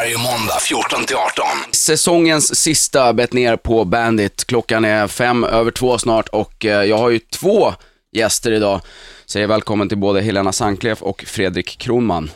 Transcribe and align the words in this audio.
varje 0.00 0.18
måndag 0.18 0.58
14 0.60 1.04
till 1.04 1.16
18. 1.16 1.44
Säsongens 1.72 2.56
sista 2.56 3.12
bet 3.12 3.32
ner 3.32 3.56
på 3.56 3.84
Bandit. 3.84 4.44
Klockan 4.44 4.84
är 4.84 5.06
fem 5.06 5.44
över 5.44 5.70
två 5.70 5.98
snart 5.98 6.28
och 6.28 6.64
eh, 6.64 6.84
jag 6.84 6.98
har 6.98 7.10
ju 7.10 7.18
två 7.18 7.74
gäster 8.12 8.52
idag. 8.52 8.80
Säger 9.26 9.46
välkommen 9.46 9.88
till 9.88 9.98
både 9.98 10.20
Helena 10.20 10.52
Sankleff 10.52 11.02
och 11.02 11.24
Fredrik 11.26 11.78
Kronman. 11.78 12.30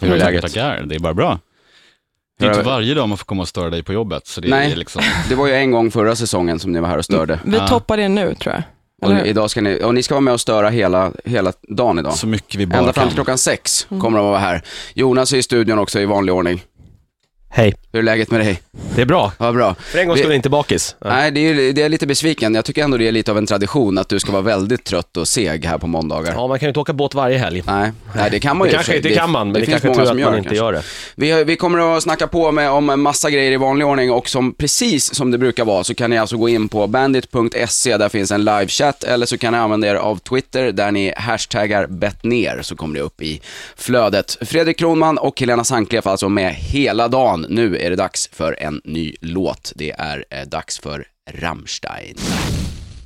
Hur 0.00 0.12
är 0.12 0.18
Tackar, 0.18 0.32
läget? 0.32 0.42
Tackar, 0.42 0.82
det 0.82 0.94
är 0.94 0.98
bara 0.98 1.14
bra. 1.14 1.38
Det 2.38 2.44
är 2.44 2.50
inte 2.50 2.62
varje 2.62 2.94
dag 2.94 3.08
man 3.08 3.18
får 3.18 3.24
komma 3.24 3.42
och 3.42 3.48
störa 3.48 3.70
dig 3.70 3.82
på 3.82 3.92
jobbet, 3.92 4.26
så 4.26 4.40
det 4.40 4.48
Nej. 4.48 4.72
är 4.72 4.76
liksom... 4.76 5.02
Det 5.28 5.34
var 5.34 5.46
ju 5.46 5.54
en 5.54 5.70
gång 5.70 5.90
förra 5.90 6.16
säsongen 6.16 6.58
som 6.58 6.72
ni 6.72 6.80
var 6.80 6.88
här 6.88 6.98
och 6.98 7.04
störde. 7.04 7.40
Vi 7.44 7.60
toppar 7.68 7.96
det 7.96 8.08
nu 8.08 8.34
tror 8.34 8.54
jag. 8.54 8.62
Och 9.02 9.26
idag 9.26 9.50
ska 9.50 9.60
ni, 9.60 9.82
och 9.82 9.94
ni 9.94 10.02
ska 10.02 10.14
vara 10.14 10.20
med 10.20 10.34
och 10.34 10.40
störa 10.40 10.68
hela, 10.68 11.12
hela 11.24 11.52
dagen 11.68 11.98
idag. 11.98 12.14
Så 12.14 12.26
mycket 12.26 12.60
vi 12.60 12.66
bara 12.66 12.78
Ända 12.78 12.92
fram 12.92 13.02
kan. 13.02 13.08
till 13.08 13.16
klockan 13.16 13.38
sex 13.38 13.86
kommer 13.88 14.18
de 14.18 14.26
att 14.26 14.30
vara 14.30 14.38
här. 14.38 14.62
Jonas 14.94 15.32
är 15.32 15.36
i 15.36 15.42
studion 15.42 15.78
också 15.78 16.00
i 16.00 16.04
vanlig 16.04 16.34
ordning. 16.34 16.62
Hej. 17.56 17.74
Hur 17.92 17.98
är 18.00 18.04
läget 18.04 18.30
med 18.30 18.40
dig? 18.40 18.62
Det 18.94 19.02
är 19.02 19.06
bra. 19.06 19.32
Ja, 19.38 19.52
bra. 19.52 19.74
För 19.74 19.98
en 19.98 20.06
gång 20.06 20.14
Vi- 20.14 20.20
skulle 20.22 20.34
inte 20.34 20.48
bakis. 20.48 20.96
Ja. 21.00 21.08
Nej, 21.08 21.30
det 21.30 21.40
är, 21.40 21.72
det 21.72 21.82
är 21.82 21.88
lite 21.88 22.06
besviken. 22.06 22.54
Jag 22.54 22.64
tycker 22.64 22.84
ändå 22.84 22.96
det 22.96 23.08
är 23.08 23.12
lite 23.12 23.30
av 23.30 23.38
en 23.38 23.46
tradition 23.46 23.98
att 23.98 24.08
du 24.08 24.18
ska 24.20 24.32
vara 24.32 24.42
väldigt 24.42 24.84
trött 24.84 25.16
och 25.16 25.28
seg 25.28 25.64
här 25.64 25.78
på 25.78 25.86
måndagar. 25.86 26.32
ja, 26.36 26.46
man 26.46 26.58
kan 26.58 26.66
ju 26.66 26.70
inte 26.70 26.80
åka 26.80 26.92
båt 26.92 27.14
varje 27.14 27.38
helg. 27.38 27.62
Nej, 27.66 27.92
nej, 28.16 28.30
det 28.30 28.40
kan 28.40 28.56
man 28.56 28.66
Det 28.66 28.70
ju. 28.70 28.72
och 28.72 28.74
kanske 28.76 28.92
sig. 28.92 28.96
inte 28.96 29.18
kan 29.20 29.30
man, 29.30 29.46
men 29.52 29.60
det, 29.60 29.66
finns 29.66 29.80
kanske 29.82 29.88
många 29.88 29.98
tur 30.00 30.06
som 30.06 30.16
att 30.18 30.22
man 30.24 30.32
gör 30.32 30.38
inte 30.38 30.48
kanske. 30.48 30.64
gör 30.64 30.72
det. 30.72 30.82
Vi, 31.14 31.44
vi 31.44 31.56
kommer 31.56 31.96
att 31.96 32.02
snacka 32.02 32.26
på 32.26 32.52
med 32.52 32.70
om 32.70 32.90
en 32.90 33.00
massa 33.00 33.30
grejer 33.30 33.52
i 33.52 33.56
vanlig 33.56 33.86
ordning 33.86 34.10
och 34.12 34.28
som 34.28 34.52
precis 34.54 35.14
som 35.14 35.30
det 35.30 35.38
brukar 35.38 35.64
vara 35.64 35.84
så 35.84 35.94
kan 35.94 36.10
ni 36.10 36.18
alltså 36.18 36.36
gå 36.36 36.48
in 36.48 36.68
på 36.68 36.86
bandit.se, 36.86 37.96
där 37.96 38.08
finns 38.08 38.30
en 38.30 38.44
livechatt 38.44 39.04
eller 39.04 39.26
så 39.26 39.38
kan 39.38 39.52
ni 39.52 39.58
använda 39.58 39.88
er 39.88 39.94
av 39.94 40.16
Twitter 40.18 40.72
där 40.72 40.90
ni 40.92 41.12
hashtaggar 41.16 41.86
betner 41.86 42.62
så 42.62 42.76
kommer 42.76 42.94
det 42.94 43.00
upp 43.00 43.22
i 43.22 43.40
flödet. 43.76 44.36
Fredrik 44.40 44.78
Kronman 44.78 45.18
och 45.18 45.40
Helena 45.40 45.64
Sankleff 45.64 46.06
alltså 46.06 46.28
med 46.28 46.54
hela 46.54 47.08
dagen. 47.08 47.45
Nu 47.48 47.76
är 47.76 47.90
det 47.90 47.96
dags 47.96 48.28
för 48.32 48.62
en 48.62 48.80
ny 48.84 49.14
låt. 49.20 49.72
Det 49.76 49.90
är 49.90 50.24
eh, 50.30 50.46
dags 50.46 50.78
för 50.78 51.06
Rammstein. 51.30 52.16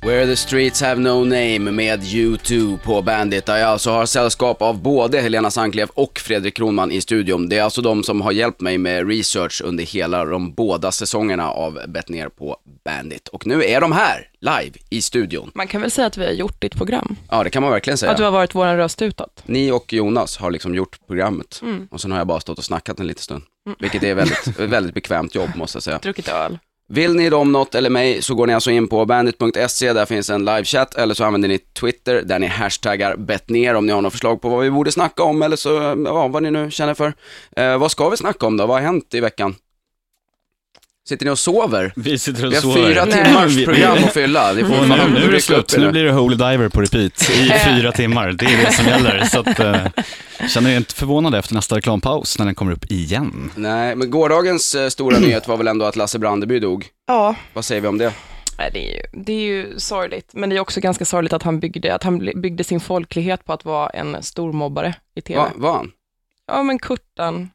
Where 0.03 0.25
the 0.25 0.35
streets 0.35 0.81
have 0.81 1.01
no 1.01 1.23
name 1.23 1.59
med 1.71 2.01
U2 2.03 2.77
på 2.77 3.01
Bandit, 3.01 3.45
där 3.45 3.57
jag 3.57 3.69
alltså 3.69 3.91
har 3.91 4.05
sällskap 4.05 4.61
av 4.61 4.81
både 4.81 5.21
Helena 5.21 5.51
Sanklev 5.51 5.89
och 5.93 6.19
Fredrik 6.19 6.55
Kronman 6.55 6.91
i 6.91 7.01
studion. 7.01 7.49
Det 7.49 7.57
är 7.57 7.63
alltså 7.63 7.81
de 7.81 8.03
som 8.03 8.21
har 8.21 8.31
hjälpt 8.31 8.61
mig 8.61 8.77
med 8.77 9.07
research 9.09 9.61
under 9.65 9.83
hela 9.83 10.25
de 10.25 10.53
båda 10.53 10.91
säsongerna 10.91 11.51
av 11.51 11.79
Bet 11.87 12.09
ner 12.09 12.29
på 12.29 12.57
Bandit. 12.85 13.27
Och 13.27 13.47
nu 13.47 13.63
är 13.63 13.81
de 13.81 13.91
här, 13.91 14.27
live, 14.39 14.77
i 14.89 15.01
studion. 15.01 15.51
Man 15.55 15.67
kan 15.67 15.81
väl 15.81 15.91
säga 15.91 16.07
att 16.07 16.17
vi 16.17 16.25
har 16.25 16.31
gjort 16.31 16.61
ditt 16.61 16.75
program? 16.75 17.15
Ja, 17.29 17.43
det 17.43 17.49
kan 17.49 17.63
man 17.63 17.71
verkligen 17.71 17.93
Att 17.93 17.99
du 17.99 18.07
säga. 18.17 18.25
har 18.25 18.31
varit 18.31 18.55
vår 18.55 18.65
röst 18.77 19.01
utåt? 19.01 19.43
Ni 19.45 19.71
och 19.71 19.93
Jonas 19.93 20.37
har 20.37 20.51
liksom 20.51 20.75
gjort 20.75 20.99
programmet 21.07 21.59
Mm. 21.61 21.87
och 21.91 22.01
sen 22.01 22.11
har 22.11 22.17
jag 22.17 22.27
bara 22.27 22.39
stått 22.39 22.57
och 22.57 22.65
snackat 22.65 22.99
en 22.99 23.07
liten 23.07 23.23
stund. 23.23 23.43
Vilket 23.79 24.03
är 24.03 24.13
väldigt, 24.15 24.47
väldigt 24.59 24.93
bekvämt 24.93 25.35
jobb 25.35 25.49
måste 25.55 25.75
jag 25.75 25.83
säga. 25.83 25.99
Druckit 26.01 26.27
öl? 26.27 26.57
Vill 26.93 27.15
ni 27.15 27.29
dem 27.29 27.51
något 27.51 27.75
eller 27.75 27.89
mig 27.89 28.21
så 28.21 28.35
går 28.35 28.47
ni 28.47 28.53
alltså 28.53 28.71
in 28.71 28.87
på 28.87 29.05
bandit.se, 29.05 29.93
där 29.93 30.05
finns 30.05 30.29
en 30.29 30.45
livechatt, 30.45 30.95
eller 30.95 31.13
så 31.13 31.23
använder 31.23 31.49
ni 31.49 31.57
Twitter 31.57 32.21
där 32.21 32.39
ni 32.39 32.47
hashtaggar 32.47 33.15
betner 33.15 33.75
om 33.75 33.85
ni 33.85 33.91
har 33.91 34.01
något 34.01 34.13
förslag 34.13 34.41
på 34.41 34.49
vad 34.49 34.63
vi 34.63 34.71
borde 34.71 34.91
snacka 34.91 35.23
om 35.23 35.41
eller 35.41 35.55
så, 35.55 35.69
ja, 36.05 36.27
vad 36.27 36.43
ni 36.43 36.51
nu 36.51 36.71
känner 36.71 36.93
för. 36.93 37.13
Eh, 37.55 37.77
vad 37.77 37.91
ska 37.91 38.09
vi 38.09 38.17
snacka 38.17 38.45
om 38.45 38.57
då? 38.57 38.65
Vad 38.65 38.77
har 38.77 38.83
hänt 38.83 39.13
i 39.13 39.19
veckan? 39.19 39.55
Sitter 41.09 41.25
ni 41.25 41.31
och 41.31 41.39
sover? 41.39 41.93
Vi 41.95 42.19
sitter 42.19 42.45
och 42.45 42.51
Vi 42.51 42.55
har 42.55 42.61
sover. 42.61 42.87
fyra 42.87 43.05
timmars 43.05 43.65
program 43.65 43.97
att 44.03 44.13
fylla. 44.13 44.53
Ni 44.53 44.61
får 44.63 44.69
Och 44.69 44.87
fan 44.87 44.89
nu, 44.89 45.19
nu 45.19 45.25
är 45.25 45.31
det 45.31 45.37
rycka 45.37 45.55
upp 45.55 45.69
slut, 45.71 45.81
nu 45.83 45.91
blir 45.91 46.03
det 46.03 46.11
Holy 46.11 46.35
Diver 46.35 46.69
på 46.69 46.81
repeat 46.81 47.29
i 47.29 47.51
fyra 47.65 47.91
timmar. 47.91 48.31
Det 48.31 48.45
är 48.45 48.65
det 48.65 48.71
som 48.73 48.85
gäller. 48.85 49.23
Så 49.25 49.39
att, 49.39 49.59
eh, 49.59 49.85
känner 50.49 50.69
er 50.69 50.77
inte 50.77 50.95
förvånade 50.95 51.37
efter 51.37 51.53
nästa 51.55 51.77
reklampaus 51.77 52.39
när 52.39 52.45
den 52.45 52.55
kommer 52.55 52.71
upp 52.71 52.91
igen. 52.91 53.51
Nej, 53.55 53.95
men 53.95 54.11
gårdagens 54.11 54.75
eh, 54.75 54.89
stora 54.89 55.19
nyhet 55.19 55.47
var 55.47 55.57
väl 55.57 55.67
ändå 55.67 55.85
att 55.85 55.95
Lasse 55.95 56.19
Brandeby 56.19 56.59
dog. 56.59 56.85
Ja. 57.07 57.35
Vad 57.53 57.65
säger 57.65 57.81
vi 57.81 57.87
om 57.87 57.97
det? 57.97 58.13
Nej, 58.57 58.69
det, 58.73 58.91
är 58.91 58.95
ju, 58.97 59.23
det 59.23 59.33
är 59.33 59.39
ju 59.41 59.79
sorgligt, 59.79 60.29
men 60.33 60.49
det 60.49 60.55
är 60.55 60.59
också 60.59 60.79
ganska 60.79 61.05
sorgligt 61.05 61.33
att 61.33 61.43
han 61.43 61.59
byggde, 61.59 61.95
att 61.95 62.03
han 62.03 62.19
byggde 62.41 62.63
sin 62.63 62.79
folklighet 62.79 63.45
på 63.45 63.53
att 63.53 63.65
vara 63.65 63.89
en 63.89 64.23
stormobbare 64.23 64.93
i 65.15 65.21
tv. 65.21 65.39
Va, 65.39 65.49
var 65.55 65.73
han? 65.73 65.91
Ja, 66.47 66.63
men 66.63 66.79
Kurtan, 66.79 67.49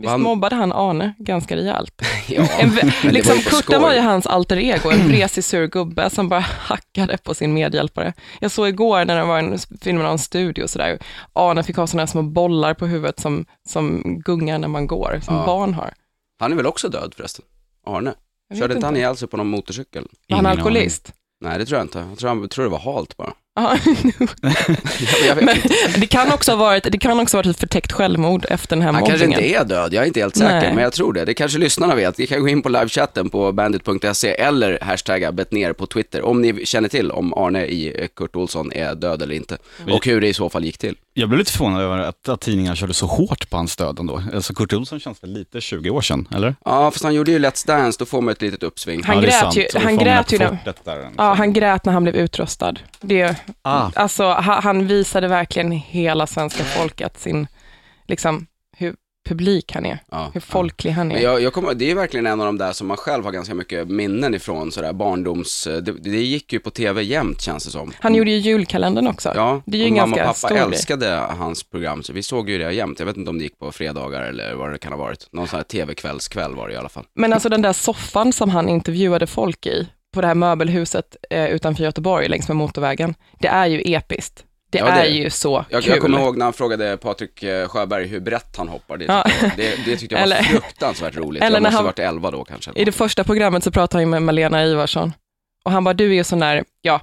visst 0.00 0.10
Han- 0.10 0.22
mobbade 0.22 0.56
han 0.56 0.72
Arne 0.72 1.14
ganska 1.18 1.56
rejält? 1.56 2.02
Ja, 2.28 2.46
En, 2.58 2.70
var 2.70 3.10
liksom, 3.12 3.36
på 3.38 3.50
Kurtan 3.50 3.82
var 3.82 3.92
ju 3.94 4.00
hans 4.00 4.26
alter 4.26 4.56
ego, 4.56 4.90
en 4.90 5.08
vresig 5.08 5.44
sur 5.44 5.66
gubbe 5.66 6.10
som 6.10 6.28
bara 6.28 6.40
hackade 6.40 7.18
på 7.18 7.34
sin 7.34 7.54
medhjälpare. 7.54 8.12
Jag 8.40 8.50
såg 8.50 8.68
igår 8.68 9.04
när 9.04 9.16
det 9.16 9.24
var 9.24 9.38
en 9.38 9.58
film 9.80 10.00
en 10.00 10.18
studio 10.18 10.62
och 10.62 10.70
sådär, 10.70 10.98
Arne 11.32 11.62
fick 11.62 11.76
ha 11.76 11.86
sådana 11.86 12.06
små 12.06 12.22
bollar 12.22 12.74
på 12.74 12.86
huvudet 12.86 13.20
som, 13.20 13.44
som 13.68 14.02
gungar 14.24 14.58
när 14.58 14.68
man 14.68 14.86
går, 14.86 15.20
som 15.22 15.36
Ja. 15.36 15.46
barn 15.46 15.74
har. 15.74 15.94
Han 16.40 16.52
är 16.52 16.56
väl 16.56 16.66
också 16.66 16.88
död 16.88 17.14
förresten? 17.16 17.44
Arne? 17.86 18.14
Körde 18.58 18.74
inte 18.74 18.86
han 18.86 18.96
ihjäl 18.96 19.16
sig 19.16 19.28
på 19.28 19.36
någon 19.36 19.46
motorcykel? 19.48 20.06
Var 20.28 20.36
han 20.36 20.46
alkoholist? 20.46 21.12
Nej, 21.40 21.58
det 21.58 21.66
tror 21.66 21.78
jag 21.78 21.84
inte. 21.84 21.98
Jag 22.10 22.18
tror, 22.18 22.28
han, 22.28 22.48
tror 22.48 22.64
det 22.64 22.70
var 22.70 22.78
halt 22.78 23.16
bara. 23.16 23.32
Ja. 23.60 25.34
Men 25.42 25.56
det 26.00 26.06
kan 26.06 26.32
också 26.32 26.52
ha 26.52 26.56
varit, 26.56 26.84
det 26.92 26.98
kan 26.98 27.20
också 27.20 27.36
ha 27.36 27.38
varit 27.42 27.50
ett 27.50 27.60
förtäckt 27.60 27.92
självmord 27.92 28.46
efter 28.48 28.76
den 28.76 28.82
här 28.82 28.92
Han 28.92 29.06
kanske 29.06 29.26
inte 29.26 29.48
är 29.48 29.64
död, 29.64 29.94
jag 29.94 30.02
är 30.02 30.06
inte 30.06 30.20
helt 30.20 30.36
säker, 30.36 30.60
Nej. 30.60 30.74
men 30.74 30.82
jag 30.84 30.92
tror 30.92 31.12
det. 31.12 31.24
Det 31.24 31.34
kanske 31.34 31.58
lyssnarna 31.58 31.94
vet. 31.94 32.18
Ni 32.18 32.26
kan 32.26 32.40
gå 32.40 32.48
in 32.48 32.62
på 32.62 32.68
livechatten 32.68 33.30
på 33.30 33.52
bandit.se 33.52 34.28
eller 34.30 34.78
hashtagga 34.82 35.32
betner 35.32 35.72
på 35.72 35.86
Twitter 35.86 36.22
om 36.22 36.42
ni 36.42 36.66
känner 36.66 36.88
till 36.88 37.10
om 37.10 37.34
Arne 37.34 37.64
i 37.64 38.00
eh, 38.02 38.06
Kurt 38.16 38.36
Olsson 38.36 38.72
är 38.72 38.94
död 38.94 39.22
eller 39.22 39.34
inte. 39.34 39.58
Vi- 39.86 39.92
Och 39.92 40.06
hur 40.06 40.20
det 40.20 40.28
i 40.28 40.34
så 40.34 40.50
fall 40.50 40.64
gick 40.64 40.78
till. 40.78 40.96
Jag 41.14 41.28
blev 41.28 41.38
lite 41.38 41.52
förvånad 41.52 41.82
över 41.82 41.98
att, 41.98 42.28
att 42.28 42.40
tidningarna 42.40 42.76
körde 42.76 42.94
så 42.94 43.06
hårt 43.06 43.50
på 43.50 43.56
hans 43.56 43.76
död 43.76 43.98
ändå. 43.98 44.22
Alltså 44.34 44.54
Kurt 44.54 44.72
Olsson 44.72 45.00
känns 45.00 45.22
väl 45.22 45.32
lite 45.32 45.60
20 45.60 45.90
år 45.90 46.00
sedan, 46.00 46.28
eller? 46.34 46.54
Ja, 46.64 46.90
fast 46.90 47.04
han 47.04 47.14
gjorde 47.14 47.30
ju 47.30 47.38
Let's 47.38 47.66
Dance, 47.66 47.98
då 47.98 48.04
får 48.06 48.20
man 48.20 48.32
ett 48.32 48.42
litet 48.42 48.62
uppsving. 48.62 49.02
Han 49.04 49.16
ja, 49.16 49.22
grät 49.22 49.56
ju- 49.56 49.80
han 49.80 49.96
grät 49.98 50.32
ju. 50.32 50.38
Ja, 51.16 51.34
han 51.34 51.52
grät 51.52 51.84
när 51.84 51.92
han 51.92 52.02
blev 52.02 52.16
utröstad. 52.16 52.74
Det, 53.00 53.36
Ah. 53.62 53.90
alltså, 53.94 54.24
ha- 54.24 54.60
han 54.60 54.86
visade 54.86 55.28
verkligen 55.28 55.72
hela 55.72 56.26
svenska 56.26 56.64
folket 56.64 57.18
sin, 57.20 57.46
liksom, 58.08 58.46
hur 58.76 58.94
publik 59.28 59.72
han 59.74 59.86
är, 59.86 59.98
Ja. 60.10 60.30
hur 60.34 60.40
folklig 60.40 60.90
han 60.90 61.08
Men 61.08 61.16
är. 61.16 61.20
jag, 61.20 61.42
jag 61.42 61.52
kommer, 61.52 61.74
det 61.74 61.90
är 61.90 61.94
verkligen 61.94 62.26
en 62.26 62.40
av 62.40 62.46
de 62.46 62.58
där 62.58 62.72
som 62.72 62.86
man 62.86 62.96
själv 62.96 63.24
har 63.24 63.32
ganska 63.32 63.54
mycket 63.54 63.88
minnen 63.88 64.34
ifrån, 64.34 64.72
sådär 64.72 64.92
barndoms... 64.92 65.64
Det, 65.64 65.80
det 65.80 66.10
gick 66.22 66.52
ju 66.52 66.58
på 66.60 66.70
tv 66.70 67.02
jämt 67.02 67.40
känns 67.42 67.64
det 67.64 67.70
som. 67.70 67.92
Han 68.00 68.14
gjorde 68.14 68.30
ju 68.30 68.36
julkalendern 68.36 69.06
också. 69.06 69.32
Ja, 69.34 69.62
Det 69.66 69.76
är 69.82 69.84
ju 69.86 69.90
och 69.90 69.96
mamma 69.96 70.16
och 70.16 70.22
pappa 70.22 70.34
stor 70.34 70.48
grej. 70.48 70.58
älskade 70.60 71.08
hans 71.38 71.62
program, 71.70 72.02
så 72.02 72.12
vi 72.12 72.22
såg 72.22 72.50
ju 72.50 72.58
det 72.58 72.72
jämt. 72.72 72.98
Jag 72.98 73.06
vet 73.06 73.16
inte 73.16 73.30
om 73.30 73.38
det 73.38 73.44
gick 73.44 73.58
på 73.58 73.72
fredagar 73.72 74.22
eller 74.22 74.54
vad 74.54 74.72
det 74.72 74.78
kan 74.78 74.92
ha 74.92 74.98
varit. 74.98 75.28
Någon 75.32 75.48
sån 75.48 75.56
här 75.56 75.64
tv-kvällskväll 75.64 76.54
var 76.54 76.68
det 76.68 76.74
i 76.74 76.76
alla 76.76 76.88
fall. 76.88 77.04
Men 77.14 77.32
alltså 77.32 77.48
den 77.48 77.62
där 77.62 77.72
soffan 77.72 78.32
som 78.32 78.50
han 78.50 78.68
intervjuade 78.68 79.26
folk 79.26 79.66
i, 79.66 79.88
på 80.14 80.20
det 80.20 80.26
här 80.26 80.34
möbelhuset 80.34 81.16
eh, 81.30 81.46
utanför 81.46 81.84
Göteborg 81.84 82.28
längs 82.28 82.48
med 82.48 82.56
motorvägen, 82.56 83.14
det 83.38 83.48
är 83.48 83.66
ju 83.66 83.82
episkt. 83.94 84.44
Det, 84.72 84.78
Ja, 84.78 84.84
det 84.84 84.90
är 84.90 85.04
ju 85.10 85.30
så 85.30 85.64
Jag, 85.70 85.82
kul. 85.82 85.92
jag 85.92 86.02
kommer 86.02 86.18
ihåg 86.18 86.36
när 86.36 86.44
han 86.44 86.52
frågade 86.52 86.96
Patrik 86.96 87.42
eh, 87.42 87.68
Sjöberg 87.68 88.06
hur 88.06 88.20
brett 88.20 88.56
han 88.56 88.68
hoppar. 88.68 88.96
Det 88.96 89.04
Ja. 89.04 89.22
tyckte, 89.22 89.44
jag, 89.46 89.52
det, 89.56 89.90
det 89.90 89.96
tyckte 89.96 90.14
jag 90.14 90.20
var 90.20 90.26
Eller- 90.36 90.42
fruktansvärt 90.42 91.16
roligt. 91.16 91.42
eller 91.42 91.56
jag 91.56 91.62
måste 91.62 91.74
ha 91.76 91.78
han- 91.78 91.84
varit 91.84 91.98
11 91.98 92.30
då 92.30 92.44
kanske. 92.44 92.70
I 92.74 92.84
det 92.84 92.92
första 92.92 93.24
programmet 93.24 93.64
så 93.64 93.70
pratade 93.70 93.96
han 93.96 94.02
ju 94.02 94.10
med 94.10 94.22
Malena 94.22 94.64
Ivarsson. 94.64 95.12
Och 95.64 95.72
han 95.72 95.84
bara, 95.84 95.94
du 95.94 96.10
är 96.10 96.14
ju 96.14 96.24
sån 96.24 96.38
där, 96.38 96.64
ja, 96.82 97.00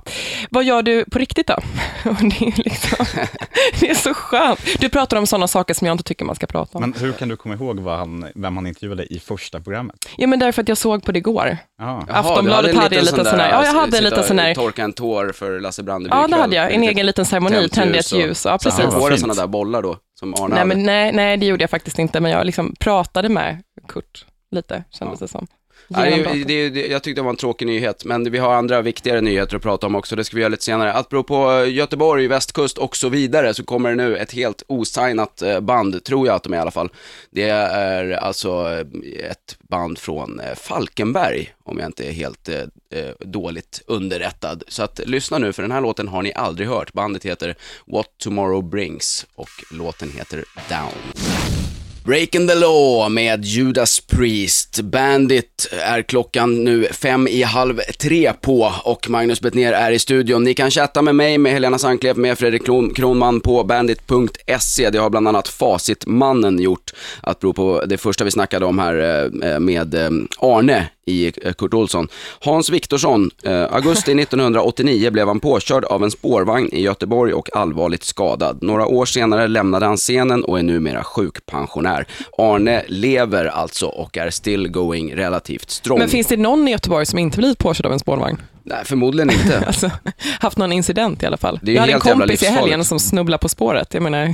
vad 0.50 0.64
gör 0.64 0.82
du 0.82 1.06
på 1.06 1.20
riktigt 1.20 1.48
då? 1.48 1.54
Och 2.10 2.16
det 2.16 2.46
är 2.48 2.64
liksom, 2.64 3.06
det 3.80 3.90
är 3.90 3.96
så 3.96 4.14
skönt. 4.14 4.60
Du 4.80 4.90
pratar 4.90 5.18
om 5.18 5.28
sådana 5.28 5.48
saker 5.48 5.74
som 5.74 5.88
jag 5.88 5.94
inte 5.94 6.04
tycker 6.04 6.26
man 6.26 6.36
ska 6.36 6.48
prata 6.48 6.78
om. 6.78 6.82
Men 6.82 6.94
hur 7.02 7.12
kan 7.14 7.28
du 7.30 7.36
komma 7.36 7.56
ihåg 7.56 7.80
vad 7.80 7.98
han, 7.98 8.26
vem 8.36 8.58
han 8.58 8.68
intervjuade 8.68 9.14
i 9.14 9.20
första 9.20 9.60
programmet? 9.60 9.96
Ja, 10.18 10.28
men 10.28 10.40
därför 10.40 10.62
att 10.62 10.68
jag 10.70 10.78
såg 10.78 11.04
på 11.04 11.12
det 11.12 11.20
igår. 11.20 11.58
Ja. 11.78 12.04
Jaha, 12.08 12.18
Aftonbladet 12.20 12.76
hade 12.76 12.96
ju 12.96 13.02
lite 13.02 13.16
sån 13.26 13.38
där- 13.38 13.50
ja, 13.50 13.66
jag 13.66 13.74
hade 13.74 13.92
sitta 13.92 14.04
lite 14.04 14.20
och 14.20 14.26
sån 14.26 14.38
där- 14.38 14.56
Torka 14.56 14.84
en 14.84 14.94
tår 14.94 15.32
för 15.32 15.60
Lasse 15.60 15.84
Brandeby 15.84 16.16
Ja, 16.16 16.28
det 16.28 16.36
hade 16.36 16.56
jag. 16.56 16.72
En 16.74 16.84
egen 16.84 17.06
liten 17.06 17.26
ceremoni, 17.26 17.70
tände 17.70 17.98
ett 18.00 18.12
och- 18.12 18.20
ljus. 18.20 18.46
Ja, 18.46 18.60
Så 18.60 18.70
precis. 18.70 18.86
han 18.86 19.02
det 19.02 19.08
fint. 19.10 19.20
sådana 19.20 19.34
där 19.42 19.48
bollar 19.48 19.82
då, 19.82 19.98
som 20.20 20.34
Arne 20.34 20.48
Nej, 20.48 20.58
hade. 20.60 20.66
men 20.76 20.84
nej, 20.84 21.12
nej, 21.12 21.38
det 21.38 21.46
gjorde 21.46 21.64
jag 21.64 21.70
faktiskt 21.70 22.00
inte, 22.00 22.20
men 22.20 22.32
jag 22.32 22.46
liksom 22.46 22.76
pratade 22.80 23.30
med 23.30 23.64
Kurt 23.88 24.26
lite, 24.52 24.84
kändes 24.92 25.22
Ja. 25.22 25.26
det 25.26 25.32
som. 25.32 25.48
Ja, 25.88 26.00
det, 26.46 26.70
det, 26.70 26.88
jag 26.88 27.04
tyckte 27.04 27.22
det 27.22 27.24
var 27.24 27.30
en 27.30 27.38
tråkig 27.38 27.66
nyhet, 27.66 28.06
men 28.06 28.32
vi 28.32 28.38
har 28.38 28.54
andra 28.54 28.82
viktigare 28.82 29.22
nyheter 29.22 29.56
att 29.56 29.62
prata 29.62 29.88
om 29.88 29.96
också. 29.96 30.16
Det 30.16 30.24
ska 30.24 30.36
vi 30.36 30.42
göra 30.42 30.50
lite 30.50 30.64
senare. 30.64 30.94
Att 30.94 31.10
bero 31.10 31.24
på 31.24 31.66
Göteborg, 31.66 32.28
västkust 32.28 32.78
och 32.78 32.96
så 32.96 33.10
vidare 33.10 33.54
så 33.54 33.64
kommer 33.64 33.90
det 33.90 33.96
nu 33.96 34.18
ett 34.18 34.32
helt 34.32 34.64
osignat 34.68 35.42
eh, 35.42 35.60
band, 35.60 36.04
tror 36.04 36.28
jag 36.28 36.36
att 36.36 36.44
de 36.44 36.54
är 36.54 36.58
i 36.58 36.60
alla 36.60 36.72
fall. 36.72 36.90
Det 37.30 37.50
är 37.50 38.12
alltså 38.12 38.50
eh, 38.50 39.32
ett 39.32 39.58
band 39.60 39.98
från 39.98 40.40
eh, 40.40 40.56
Falkenberg, 40.56 41.54
om 41.64 41.80
jag 41.80 41.86
inte 41.88 42.08
är 42.08 42.12
helt 42.12 42.50
eh, 42.50 42.60
eh, 42.90 43.10
dåligt 43.20 43.82
underrättad. 43.88 44.64
Så 44.68 44.84
att 44.84 45.00
lyssna 45.06 45.38
nu, 45.38 45.54
för 45.54 45.62
den 45.62 45.72
här 45.72 45.82
låten 45.82 46.08
har 46.08 46.22
ni 46.22 46.34
aldrig 46.34 46.68
hört. 46.68 46.94
Bandet 46.94 47.26
heter 47.26 47.56
What 47.86 48.08
Tomorrow 48.18 48.64
Brings 48.70 49.26
och 49.36 49.50
låten 49.72 50.12
heter 50.12 50.44
Down. 50.70 51.77
Breaking 52.08 52.48
the 52.48 52.56
Law 52.56 53.10
med 53.12 53.46
Judas 53.46 54.00
Priest. 54.00 54.82
Bandit 54.82 55.68
är 55.82 56.02
klockan 56.02 56.64
nu 56.64 56.88
fem 56.92 57.28
i 57.28 57.44
halv 57.44 57.80
tre 58.00 58.34
på 58.42 58.74
och 58.84 59.10
Magnus 59.10 59.42
Bettner 59.42 59.74
är 59.74 59.92
i 59.92 60.00
studion. 60.00 60.44
Ni 60.44 60.54
kan 60.54 60.72
chatta 60.72 61.02
med 61.02 61.16
mig, 61.16 61.38
med 61.38 61.52
Helena 61.52 61.78
Sandklev, 61.78 62.18
med 62.18 62.38
Fredrik 62.40 62.68
Kron- 62.68 62.94
Kronman 62.94 63.40
på 63.40 63.64
bandit.se. 63.64 64.90
Det 64.90 64.98
har 65.00 65.10
bland 65.10 65.28
annat 65.28 65.48
Facitmannen 65.48 66.60
gjort, 66.60 66.94
att 67.22 67.40
bero 67.40 67.54
på 67.54 67.84
det 67.86 67.98
första 67.98 68.24
vi 68.24 68.32
snackade 68.32 68.66
om 68.66 68.80
här 68.80 69.24
eh, 69.44 69.60
med 69.60 69.94
eh, 69.96 70.10
Arne 70.40 70.90
i 71.06 71.32
eh, 71.44 71.54
Kurt 71.54 71.74
Olsson. 71.74 72.08
Hans 72.40 72.70
Viktorsson, 72.70 73.32
eh, 73.44 73.74
augusti 73.74 74.12
1989 74.22 75.12
blev 75.12 75.28
han 75.28 75.40
påkörd 75.40 75.86
av 75.86 76.04
en 76.04 76.12
spårvagn 76.12 76.70
i 76.72 76.82
Göteborg 76.82 77.34
och 77.34 77.56
allvarligt 77.56 78.04
skadad. 78.04 78.58
Några 78.64 78.86
år 78.86 79.06
senare 79.06 79.48
lämnade 79.48 79.86
han 79.86 79.98
scenen 79.98 80.44
och 80.44 80.60
är 80.60 80.64
numera 80.64 81.04
sjukpensionär. 81.04 81.97
Arne 82.38 82.84
lever 82.88 83.46
alltså 83.46 83.86
och 83.88 84.18
är 84.18 84.30
still 84.30 84.68
going 84.68 85.16
relativt 85.16 85.70
strong. 85.70 86.00
Men 86.00 86.10
finns 86.10 86.28
det 86.28 86.38
någon 86.38 86.68
i 86.68 86.72
Göteborg 86.72 87.06
som 87.06 87.20
inte 87.20 87.38
blivit 87.38 87.58
påkörd 87.58 87.86
av 87.86 87.94
en 87.94 88.00
spårvagn? 88.00 88.38
Nej, 88.64 88.78
förmodligen 88.86 89.30
inte. 89.32 89.64
Alltså, 89.68 89.92
haft 90.40 90.58
någon 90.58 90.72
incident 90.72 91.24
i 91.24 91.26
alla 91.26 91.38
fall. 91.38 91.60
Det 91.62 91.72
är 91.72 91.74
ju 91.74 91.76
jag 91.76 91.82
hade 91.82 91.94
en 91.94 92.00
kompis 92.20 92.44
i 92.44 92.46
helgen 92.46 92.86
som 92.86 93.00
snubblade 93.00 93.42
på 93.42 93.50
spåret. 93.50 93.94
Jag 93.94 94.04
menar, 94.04 94.34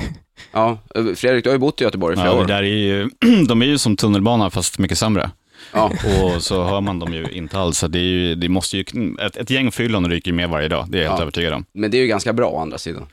Ja, 0.53 0.77
Fredrik, 1.15 1.43
du 1.43 1.49
har 1.49 1.55
ju 1.55 1.59
bott 1.59 1.81
i 1.81 1.83
Göteborg 1.83 2.13
i 2.13 2.15
flera 2.17 2.27
Ja, 2.35 2.41
år. 2.41 2.45
där 2.45 2.63
är 2.63 2.63
ju, 2.63 3.09
de 3.47 3.61
är 3.61 3.65
ju 3.65 3.77
som 3.77 3.97
tunnelbana 3.97 4.49
fast 4.49 4.79
mycket 4.79 4.97
sämre. 4.97 5.31
Ja. 5.73 5.91
Och 6.23 6.43
så 6.43 6.63
hör 6.63 6.81
man 6.81 6.99
dem 6.99 7.13
ju 7.13 7.25
inte 7.31 7.59
alls. 7.59 7.77
Så 7.77 7.87
det, 7.87 7.99
är 7.99 8.03
ju, 8.03 8.35
det 8.35 8.49
måste 8.49 8.77
ju, 8.77 8.83
ett, 9.21 9.37
ett 9.37 9.49
gäng 9.49 9.71
fyllon 9.71 10.09
ryker 10.09 10.33
med 10.33 10.49
varje 10.49 10.67
dag, 10.67 10.85
det 10.89 10.97
är 10.97 11.01
jag 11.01 11.09
helt 11.09 11.19
Ja. 11.19 11.23
övertygad 11.23 11.53
om. 11.53 11.65
Men 11.73 11.91
det 11.91 11.97
är 11.97 12.01
ju 12.01 12.07
ganska 12.07 12.33
bra 12.33 12.49
å 12.49 12.59
andra 12.61 12.77
sidan. 12.77 13.07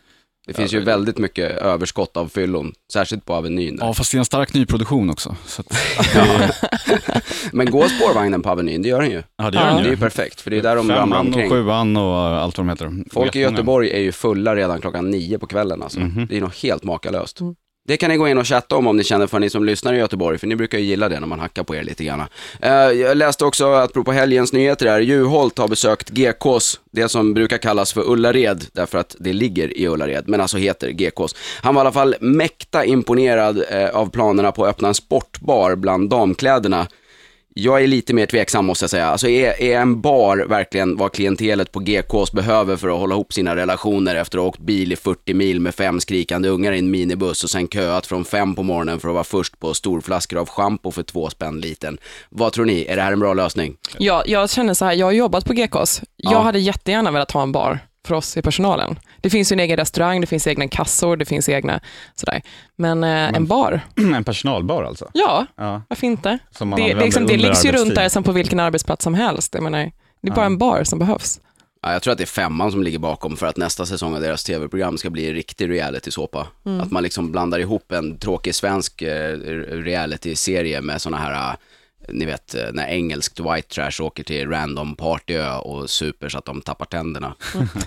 Det 0.51 0.55
finns 0.55 0.73
ju 0.75 0.79
det- 0.79 0.85
väldigt 0.87 1.19
mycket 1.19 1.51
överskott 1.59 2.17
av 2.17 2.29
fyllon, 2.29 2.73
särskilt 2.93 3.25
på 3.25 3.35
Avenyn. 3.35 3.77
där. 3.77 3.87
Ja, 3.87 3.95
fast 3.95 4.13
det 4.13 4.17
är 4.17 4.19
en 4.19 4.25
stark 4.25 4.55
nyproduktion 4.55 5.11
också. 5.11 5.37
Så 5.47 5.61
att, 5.63 5.77
Men 7.53 7.71
går 7.71 7.89
spårvagnen 7.89 8.43
på 8.43 8.51
Avenyn? 8.51 8.83
Det 8.83 8.89
gör 8.89 9.01
den 9.03 9.11
ju. 9.11 9.23
ja, 9.37 9.51
det 9.51 9.57
gör 9.59 9.65
Ja. 9.67 9.73
den 9.73 9.77
Det 9.77 9.83
är 9.83 9.85
ju. 9.85 9.91
ju 9.91 9.97
perfekt, 9.97 10.41
för 10.41 10.51
det 10.51 10.57
är 10.59 10.63
där 10.63 10.77
de 10.77 10.89
ramlar 10.89 10.97
Femman 11.01 11.27
omkring. 11.27 11.45
och 11.45 11.51
sjuan 11.51 11.97
och 11.97 12.17
allt 12.17 12.59
vad 12.59 12.67
de 12.67 12.71
heter. 12.71 12.87
Folk 13.13 13.37
i 13.37 13.39
Jättemånga. 13.39 13.51
Göteborg 13.59 13.91
är 13.91 13.99
ju 14.01 14.13
fulla 14.13 14.57
redan 14.57 14.81
klockan 14.81 15.11
nio 15.11 15.39
på 15.39 15.47
kvällen 15.47 15.83
alltså. 15.83 16.01
Mhm. 16.01 16.27
Det 16.31 16.37
är 16.37 16.41
nog 16.41 16.55
helt 16.55 16.85
makalöst. 16.85 17.39
Det 17.87 17.97
kan 17.97 18.11
ni 18.11 18.17
gå 18.17 18.29
in 18.29 18.39
och 18.39 18.47
chatta 18.47 18.77
om 18.77 18.87
om 18.87 18.97
ni 18.97 19.05
känner 19.05 19.27
för 19.27 19.39
ni 19.39 19.51
som 19.51 19.65
lyssnar 19.65 19.95
i 19.95 19.99
Göteborg, 19.99 20.39
för 20.39 20.47
ni 20.47 20.57
brukar 20.57 20.79
ju 20.79 20.85
gilla 20.85 21.09
det 21.09 21.21
när 21.21 21.27
man 21.27 21.41
hackar 21.41 21.63
på 21.63 21.75
er 21.75 21.83
lite 21.83 22.05
grann. 22.05 22.25
Eh, 22.63 22.71
jag 22.73 23.17
läste 23.17 23.45
också 23.45 23.73
att 23.73 23.93
på 23.93 24.13
helgens 24.13 24.53
nyheter 24.53 24.87
här, 24.87 25.01
Juholt 25.01 25.59
har 25.59 25.69
besökt 25.69 26.11
GKs, 26.11 26.81
det 26.93 27.09
som 27.09 27.35
brukar 27.35 27.59
kallas 27.59 27.93
för 27.93 28.11
Ullared, 28.11 28.65
därför 28.73 28.99
att 28.99 29.17
det 29.19 29.33
ligger 29.33 29.79
i 29.79 29.87
Ullared, 29.87 30.29
men 30.29 30.41
alltså 30.41 30.57
heter 30.57 30.91
GKs. 30.91 31.35
Han 31.63 31.75
var 31.75 31.83
i 31.83 31.85
alla 31.85 31.93
fall 31.93 32.15
mäkta 32.21 32.85
imponerad 32.85 33.63
eh, 33.71 33.89
av 33.89 34.11
planerna 34.11 34.53
på 34.53 34.65
att 34.65 34.71
öppna 34.71 34.89
en 34.89 34.95
sportbar 34.95 35.75
bland 35.75 36.11
damkläderna. 36.11 36.87
Jag 37.63 37.83
är 37.83 37.87
lite 37.87 38.15
mer 38.15 38.27
tveksam 38.27 38.67
måste 38.67 38.83
jag 38.83 38.91
säga. 38.91 39.07
Alltså 39.07 39.29
är, 39.29 39.63
är 39.63 39.79
en 39.81 40.01
bar 40.01 40.47
verkligen 40.49 40.97
vad 40.97 41.13
klientelet 41.13 41.73
på 41.73 41.79
GKs 41.81 42.33
behöver 42.33 42.77
för 42.77 42.89
att 42.89 42.99
hålla 42.99 43.15
ihop 43.15 43.33
sina 43.33 43.57
relationer 43.57 44.15
efter 44.15 44.39
att 44.39 44.43
ha 44.43 44.49
åkt 44.49 44.59
bil 44.61 44.93
i 44.93 44.97
40 44.97 45.35
mil 45.35 45.61
med 45.61 45.75
fem 45.75 46.01
skrikande 46.01 46.49
ungar 46.49 46.73
i 46.73 46.79
en 46.79 46.91
minibuss 46.91 47.45
och 47.45 47.51
sen 47.51 47.69
köat 47.69 48.07
från 48.07 48.25
fem 48.25 48.55
på 48.55 48.63
morgonen 48.63 49.01
för 49.01 49.09
att 49.09 49.15
vara 49.15 49.25
först 49.25 49.59
på 49.59 49.75
storflaskor 49.75 50.39
av 50.39 50.49
schampo 50.49 50.91
för 50.91 51.03
två 51.03 51.31
spänn 51.31 51.61
liten. 51.61 51.99
Vad 52.29 52.53
tror 52.53 52.65
ni? 52.65 52.85
Är 52.89 52.97
det 52.97 53.03
här 53.03 53.13
en 53.13 53.21
bra 53.21 53.35
lösning? 53.35 53.77
jag, 53.99 54.29
jag 54.29 54.51
känner 54.51 54.75
så 54.75 54.85
här, 54.85 54.93
jag 54.93 55.07
har 55.07 55.13
jobbat 55.13 55.45
på 55.45 55.53
GKs. 55.53 56.03
Jag 56.17 56.33
Ja. 56.33 56.39
hade 56.39 56.59
jättegärna 56.59 57.11
velat 57.11 57.31
ha 57.31 57.43
en 57.43 57.53
bar 57.53 57.79
för 58.11 58.17
oss 58.17 58.37
i 58.37 58.43
personalen. 58.43 58.99
Det 59.21 59.31
finns 59.31 59.53
ju 59.53 59.55
en 59.55 59.61
egen 59.61 59.77
restaurang, 59.77 60.21
det 60.21 60.27
finns 60.27 60.47
egna 60.47 60.69
kassor, 60.69 61.17
det 61.17 61.25
finns 61.25 61.49
egna 61.49 61.81
sådär. 62.15 62.43
Men 62.77 63.05
eh, 63.05 63.11
en 63.35 63.47
bar, 63.47 63.81
En 64.17 64.25
personalbar 64.25 64.85
alltså? 64.85 65.09
ja, 65.15 65.47
Ja, 65.57 65.83
varför 65.89 66.07
inte? 66.07 66.39
Det, 66.59 66.65
det, 66.77 66.95
liksom, 66.95 67.27
det 67.27 67.37
liggs 67.37 67.65
ju 67.65 67.73
runt 67.73 67.95
där 67.95 68.09
som 68.09 68.23
på 68.23 68.33
vilken 68.33 68.61
arbetsplats 68.61 69.05
som 69.05 69.15
helst. 69.15 69.55
Jag 69.55 69.63
menar, 69.63 69.91
det 70.23 70.29
är 70.29 70.35
bara 70.35 70.41
Ja. 70.41 70.47
en 70.47 70.59
bar 70.59 70.85
som 70.85 70.99
behövs. 70.99 71.41
Ja, 71.83 71.93
jag 71.93 72.03
tror 72.03 72.13
att 72.13 72.19
det 72.19 72.25
är 72.25 72.27
femman 72.27 72.73
som 72.73 72.83
ligger 72.83 72.99
bakom 72.99 73.37
för 73.37 73.47
att 73.47 73.57
nästa 73.57 73.87
säsong 73.87 74.15
av 74.15 74.21
deras 74.21 74.45
tv-program 74.45 74.99
ska 74.99 75.11
bli 75.11 75.29
en 75.29 75.35
riktig 75.35 75.71
reality-såpa. 75.71 76.47
Att 76.83 76.91
man 76.91 77.03
liksom 77.03 77.33
blandar 77.33 77.59
ihop 77.59 77.93
en 77.93 78.19
tråkig 78.19 78.55
svensk 78.55 79.03
eh, 79.03 79.37
reality-serie 79.85 80.81
med 80.81 81.01
sådana 81.01 81.23
här, 81.23 81.33
eh, 81.51 81.57
ni 82.13 82.25
vet, 82.25 82.55
eh, 82.55 82.61
när 82.73 82.87
engelskt 82.87 83.41
white 83.41 83.69
trash 83.75 84.03
åker 84.05 84.25
till 84.25 84.49
random 84.49 84.97
partyö 84.97 85.57
och 85.57 85.91
super 85.91 86.29
så 86.29 86.39
att 86.39 86.45
de 86.45 86.61
tappar 86.61 86.87
tänderna. 86.87 87.35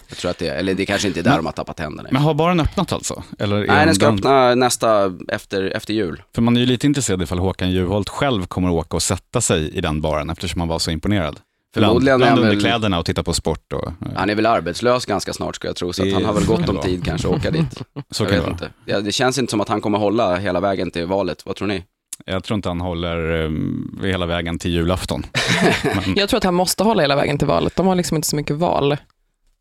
Jag 0.10 0.18
tror 0.18 0.32
att 0.32 0.38
det, 0.38 0.48
eller 0.48 0.74
det 0.74 0.86
kanske 0.86 1.08
inte 1.08 1.20
är 1.20 1.24
där 1.24 1.38
de 1.38 1.46
har 1.46 1.54
tappat 1.54 1.78
tänderna. 1.78 2.10
Men 2.12 2.22
har 2.22 2.34
baren 2.34 2.60
öppnat 2.60 2.94
alltså? 2.94 3.24
Eller 3.40 3.56
är 3.64 3.68
Nej, 3.68 3.86
den 3.86 3.96
ska 3.96 4.06
den- 4.06 4.16
öppna 4.16 4.56
nästa, 4.56 5.14
efter, 5.28 5.64
efter 5.64 5.94
jul. 5.94 6.22
För 6.36 6.42
man 6.42 6.56
är 6.56 6.60
ju 6.62 6.66
lite 6.66 6.88
intresserad 6.88 7.22
ifall 7.22 7.40
Håkan 7.40 7.72
Juholt 7.72 8.10
själv 8.10 8.46
kommer 8.46 8.68
att 8.68 8.74
åka 8.74 8.96
och 8.96 9.04
sätta 9.04 9.42
sig 9.42 9.70
i 9.78 9.82
den 9.82 10.02
baren 10.02 10.30
eftersom 10.30 10.62
han 10.62 10.68
var 10.68 10.80
så 10.80 10.92
imponerad. 10.92 11.40
Förmodligen 11.74 12.20
Bland, 12.20 12.24
är 12.24 12.26
bland 12.26 12.40
han 12.40 12.40
väl- 12.40 12.50
underkläderna 12.58 13.00
och 13.00 13.06
titta 13.06 13.24
på 13.24 13.34
sport 13.34 13.74
och... 13.74 13.92
Han 14.16 14.30
är 14.30 14.36
väl 14.36 14.46
arbetslös 14.46 15.06
ganska 15.06 15.34
snart 15.34 15.56
ska 15.56 15.68
jag 15.68 15.76
tro, 15.76 15.94
så 15.94 16.14
han 16.14 16.26
har 16.26 16.34
väl 16.34 16.46
gott 16.46 16.70
om 16.70 16.78
tid 16.82 17.06
kanske 17.06 17.28
att 17.28 17.34
åka 17.36 17.52
dit. 17.52 17.82
Så 18.12 18.24
jag 18.24 18.30
kan 18.32 18.38
vet 18.40 18.46
det 18.46 18.52
inte. 18.52 18.70
Ja, 18.86 19.00
det 19.02 19.12
känns 19.12 19.38
inte 19.38 19.52
som 19.52 19.62
att 19.62 19.70
han 19.70 19.82
kommer 19.82 19.98
hålla 19.98 20.36
hela 20.36 20.60
vägen 20.60 20.92
till 20.92 21.06
valet. 21.06 21.46
Vad 21.46 21.56
tror 21.56 21.68
ni? 21.68 21.84
Jag 22.26 22.44
tror 22.44 22.56
inte 22.56 22.70
han 22.70 22.82
håller 22.82 23.32
um, 23.46 24.00
hela 24.04 24.26
vägen 24.26 24.60
till 24.60 24.72
julafton. 24.72 25.26
Men, 25.84 26.16
Jag 26.16 26.30
tror 26.30 26.38
att 26.38 26.44
han 26.44 26.54
måste 26.54 26.84
hålla 26.84 27.02
hela 27.02 27.16
vägen 27.16 27.38
till 27.38 27.48
valet. 27.48 27.76
De 27.76 27.88
har 27.88 27.96
liksom 27.96 28.16
inte 28.16 28.28
så 28.28 28.36
mycket 28.36 28.56
val 28.56 28.98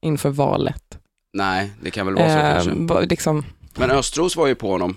inför 0.02 0.30
valet. 0.30 0.98
Nej, 1.32 1.70
det 1.82 1.90
kan 1.90 2.06
väl 2.06 2.14
vara 2.14 2.28
så 2.28 2.38
Eh, 2.70 2.74
kanske. 2.74 3.06
liksom, 3.06 3.44
Men 3.76 3.90
Östros 3.90 4.36
var 4.36 4.46
ju 4.46 4.54
på 4.54 4.70
honom, 4.70 4.96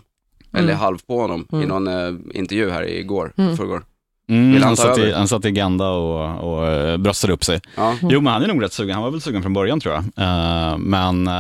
eller 0.54 0.64
Mm. 0.70 0.78
halv 0.80 0.98
på 1.08 1.22
honom, 1.22 1.48
i 1.52 1.56
Mm. 1.56 1.68
någon 1.70 1.88
eh, 1.88 2.40
intervju 2.40 2.70
här 2.72 2.90
igår, 2.90 3.34
Mm. 3.38 3.58
förrgår. 3.58 3.84
mm, 4.30 4.62
han 4.64 4.78
satt 4.78 4.98
i, 4.98 5.12
han 5.12 5.28
satt 5.28 5.46
i 5.46 5.52
Ganda 5.52 5.90
och, 5.90 6.44
och 6.60 6.70
uh, 6.92 6.98
bröstade 6.98 7.34
upp 7.34 7.44
sig. 7.44 7.62
Ja. 7.78 7.96
Jo, 8.02 8.22
men 8.22 8.34
han 8.34 8.44
är 8.44 8.48
nog 8.48 8.64
rätt 8.64 8.74
sugen. 8.74 8.94
Han 8.94 9.04
var 9.04 9.12
väl 9.12 9.22
sugen 9.22 9.42
från 9.42 9.54
början 9.54 9.80
tror 9.80 9.94
jag. 9.94 10.04
Eh, 10.04 10.78
men 10.78 11.28
eh, 11.28 11.34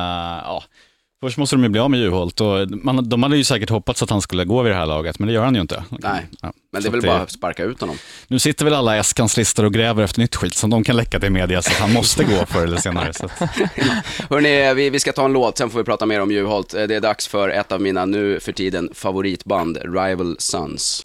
ja, 0.43 0.63
först 1.25 1.37
måste 1.37 1.55
de 1.55 1.63
ju 1.63 1.69
bli 1.69 1.79
av 1.81 1.91
med 1.91 1.99
Juholt. 1.99 2.41
Och 2.41 2.69
man, 2.69 3.09
de 3.09 3.23
hade 3.23 3.37
ju 3.37 3.43
säkert 3.43 3.69
hoppats 3.69 4.03
att 4.03 4.09
han 4.09 4.21
skulle 4.21 4.45
gå 4.45 4.61
vid 4.61 4.71
det 4.71 4.75
här 4.77 4.85
laget, 4.85 5.19
men 5.19 5.27
det 5.27 5.33
gör 5.33 5.43
han 5.43 5.55
ju 5.55 5.61
inte. 5.61 5.83
Nej, 5.89 6.27
Ja, 6.41 6.53
men 6.71 6.81
det 6.81 6.87
är 6.87 6.91
väl 6.91 6.99
att 6.99 7.05
bara 7.05 7.21
att 7.21 7.31
sparka 7.31 7.63
ut 7.63 7.81
honom. 7.81 7.95
Nu 8.27 8.39
sitter 8.39 8.65
väl 8.65 8.73
alla 8.73 8.97
S-kanslister 8.97 9.65
och 9.65 9.73
gräver 9.73 10.03
efter 10.03 10.19
nytt 10.19 10.35
skit 10.35 10.53
som 10.53 10.69
de 10.69 10.83
kan 10.83 10.95
läcka 10.95 11.19
till 11.19 11.31
media 11.31 11.61
så 11.61 11.71
att 11.71 11.77
han 11.77 11.93
måste 11.93 12.23
gå 12.23 12.45
förr 12.45 12.63
eller 12.63 12.77
senare. 12.77 13.13
Så 13.13 13.29
Hörrni, 14.29 14.73
vi, 14.73 14.89
vi 14.89 14.99
ska 14.99 15.11
ta 15.11 15.25
en 15.25 15.33
låt, 15.33 15.57
sen 15.57 15.69
får 15.69 15.79
vi 15.79 15.85
prata 15.85 16.05
mer 16.05 16.21
om 16.21 16.31
Juholt. 16.31 16.69
Det 16.69 16.95
är 16.95 17.01
dags 17.01 17.27
för 17.27 17.49
ett 17.49 17.71
av 17.71 17.81
mina 17.81 18.05
nu 18.05 18.39
för 18.39 18.51
tiden 18.51 18.89
favoritband, 18.93 19.77
Rival 19.77 20.35
Sons. 20.39 21.03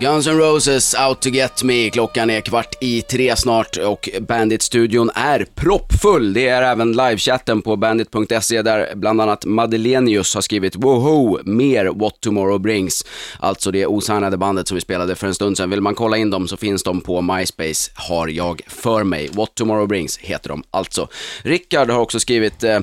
Guns 0.00 0.26
N' 0.26 0.38
Roses, 0.38 0.94
Out 1.08 1.20
to 1.20 1.28
Get 1.28 1.62
Me. 1.62 1.90
Klockan 1.90 2.30
är 2.30 2.40
kvart 2.40 2.74
i 2.80 3.02
tre 3.02 3.36
snart 3.36 3.76
och 3.76 4.08
Bandit-studion 4.20 5.10
är 5.14 5.46
proppfull. 5.54 6.32
Det 6.32 6.48
är 6.48 6.62
även 6.62 6.92
livechatten 6.92 7.62
på 7.62 7.76
bandit.se 7.76 8.62
där 8.62 8.94
bland 8.94 9.20
annat 9.20 9.44
Madelenius 9.44 10.34
har 10.34 10.40
skrivit 10.40 10.76
woho, 10.76 11.38
mer 11.44 11.86
What 11.86 12.20
Tomorrow 12.20 12.60
Brings. 12.60 13.04
Alltså 13.38 13.70
det 13.70 13.86
osignade 13.86 14.36
bandet 14.36 14.68
som 14.68 14.74
vi 14.74 14.80
spelade 14.80 15.14
för 15.14 15.26
en 15.26 15.34
stund 15.34 15.56
sedan. 15.56 15.70
Vill 15.70 15.80
man 15.80 15.94
kolla 15.94 16.16
in 16.16 16.30
dem 16.30 16.48
så 16.48 16.56
finns 16.56 16.82
de 16.82 17.00
på 17.00 17.20
MySpace, 17.20 17.90
har 17.94 18.28
jag 18.28 18.62
för 18.66 19.04
mig. 19.04 19.28
What 19.32 19.54
Tomorrow 19.54 19.88
Brings 19.88 20.18
heter 20.18 20.48
de 20.48 20.62
alltså. 20.70 21.08
Rickard 21.42 21.90
har 21.90 22.00
också 22.00 22.20
skrivit 22.20 22.64
eh, 22.64 22.80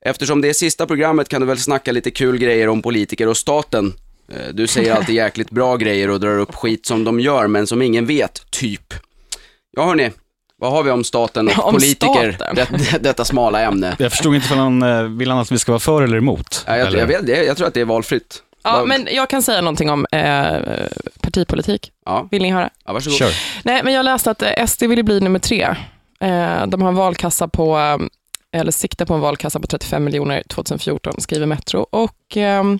Eftersom 0.00 0.40
det 0.40 0.48
är 0.48 0.52
sista 0.52 0.86
programmet 0.86 1.28
kan 1.28 1.40
du 1.40 1.46
väl 1.46 1.58
snacka 1.58 1.92
lite 1.92 2.10
kul 2.10 2.38
grejer 2.38 2.68
om 2.68 2.82
politiker 2.82 3.28
och 3.28 3.36
staten. 3.36 3.92
Eh, 4.32 4.48
Du 4.52 4.66
säger 4.66 4.94
alltid 4.94 5.14
jäkligt 5.14 5.50
bra 5.50 5.76
grejer 5.76 6.10
och 6.10 6.20
drar 6.20 6.38
upp 6.38 6.54
skit 6.54 6.86
som 6.86 7.04
de 7.04 7.20
gör, 7.20 7.46
men 7.46 7.66
som 7.66 7.82
ingen 7.82 8.06
vet, 8.06 8.50
typ. 8.50 8.94
Ja 9.76 9.84
hörni, 9.86 10.10
vad 10.58 10.70
har 10.70 10.82
vi 10.82 10.90
om 10.90 11.04
staten 11.04 11.48
och 11.48 11.66
Om 11.66 11.72
politiker? 11.74 12.32
staten? 12.32 12.54
Det, 12.56 12.68
det, 12.92 12.98
detta 12.98 13.24
smala 13.24 13.60
ämne. 13.60 13.96
jag 13.98 14.10
förstod 14.12 14.34
inte 14.34 14.54
om 14.54 14.58
han 14.58 14.82
eh, 14.82 15.02
vill 15.02 15.30
han 15.30 15.38
att 15.38 15.52
vi 15.52 15.58
ska 15.58 15.72
vara 15.72 15.80
för 15.80 16.02
eller 16.02 16.16
emot. 16.16 16.64
Ja, 16.66 16.76
jag, 16.76 16.86
eller? 16.86 16.98
jag, 16.98 17.06
vet, 17.06 17.26
det, 17.26 17.44
jag 17.44 17.56
tror 17.56 17.66
att 17.68 17.74
det 17.74 17.80
är 17.80 17.84
valfritt. 17.84 18.42
ja, 18.64 18.72
Vad- 18.72 18.88
men 18.88 19.08
jag 19.10 19.30
kan 19.30 19.42
säga 19.42 19.60
någonting 19.60 19.90
om 19.90 20.06
eh, 20.12 20.56
partipolitik. 21.20 21.92
Ja, 22.04 22.28
Vill 22.30 22.42
ni 22.42 22.50
höra? 22.50 22.70
ja 22.86 22.92
varsågod. 22.92 23.18
Kör. 23.18 23.32
Nej, 23.64 23.80
men 23.84 23.92
jag 23.92 24.04
läste 24.04 24.30
att 24.30 24.42
eh, 24.42 24.66
SD 24.66 24.82
vill 24.82 25.04
bli 25.04 25.20
nummer 25.20 25.38
tre. 25.38 25.62
Eh, 26.20 26.66
de 26.66 26.82
har 26.82 26.88
en 26.88 26.94
valkassa 26.94 27.48
på, 27.48 27.98
eller 28.60 28.72
siktar 28.72 29.06
på 29.06 29.14
en 29.14 29.20
valkassa 29.20 29.60
på 29.60 29.66
35 29.66 30.04
miljoner 30.04 30.42
2014, 30.48 31.14
skriver 31.18 31.46
Metro. 31.46 31.86
Och 31.90 32.36
ehm, 32.36 32.78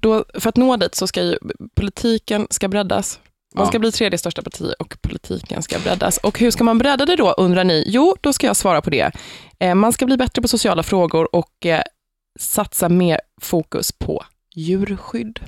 då, 0.00 0.24
för 0.34 0.48
att 0.48 0.56
nå 0.56 0.76
dit 0.76 0.94
så 0.94 1.06
ska 1.06 1.22
ju 1.22 1.38
politiken 1.74 2.46
ska 2.50 2.68
breddas. 2.68 3.20
Man 3.54 3.66
ska 3.66 3.78
bli 3.78 3.92
tredje 3.92 4.18
största 4.18 4.42
parti 4.42 4.72
och 4.78 5.02
politiken 5.02 5.62
ska 5.62 5.78
breddas. 5.78 6.18
Och 6.18 6.38
hur 6.38 6.50
ska 6.50 6.64
man 6.64 6.78
bredda 6.78 7.06
det 7.06 7.16
då, 7.16 7.32
undrar 7.32 7.64
ni? 7.64 7.84
Jo, 7.86 8.16
då 8.20 8.32
ska 8.32 8.46
jag 8.46 8.56
svara 8.56 8.82
på 8.82 8.90
det. 8.90 9.12
Eh, 9.58 9.74
man 9.74 9.92
ska 9.92 10.06
bli 10.06 10.16
bättre 10.16 10.42
på 10.42 10.48
sociala 10.48 10.82
frågor 10.82 11.36
och 11.36 11.66
eh, 11.66 11.82
satsa 12.40 12.88
mer 12.88 13.20
fokus 13.40 13.92
på 13.92 14.24
djurskydd. 14.54 15.40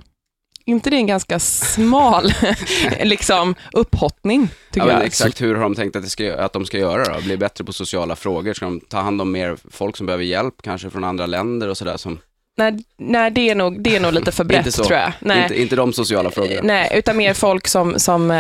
Inte 0.69 0.91
det 0.91 0.97
en 0.97 1.07
ganska 1.07 1.39
smal 1.39 2.33
liksom, 3.03 3.55
upphottning, 3.73 4.49
tycker 4.71 4.87
Ja, 4.87 4.93
jag? 4.93 5.05
exakt 5.05 5.41
hur 5.41 5.55
har 5.55 5.63
de 5.63 5.75
tänkt 5.75 5.97
att, 5.97 6.03
det 6.03 6.09
ska, 6.11 6.35
att 6.35 6.53
de 6.53 6.67
ska 6.67 6.79
göra 6.79 7.15
då? 7.15 7.21
Bli 7.21 7.37
bättre 7.37 7.65
på 7.65 7.73
sociala 7.73 8.17
frågor? 8.17 8.53
Ska 8.55 8.65
de 8.65 8.81
ta 8.81 9.01
hand 9.01 9.21
om 9.21 9.33
mer 9.33 9.57
folk 9.71 9.97
som 9.97 10.07
behöver 10.07 10.25
hjälp, 10.25 10.55
kanske 10.63 10.91
från 10.91 11.05
andra 11.05 11.27
länder 11.27 11.69
och 11.69 11.79
sådär 11.79 11.97
som... 11.97 12.19
Nej, 12.57 12.79
nej 12.99 13.31
det, 13.31 13.51
är 13.51 13.55
nog, 13.55 13.83
det 13.83 13.97
är 13.97 14.01
nog 14.01 14.13
lite 14.13 14.33
för 14.33 14.45
brett 14.49 14.59
Inte 14.59 14.73
så. 14.73 14.85
tror 14.85 14.99
jag. 14.99 15.13
Nej. 15.21 15.43
Inte, 15.43 15.61
inte 15.61 15.77
de 15.77 15.93
sociala 15.93 16.31
frågorna. 16.31 16.61
Nej, 16.65 16.93
utan 16.95 17.17
mer 17.17 17.35
folk 17.35 17.69
som, 17.69 17.99
som 17.99 18.31
eh, 18.31 18.37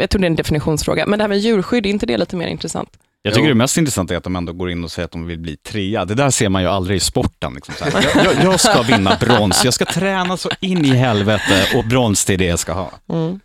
jag 0.00 0.10
tror 0.10 0.18
det 0.20 0.24
är 0.26 0.30
en 0.30 0.36
definitionsfråga, 0.36 1.06
men 1.06 1.18
det 1.18 1.22
här 1.22 1.28
med 1.28 1.38
djurskydd, 1.38 1.86
är 1.86 1.90
inte 1.90 2.06
det 2.06 2.18
lite 2.18 2.36
mer 2.36 2.46
intressant? 2.48 2.88
Jag 3.22 3.34
tycker 3.34 3.46
Jo. 3.46 3.54
det 3.54 3.58
mest 3.58 3.76
intressanta 3.76 4.14
är 4.14 4.18
att 4.18 4.24
de 4.24 4.36
ändå 4.36 4.52
går 4.52 4.70
in 4.70 4.84
och 4.84 4.92
säger 4.92 5.04
att 5.04 5.12
de 5.12 5.26
vill 5.26 5.38
bli 5.38 5.56
trea. 5.56 6.04
Det 6.04 6.14
där 6.14 6.30
ser 6.30 6.48
man 6.48 6.62
ju 6.62 6.68
aldrig 6.68 6.96
i 6.96 7.00
sporten. 7.00 7.54
Liksom 7.54 7.74
så 7.74 7.84
här. 7.84 8.08
Jag, 8.14 8.24
jag, 8.24 8.44
jag 8.44 8.60
ska 8.60 8.82
vinna 8.82 9.16
brons, 9.20 9.64
jag 9.64 9.74
ska 9.74 9.84
träna 9.84 10.36
så 10.36 10.50
in 10.60 10.84
i 10.84 10.88
helvete 10.88 11.66
och 11.76 11.84
brons 11.84 12.24
det 12.24 12.34
är 12.34 12.38
det 12.38 12.44
jag 12.44 12.58
ska 12.58 12.72
ha. 12.72 12.90
Mm. 13.12 13.40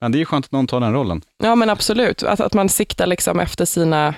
Men 0.00 0.12
det 0.12 0.16
är 0.16 0.20
ju 0.20 0.24
skönt 0.24 0.44
att 0.44 0.52
någon 0.52 0.66
tar 0.66 0.80
den 0.80 0.92
rollen. 0.92 1.22
Ja, 1.42 1.54
men 1.54 1.70
absolut. 1.70 2.22
Att, 2.22 2.40
att 2.40 2.54
man 2.54 2.68
siktar 2.68 3.06
liksom 3.06 3.40
efter 3.40 3.64
sina, 3.64 4.14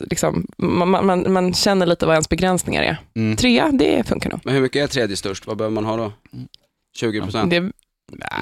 liksom, 0.00 0.46
man, 0.58 1.06
man, 1.06 1.32
man 1.32 1.54
känner 1.54 1.86
lite 1.86 2.06
vad 2.06 2.14
ens 2.14 2.28
begränsningar 2.28 2.82
är. 2.82 2.96
Mm. 3.16 3.36
Trea, 3.36 3.70
det 3.72 4.08
funkar 4.08 4.30
nog. 4.30 4.40
Men 4.44 4.54
hur 4.54 4.60
mycket 4.60 4.82
är 4.82 4.86
tredje 4.86 5.16
störst? 5.16 5.46
Vad 5.46 5.56
behöver 5.56 5.74
man 5.74 5.84
ha 5.84 5.96
då? 5.96 6.12
20 6.98 7.20
procent? 7.20 7.50
Det, 7.50 7.60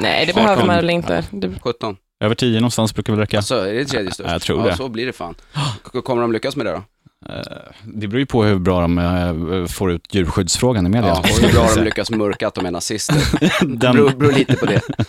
nej, 0.01 0.27
det 0.27 0.33
18. 0.33 0.35
behöver 0.45 0.67
man 0.67 0.77
väl 0.77 0.91
inte. 0.91 1.25
Det, 1.31 1.51
17? 1.61 1.97
Över 2.25 2.35
tio 2.35 2.61
någonstans 2.61 2.95
brukar 2.95 3.13
väl 3.13 3.21
räcka. 3.21 3.37
Alltså, 3.37 3.55
är 3.55 3.75
det 3.75 3.85
tredje 3.85 4.11
störst? 4.13 4.31
jag 4.31 4.43
tror 4.43 4.61
ja, 4.65 4.71
det. 4.71 4.77
så 4.77 4.89
blir 4.89 5.07
det 5.07 5.13
fan. 5.13 5.35
Kommer 6.05 6.23
de 6.23 6.33
lyckas 6.33 6.57
med 6.57 6.67
det 6.67 6.73
då? 6.73 6.83
Eh, 7.29 7.43
Det 7.85 8.07
beror 8.09 8.21
ju 8.21 8.27
på 8.27 8.45
hur 8.45 8.59
bra 8.59 8.81
de 8.81 8.99
eh, 8.99 9.67
får 9.67 9.93
ut 9.93 10.15
djurskyddsfrågan 10.15 10.87
i 10.87 10.89
media. 10.89 11.09
Ja, 11.09 11.19
och 11.21 11.27
hur 11.27 11.53
bra 11.53 11.69
de 11.75 11.81
lyckas 11.85 12.11
mörka 12.11 12.49
att 12.49 12.55
de 12.55 12.67
är 12.67 12.71
nazister. 12.71 13.17
Det 13.67 13.77
beror, 13.93 14.11
beror 14.11 14.33
lite 14.33 14.57
på 14.57 14.67
det. 14.67 14.81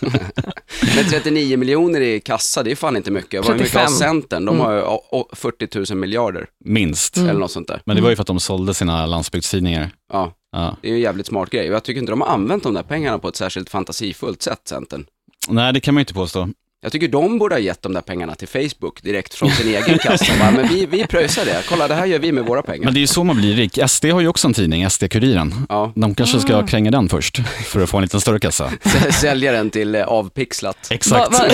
Men 0.96 1.04
39 1.10 1.56
miljoner 1.56 2.00
i 2.00 2.20
kassa, 2.20 2.62
det 2.62 2.70
är 2.70 2.76
fan 2.76 2.96
inte 2.96 3.10
mycket. 3.10 3.46
Vad 3.46 3.56
mycket 3.56 3.74
har 3.74 3.80
35. 3.80 3.98
Centern? 3.98 4.44
De 4.44 4.54
Mm. 4.54 4.66
har 4.66 4.72
ju 4.72 4.82
o- 4.82 5.02
o- 5.12 5.28
40 5.32 5.92
000 5.94 5.98
miljarder, 6.00 6.46
minst. 6.64 7.16
Mm. 7.16 7.28
eller 7.30 7.40
något 7.40 7.50
sånt 7.50 7.68
där. 7.68 7.82
Men 7.84 7.96
det 7.96 8.02
var 8.02 8.10
ju 8.10 8.16
för 8.16 8.20
att 8.22 8.26
de 8.26 8.40
sålde 8.40 8.74
sina 8.74 9.06
landsbygdstidningar. 9.06 9.90
Ja, 10.12 10.32
Ja. 10.52 10.76
det 10.82 10.88
är 10.88 10.90
ju 10.90 10.96
en 10.96 11.02
jävligt 11.02 11.26
smart 11.26 11.50
grej. 11.50 11.66
Jag 11.66 11.84
tycker 11.84 12.00
inte 12.00 12.12
de 12.12 12.20
har 12.20 12.28
använt 12.28 12.62
de 12.62 12.74
där 12.74 12.82
pengarna 12.82 13.18
på 13.18 13.28
ett 13.28 13.36
särskilt 13.36 13.70
fantasifullt 13.70 14.42
sätt, 14.42 14.60
Centern. 14.68 15.04
Nej, 15.48 15.72
det 15.72 15.80
kan 15.80 15.94
man 15.94 16.00
ju 16.00 16.02
inte 16.02 16.14
påstå. 16.14 16.48
Jag 16.86 16.92
tycker 16.92 17.08
de 17.08 17.38
borde 17.38 17.54
ha 17.54 17.60
gett 17.60 17.82
de 17.82 17.92
där 17.94 18.00
pengarna 18.00 18.34
till 18.34 18.48
Facebook 18.48 19.02
direkt 19.02 19.34
från 19.34 19.50
sin 19.50 19.68
egen 19.68 19.98
kassa. 20.02 20.32
Bara, 20.40 20.50
men 20.50 20.68
vi, 20.68 20.86
vi 20.86 21.06
pröjsar 21.06 21.44
det. 21.44 21.62
Kolla, 21.68 21.88
det 21.88 21.94
här 21.94 22.06
gör 22.06 22.18
vi 22.18 22.32
med 22.32 22.44
våra 22.44 22.62
pengar. 22.62 22.84
Men 22.84 22.94
det 22.94 22.98
är 22.98 23.00
ju 23.00 23.06
så 23.06 23.24
man 23.24 23.36
blir 23.36 23.54
rik. 23.56 23.78
SD 23.88 24.04
har 24.04 24.20
ju 24.20 24.28
också 24.28 24.48
en 24.48 24.54
tidning, 24.54 24.84
SD-Kuriren. 24.88 25.54
Ja, 25.68 25.92
De 25.94 26.14
kanske 26.14 26.40
ska 26.40 26.66
kränga 26.66 26.90
den 26.90 27.08
först, 27.08 27.38
för 27.64 27.80
att 27.80 27.90
få 27.90 27.96
en 27.96 28.02
liten 28.02 28.20
större 28.20 28.38
kassa. 28.38 28.70
sälja 29.20 29.52
den 29.52 29.70
till 29.70 29.94
eh, 29.94 30.02
avpixlat. 30.04 30.76
va, 30.90 30.94
Exakt. 30.94 31.32
va, 31.32 31.46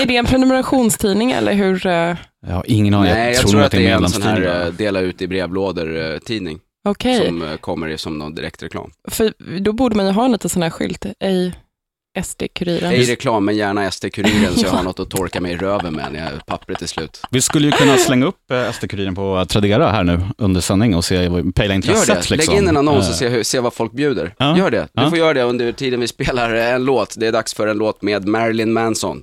är 0.00 0.06
det 0.06 0.16
en 0.16 0.26
prenumerationstidning 0.26 1.30
eller 1.32 1.52
hur? 1.52 1.86
eh, 1.86 1.92
Jag 1.92 2.16
har 2.54 2.64
ingen 2.66 2.94
aning. 2.94 3.12
Nej, 3.12 3.26
jag, 3.32 3.36
tror 3.40 3.50
tror 3.50 3.58
nog 3.60 3.66
att 3.66 3.72
det 3.72 3.86
är 3.86 3.94
en 3.96 4.08
sån 4.08 4.22
här 4.22 4.42
eh, 4.42 4.64
va? 4.64 4.70
dela 4.70 5.00
ut 5.00 5.22
i 5.22 5.26
brevlådor-tidning 5.28 6.58
Okej, 6.88 7.26
som 7.26 7.56
kommer 7.60 7.96
som 7.96 8.18
någon 8.18 8.34
direktreklam. 8.34 8.90
för 9.10 9.32
då 9.60 9.72
borde 9.72 9.96
man 9.96 10.06
ju 10.06 10.12
ha 10.12 10.24
en 10.24 10.32
liten 10.32 10.50
sån 10.50 10.62
här 10.62 10.70
skylt, 10.70 11.06
ej 11.20 11.54
SD-Kuriren. 12.22 12.92
Ej 12.92 13.04
reklam, 13.12 13.44
men 13.44 13.56
gärna 13.56 13.90
SD-Kuriren 13.90 14.54
så 14.54 14.66
jag 14.66 14.70
har 14.70 14.82
något 14.88 15.00
att 15.00 15.10
torka 15.10 15.40
mig 15.40 15.52
i 15.52 15.56
röven 15.56 15.94
med 15.94 16.12
när 16.12 16.20
jag- 16.32 16.46
pappret 16.46 16.82
är 16.82 16.86
slut. 16.86 17.20
Vi 17.30 17.40
skulle 17.40 17.66
ju 17.66 17.72
kunna 17.72 17.96
slänga 17.96 18.26
upp 18.26 18.50
eh, 18.50 18.56
SD-Kuriren 18.72 19.14
på 19.14 19.44
Tradera 19.48 19.90
här 19.90 20.04
nu 20.04 20.20
under 20.38 20.60
sändning 20.60 20.94
och 20.96 21.04
se, 21.04 21.16
pejla 21.54 21.74
Gör 21.74 21.74
intresset. 21.74 22.06
det, 22.28 22.30
liksom. 22.30 22.54
lägg 22.54 22.62
in 22.62 22.68
en 22.68 22.76
annons 22.76 23.04
och 23.06 23.12
Eh, 23.12 23.18
se, 23.18 23.28
hur, 23.28 23.42
se 23.42 23.60
vad 23.60 23.74
folk 23.74 23.92
bjuder. 23.92 24.34
Ja. 24.38 24.58
Gör 24.58 24.70
det, 24.70 24.88
du 24.92 25.02
Ja. 25.02 25.08
får 25.08 25.18
göra 25.18 25.34
det 25.34 25.42
under 25.42 25.72
tiden 25.72 26.00
vi 26.00 26.08
spelar 26.08 26.54
en 26.54 26.84
låt. 26.84 27.14
Det 27.18 27.26
är 27.26 27.32
dags 27.32 27.54
för 27.54 27.66
en 27.66 27.78
låt 27.78 28.02
med 28.02 28.26
Marilyn 28.28 28.72
Manson. 28.72 29.22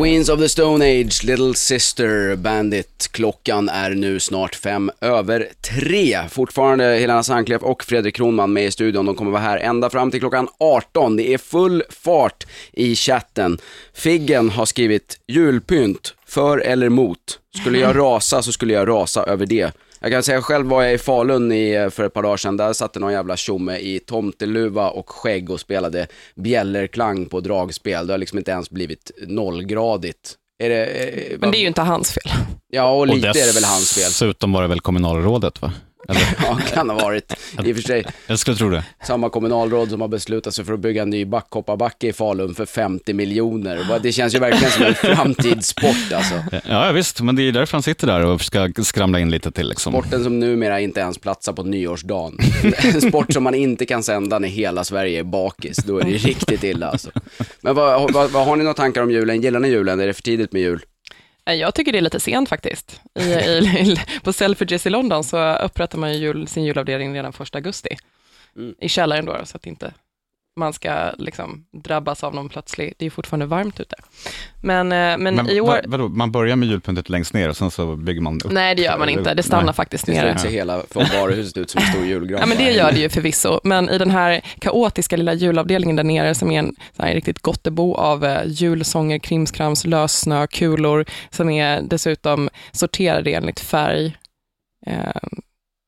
Queens 0.00 0.28
of 0.28 0.40
the 0.40 0.48
Stone 0.48 0.84
Age, 0.84 1.24
Little 1.24 1.54
Sister 1.54 2.36
Bandit. 2.36 3.08
Klockan 3.12 3.68
är 3.68 3.90
nu 3.90 4.20
snart 4.20 4.54
fem 4.54 4.90
över 5.00 5.48
tre. 5.60 6.18
Fortfarande 6.28 6.84
Helena 6.84 7.22
Sandkleff 7.22 7.62
och 7.62 7.84
Fredrik 7.84 8.16
Kronman 8.16 8.52
med 8.52 8.64
i 8.64 8.70
studion. 8.70 9.06
De 9.06 9.14
kommer 9.14 9.30
vara 9.30 9.42
här 9.42 9.58
ända 9.58 9.90
fram 9.90 10.10
till 10.10 10.20
klockan 10.20 10.48
18. 10.58 11.16
Det 11.16 11.34
är 11.34 11.38
full 11.38 11.82
fart 11.90 12.46
i 12.72 12.96
chatten. 12.96 13.58
Figgen 13.94 14.50
har 14.50 14.66
skrivit 14.66 15.20
julpynt, 15.26 16.14
för 16.26 16.58
eller 16.58 16.88
mot. 16.88 17.38
Skulle 17.60 17.78
jag 17.78 17.96
rasa 17.98 18.42
så 18.42 18.52
skulle 18.52 18.72
jag 18.72 18.88
rasa 18.88 19.22
över 19.22 19.46
det. 19.46 19.72
Jag 20.00 20.10
kan 20.12 20.22
säga 20.22 20.42
själv 20.42 20.66
var 20.66 20.82
jag 20.82 20.94
i 20.94 20.98
Falun 20.98 21.52
i, 21.52 21.88
för 21.90 22.04
ett 22.04 22.12
par 22.12 22.22
dagar 22.22 22.36
sedan. 22.36 22.56
Där 22.56 22.72
satt 22.72 22.92
det 22.92 23.00
någon 23.00 23.12
jävla 23.12 23.36
tjomme 23.36 23.76
i 23.76 23.98
tomteluva 23.98 24.90
och 24.90 25.10
skägg 25.10 25.50
och 25.50 25.60
spelade 25.60 26.06
bjällerklang 26.34 27.26
på 27.26 27.40
dragspel. 27.40 28.06
Det 28.06 28.12
har 28.12 28.18
liksom 28.18 28.38
inte 28.38 28.50
ens 28.50 28.70
blivit 28.70 29.10
nollgradigt. 29.26 30.34
Är 30.62 30.68
det, 30.68 30.86
eh, 30.86 31.38
Men 31.38 31.50
det 31.50 31.56
är 31.58 31.60
ju 31.60 31.66
inte 31.66 31.82
hans 31.82 32.12
fel. 32.12 32.32
Ja, 32.72 32.90
och 32.90 32.98
och 32.98 33.06
lite 33.06 33.28
är 33.28 33.46
det 33.46 33.54
väl 33.54 33.64
hans 33.64 33.92
fel. 33.92 34.04
Dessutom 34.04 34.52
var 34.52 34.62
det 34.62 34.68
väl 34.68 34.80
kommunalrådet, 34.80 35.62
va? 35.62 35.72
Eller, 36.08 36.20
Ja, 36.46 36.58
kan 36.74 36.90
ha 36.90 36.96
varit. 36.96 37.32
I 37.64 37.72
och 37.72 37.76
för 37.76 37.82
sig, 37.82 38.04
jag 38.26 38.38
skulle 38.38 38.56
tro 38.56 38.70
det. 38.70 38.84
samma 39.06 39.30
kommunalråd 39.30 39.90
som 39.90 40.00
har 40.00 40.08
beslutat 40.08 40.54
sig 40.54 40.64
för 40.64 40.72
att 40.72 40.80
bygga 40.80 41.02
en 41.02 41.10
ny 41.10 41.24
backhoparbacke 41.24 42.06
i 42.08 42.12
Falun 42.12 42.54
för 42.54 42.66
50 42.66 43.12
miljoner. 43.12 43.98
Det 44.02 44.12
känns 44.12 44.34
ju 44.34 44.38
verkligen 44.38 44.70
som 44.70 44.84
en 44.84 44.94
framtidssport 45.16 46.12
alltså. 46.14 46.34
Ja, 46.68 46.92
visst, 46.92 47.20
men 47.20 47.36
det 47.36 47.42
är 47.42 47.52
därför 47.52 47.72
han 47.72 47.82
sitter 47.82 48.06
där 48.06 48.24
och 48.26 48.40
ska 48.40 48.72
skramla 48.82 49.20
in 49.20 49.30
lite 49.30 49.50
till. 49.50 49.68
Liksom. 49.68 49.92
Sporten 49.92 50.24
som 50.24 50.40
numera 50.40 50.80
inte 50.80 51.00
ens 51.00 51.18
platsar 51.18 51.52
på 51.52 51.62
nyårsdagen. 51.62 52.38
En 52.94 53.00
sport 53.00 53.32
som 53.32 53.42
man 53.44 53.54
inte 53.54 53.86
kan 53.86 54.02
sända 54.02 54.38
när 54.38 54.48
hela 54.48 54.84
Sverige 54.84 55.18
är 55.18 55.24
bakis. 55.24 55.76
Då 55.76 55.98
är 55.98 56.04
det 56.04 56.10
riktigt 56.10 56.64
illa 56.64 56.86
alltså. 56.90 57.10
Men 57.60 57.74
vad, 57.74 58.12
vad, 58.12 58.30
vad 58.30 58.46
har 58.46 58.56
ni 58.56 58.64
några 58.64 58.74
tankar 58.74 59.02
om 59.02 59.10
julen? 59.10 59.40
Gillar 59.42 59.60
ni 59.60 59.68
julen? 59.68 60.00
Är 60.00 60.06
det 60.06 60.12
för 60.14 60.22
tidigt 60.22 60.52
med 60.52 60.62
jul? 60.62 60.80
Eh, 61.44 61.54
Jag 61.54 61.74
tycker 61.74 61.92
det 61.92 61.98
är 61.98 62.02
lite 62.02 62.20
sent 62.20 62.48
faktiskt. 62.48 63.00
I, 63.14 63.22
i, 63.22 63.96
på 64.22 64.32
Selfridges 64.32 64.86
i 64.86 64.90
London 64.90 65.24
så 65.24 65.54
upprättar 65.54 65.98
man 65.98 66.12
ju 66.12 66.18
jul, 66.18 66.48
sin 66.48 66.64
julavdelning 66.64 67.14
redan 67.14 67.32
1 67.40 67.54
augusti. 67.54 67.96
Mm. 68.56 68.74
I 68.80 68.88
källaren 68.88 69.24
då, 69.24 69.40
så 69.44 69.56
att 69.56 69.66
inte 69.66 69.92
man 70.56 70.72
ska 70.72 71.10
liksom 71.18 71.64
drabbas 71.84 72.24
av 72.24 72.34
någon 72.34 72.48
plötslig, 72.48 72.94
det 72.98 73.06
är 73.06 73.10
fortfarande 73.10 73.46
varmt 73.46 73.80
ute. 73.80 73.96
Men, 74.62 74.92
eh, 74.92 75.18
men, 75.18 75.34
Men 75.34 75.50
i 75.50 75.60
år, 75.60 75.66
vad, 75.66 75.86
vadå, 75.86 76.08
man 76.08 76.32
börjar 76.32 76.56
med 76.56 76.68
julpyntet 76.68 77.08
längst 77.08 77.34
ner 77.34 77.48
och 77.48 77.56
sen 77.56 77.70
så 77.70 77.96
bygger 77.96 78.20
man 78.20 78.40
upp? 78.44 78.52
nej 78.52 78.74
det 78.74 78.82
gör 78.82 78.98
man 78.98 79.08
inte, 79.08 79.34
det 79.34 79.42
stannar 79.42 79.64
Nej. 79.64 79.74
faktiskt 79.74 80.04
Till 80.04 80.14
nere. 80.14 80.30
slut 80.30 80.40
ser 80.40 80.50
hela 80.50 80.82
från 80.90 81.04
varuhuset 81.04 81.56
ut 81.56 81.70
som 81.70 81.82
en 81.82 81.92
stor 81.92 82.04
julgran. 82.06 82.40
Ja, 82.40 82.46
men 82.46 82.56
det 82.56 82.70
gör 82.70 82.92
det 82.92 82.98
ju 82.98 83.08
förvisso, 83.08 83.60
men 83.64 83.88
i 83.88 83.98
den 83.98 84.10
här 84.10 84.40
kaotiska 84.58 85.16
lilla 85.16 85.34
julavdelningen 85.34 85.96
där 85.96 86.04
nere 86.04 86.34
som 86.34 86.50
är 86.50 86.58
en 86.58 86.74
så 86.96 87.02
här, 87.02 87.14
riktigt 87.14 87.38
gottebo 87.42 87.94
av 87.94 88.24
eh, 88.24 88.42
julsånger, 88.46 89.18
krimskrams, 89.18 89.84
lössnö, 89.84 90.46
kulor 90.46 91.04
som 91.30 91.50
är 91.50 91.82
dessutom 91.82 92.48
sorterade 92.72 93.30
enligt 93.30 93.60
färg. 93.60 94.16
Eh, 94.86 95.28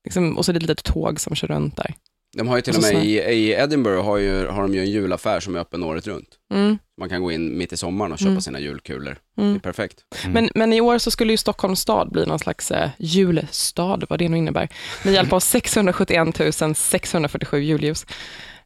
liksom, 0.04 0.38
och 0.38 0.44
så 0.44 0.50
är 0.50 0.52
det 0.52 0.58
ett 0.58 0.62
litet 0.62 0.84
tåg 0.84 1.20
som 1.20 1.34
kör 1.34 1.48
runt 1.48 1.76
där. 1.76 1.94
De 2.36 2.48
har 2.48 2.56
ju 2.56 2.62
till 2.62 2.72
och 2.76 2.78
Och 2.84 2.94
med 2.94 3.04
i, 3.04 3.18
i 3.18 3.50
Edinburgh 3.52 4.04
har, 4.04 4.16
ju, 4.16 4.46
har 4.46 4.62
de 4.62 4.74
ju 4.74 4.80
en 4.80 4.90
julaffär 4.90 5.40
som 5.40 5.56
är 5.56 5.60
öppen 5.60 5.82
året 5.82 6.06
runt. 6.06 6.28
Mm. 6.54 6.78
Man 7.00 7.08
kan 7.08 7.22
gå 7.22 7.32
in 7.32 7.58
mitt 7.58 7.72
i 7.72 7.76
sommaren 7.76 8.12
och 8.12 8.18
köpa 8.18 8.30
Mm. 8.30 8.40
sina 8.42 8.60
julkulor. 8.60 9.16
Det 9.36 9.42
Mm. 9.42 9.54
är 9.54 9.58
perfekt. 9.58 9.98
Mm. 10.24 10.32
Men, 10.32 10.50
men 10.54 10.72
i 10.72 10.80
år 10.80 10.98
så 10.98 11.10
skulle 11.10 11.32
ju 11.32 11.36
Stockholms 11.36 11.80
stad 11.80 12.08
bli 12.12 12.26
någon 12.26 12.38
slags 12.38 12.70
eh, 12.70 12.90
julstad, 12.98 14.00
vad 14.08 14.18
det 14.18 14.28
nu 14.28 14.36
innebär, 14.38 14.68
med 15.04 15.14
hjälp 15.14 15.32
av 15.32 15.40
671 15.40 16.76
647 16.76 17.60
julljus. 17.62 18.06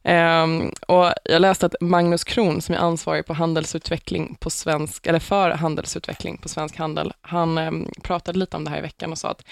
Ehm, 0.03 0.71
och 0.87 1.11
jag 1.23 1.41
läste 1.41 1.65
att 1.65 1.75
Magnus 1.81 2.23
Kron, 2.23 2.61
som 2.61 2.75
är 2.75 2.79
ansvarig 2.79 3.25
på 3.25 3.33
handelsutveckling 3.33 4.35
på 4.39 4.49
svensk, 4.49 5.07
eller 5.07 5.19
för 5.19 5.49
handelsutveckling 5.51 6.37
på 6.37 6.49
Svensk 6.49 6.77
Handel, 6.77 7.13
han 7.21 7.57
ehm, 7.57 7.87
pratade 8.03 8.39
lite 8.39 8.57
om 8.57 8.63
det 8.63 8.69
här 8.69 8.77
i 8.77 8.81
veckan 8.81 9.11
och 9.11 9.17
sa 9.17 9.29
att 9.29 9.43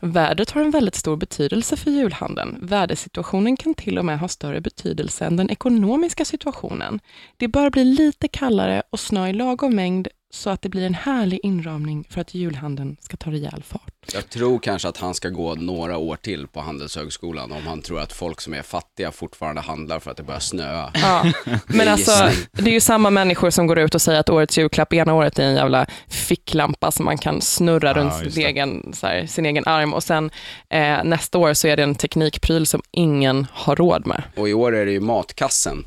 Vädret 0.00 0.50
har 0.50 0.60
en 0.62 0.70
väldigt 0.70 0.94
stor 0.94 1.16
betydelse 1.16 1.76
för 1.76 1.90
julhandeln. 1.90 2.58
Vädersituationen 2.60 3.56
kan 3.56 3.74
till 3.74 3.98
och 3.98 4.04
med 4.04 4.18
ha 4.18 4.28
större 4.28 4.60
betydelse 4.60 5.24
än 5.24 5.36
den 5.36 5.50
ekonomiska 5.50 6.24
situationen. 6.24 7.00
Det 7.36 7.48
bör 7.48 7.70
bli 7.70 7.84
lite 7.84 8.28
kallare 8.28 8.82
och 8.90 9.00
snö 9.00 9.28
i 9.28 9.32
lagom 9.32 9.76
mängd 9.76 10.08
så 10.30 10.50
att 10.50 10.62
det 10.62 10.68
blir 10.68 10.86
en 10.86 10.94
härlig 10.94 11.40
inramning 11.42 12.06
för 12.10 12.20
att 12.20 12.34
julhandeln 12.34 12.96
ska 13.00 13.16
ta 13.16 13.30
rejäl 13.30 13.62
fart. 13.66 13.92
Jag 14.12 14.28
tror 14.28 14.58
kanske 14.58 14.88
att 14.88 14.96
han 14.96 15.14
ska 15.14 15.28
gå 15.28 15.54
några 15.54 15.96
år 15.96 16.16
till 16.16 16.46
på 16.46 16.60
Handelshögskolan 16.60 17.52
om 17.52 17.66
han 17.66 17.82
tror 17.82 18.00
att 18.00 18.12
folk 18.12 18.40
som 18.40 18.54
är 18.54 18.62
fattiga 18.62 19.12
fortfarande 19.12 19.60
handlar 19.60 20.00
för 20.00 20.10
att 20.10 20.16
det 20.16 20.22
börjar 20.22 20.40
snöa. 20.40 20.90
Ja. 20.94 21.32
Men 21.66 21.88
alltså, 21.88 22.30
det 22.52 22.70
är 22.70 22.74
ju 22.74 22.80
samma 22.80 23.10
människor 23.10 23.50
som 23.50 23.66
går 23.66 23.78
ut 23.78 23.94
och 23.94 24.02
säger 24.02 24.20
att 24.20 24.30
årets 24.30 24.58
julklapp 24.58 24.92
ena 24.92 25.14
året 25.14 25.38
är 25.38 25.42
en 25.42 25.54
jävla 25.54 25.86
ficklampa 26.08 26.90
som 26.90 27.04
man 27.04 27.18
kan 27.18 27.40
snurra 27.40 27.88
Ja, 27.88 27.94
runt 27.94 28.36
egen, 28.36 28.92
så 28.94 29.06
här, 29.06 29.26
sin 29.26 29.46
egen 29.46 29.66
arm 29.66 29.94
och 29.94 30.02
sen 30.02 30.30
eh, 30.68 31.04
nästa 31.04 31.38
år 31.38 31.54
så 31.54 31.68
är 31.68 31.76
det 31.76 31.82
en 31.82 31.94
teknikpryl 31.94 32.66
som 32.66 32.82
ingen 32.90 33.46
har 33.52 33.76
råd 33.76 34.06
med. 34.06 34.22
Och 34.36 34.48
i 34.48 34.54
år 34.54 34.74
är 34.74 34.86
det 34.86 34.92
ju 34.92 35.00
matkassen. 35.00 35.84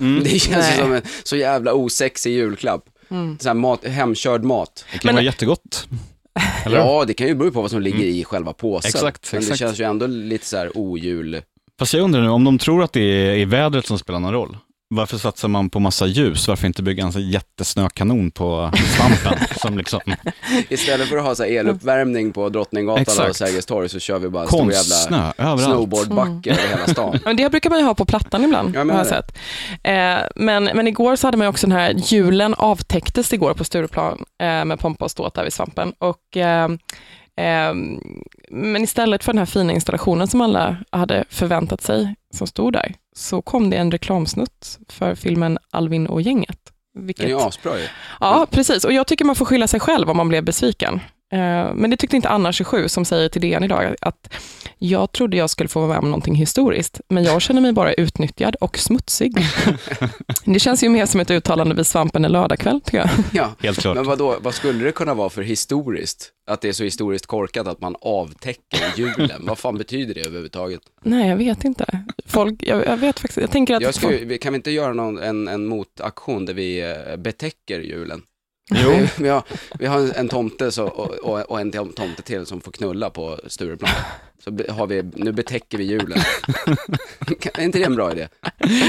Mm. 0.00 0.24
Det 0.24 0.38
känns 0.38 0.66
ju 0.66 0.70
Nej. 0.70 0.78
som 0.78 0.92
en 0.92 1.02
så 1.24 1.36
jävla 1.36 1.72
osexig 1.72 2.32
julklapp. 2.32 2.84
Mm. 3.10 3.38
Så 3.38 3.48
här 3.48 3.54
mat, 3.54 3.84
hemkörd 3.86 4.44
mat. 4.44 4.84
Det 4.92 4.98
kan 4.98 5.08
Men- 5.08 5.14
vara 5.14 5.24
jättegott. 5.24 5.88
Eller? 6.64 6.76
Ja, 6.76 7.04
det 7.06 7.14
kan 7.14 7.26
ju 7.26 7.34
bero 7.34 7.50
på 7.50 7.62
vad 7.62 7.70
som 7.70 7.80
ligger 7.82 8.04
i 8.04 8.24
själva 8.24 8.52
påsen. 8.52 8.88
Exakt, 8.88 9.32
Men 9.32 9.40
det 9.40 9.44
exakt. 9.44 9.58
känns 9.58 9.80
ju 9.80 9.84
ändå 9.84 10.06
lite 10.06 10.46
så 10.46 10.56
här 10.56 10.70
ojul. 10.74 11.42
Fast 11.78 11.94
jag 11.94 12.02
undrar 12.02 12.22
nu, 12.22 12.28
om 12.28 12.44
de 12.44 12.58
tror 12.58 12.82
att 12.82 12.92
det 12.92 13.00
är, 13.00 13.34
är 13.34 13.46
vädret 13.46 13.86
som 13.86 13.98
spelar 13.98 14.20
någon 14.20 14.32
roll, 14.32 14.56
varför 14.88 15.18
satsar 15.18 15.48
man 15.48 15.70
på 15.70 15.80
massa 15.80 16.06
ljus? 16.06 16.48
Varför 16.48 16.66
inte 16.66 16.82
bygga 16.82 17.04
en 17.04 17.12
sån 17.12 17.30
jättesnökanon 17.30 18.30
på 18.30 18.70
svampen? 18.96 19.46
som 19.56 19.78
liksom, 19.78 20.00
Istället 20.68 21.08
för 21.08 21.16
att 21.16 21.24
ha 21.24 21.34
så 21.34 21.42
här 21.42 21.50
eluppvärmning 21.50 22.32
på 22.32 22.48
Drottninggatan 22.48 23.02
Exakt. 23.02 23.30
och 23.30 23.36
Sergels 23.36 23.66
torg 23.66 23.88
så 23.88 23.98
kör 23.98 24.18
vi 24.18 24.28
bara 24.28 24.42
en 24.42 24.48
stor 24.48 24.72
jävla 24.72 25.34
överallt. 25.38 25.62
snowboardbacke 25.62 26.50
över 26.50 26.68
hela 26.68 26.86
stan. 26.86 27.18
Men 27.24 27.36
det 27.36 27.50
brukar 27.50 27.70
man 27.70 27.78
ju 27.78 27.84
ha 27.84 27.94
på 27.94 28.04
plattan 28.04 28.44
ibland, 28.44 28.76
har 28.76 28.84
jag 28.84 28.98
det. 28.98 29.04
sett. 29.04 29.38
Eh, 29.82 30.28
men, 30.36 30.64
men 30.64 30.88
igår 30.88 31.16
så 31.16 31.26
hade 31.26 31.36
man 31.36 31.46
också 31.46 31.66
den 31.66 31.76
här 31.76 31.92
julen 31.92 32.54
avtäcktes 32.54 33.32
igår 33.32 33.54
på 33.54 33.64
Stureplan 33.64 34.24
eh, 34.40 34.64
med 34.64 34.78
pompa 34.80 35.04
och 35.04 35.10
ståt 35.10 35.34
där 35.34 35.44
vid 35.44 35.52
Svampen. 35.52 35.92
Och, 35.98 36.36
eh, 36.36 36.64
eh, 37.36 37.74
men 38.50 38.82
istället 38.82 39.24
för 39.24 39.32
den 39.32 39.38
här 39.38 39.46
fina 39.46 39.72
installationen 39.72 40.28
som 40.28 40.40
alla 40.40 40.76
hade 40.90 41.24
förväntat 41.30 41.82
sig, 41.82 42.14
som 42.34 42.46
stod 42.46 42.72
där, 42.72 42.94
så 43.16 43.42
kom 43.42 43.70
det 43.70 43.76
en 43.76 43.90
reklamsnutt 43.90 44.78
för 44.88 45.14
filmen 45.14 45.58
Alvin 45.70 46.06
och 46.06 46.22
gänget. 46.22 46.58
Den 46.94 47.06
Vilket, 47.06 47.24
är 47.24 47.28
ju 47.28 47.40
asbra 47.40 47.78
ju. 47.78 47.86
ja, 48.20 48.46
precis. 48.50 48.84
Och 48.84 48.92
jag 48.92 49.06
tycker 49.06 49.24
man 49.24 49.36
får 49.36 49.44
skylla 49.44 49.66
sig 49.66 49.80
själv 49.80 50.10
om 50.10 50.16
man 50.16 50.28
blev 50.28 50.44
besviken. 50.44 51.00
Eh, 51.32 51.74
Men 51.74 51.90
det 51.90 51.96
tyckte 51.96 52.16
inte 52.16 52.28
Anna 52.28 52.52
27 52.52 52.88
som 52.88 53.04
säger 53.04 53.28
till 53.28 53.40
DN 53.40 53.64
idag 53.64 53.94
att 54.00 54.34
jag 54.78 55.12
trodde 55.12 55.36
jag 55.36 55.50
skulle 55.50 55.68
få 55.68 55.80
vara 55.80 55.88
med 55.88 55.98
om 55.98 56.04
någonting 56.04 56.34
historiskt, 56.34 57.00
men 57.08 57.24
jag 57.24 57.42
känner 57.42 57.60
mig 57.60 57.72
bara 57.72 57.92
utnyttjad 57.92 58.54
och 58.54 58.78
smutsig. 58.78 59.34
det 60.44 60.58
känns 60.58 60.84
ju 60.84 60.88
mer 60.88 61.06
som 61.06 61.20
ett 61.20 61.30
uttalande 61.30 61.74
vid 61.74 61.86
Svampen 61.86 62.24
en 62.24 62.32
lördagkväll, 62.32 62.80
tycker 62.80 62.98
jag. 62.98 63.08
Ja. 63.32 63.54
Helt 63.58 63.78
klart. 63.78 63.96
Men 63.96 64.04
vad 64.04 64.18
då, 64.18 64.36
vad 64.40 64.54
skulle 64.54 64.84
det 64.84 64.92
kunna 64.92 65.14
vara 65.14 65.30
för 65.30 65.42
historiskt? 65.42 66.32
Att 66.50 66.60
det 66.60 66.68
är 66.68 66.72
så 66.72 66.84
historiskt 66.84 67.26
korkat 67.26 67.66
att 67.66 67.80
man 67.80 67.96
avtäcker 68.00 68.92
julen. 68.96 69.40
vad 69.40 69.58
fan 69.58 69.78
betyder 69.78 70.14
det 70.14 70.20
överhuvudtaget? 70.20 70.80
Nej, 71.02 71.28
jag 71.28 71.36
vet 71.36 71.64
inte. 71.64 72.04
Folk, 72.26 72.62
jag, 72.62 72.86
jag 72.86 72.96
vet 72.96 73.20
faktiskt, 73.20 73.40
jag 73.40 73.50
tänker 73.50 73.74
att... 73.74 73.82
Jag 73.82 73.94
ska, 73.94 74.08
kan 74.40 74.52
vi 74.52 74.56
inte 74.56 74.70
göra 74.70 74.92
någon, 74.92 75.18
en, 75.18 75.48
en 75.48 75.66
motaktion 75.66 76.44
där 76.46 76.54
vi 76.54 76.80
eh, 76.80 77.16
betäcker 77.16 77.80
julen? 77.80 78.22
Jo. 78.74 79.06
Vi, 79.18 79.28
har, 79.28 79.42
vi 79.78 79.86
har 79.86 80.12
en, 80.18 80.28
tomte 80.28 80.72
så, 80.72 80.84
och, 80.86 81.50
och, 81.50 81.60
en 81.60 81.70
tomte 81.70 82.22
till 82.22 82.46
som 82.46 82.60
får 82.60 82.72
knulla 82.72 83.10
på 83.10 83.40
Stureplan. 83.46 83.90
Så 84.44 84.72
har 84.72 84.86
vi, 84.86 85.02
nu 85.14 85.32
betäcker 85.32 85.78
vi 85.78 85.84
julen. 85.84 86.18
är 87.54 87.64
inte 87.64 87.78
det 87.78 87.84
en 87.84 87.96
bra 87.96 88.12
idé? 88.12 88.28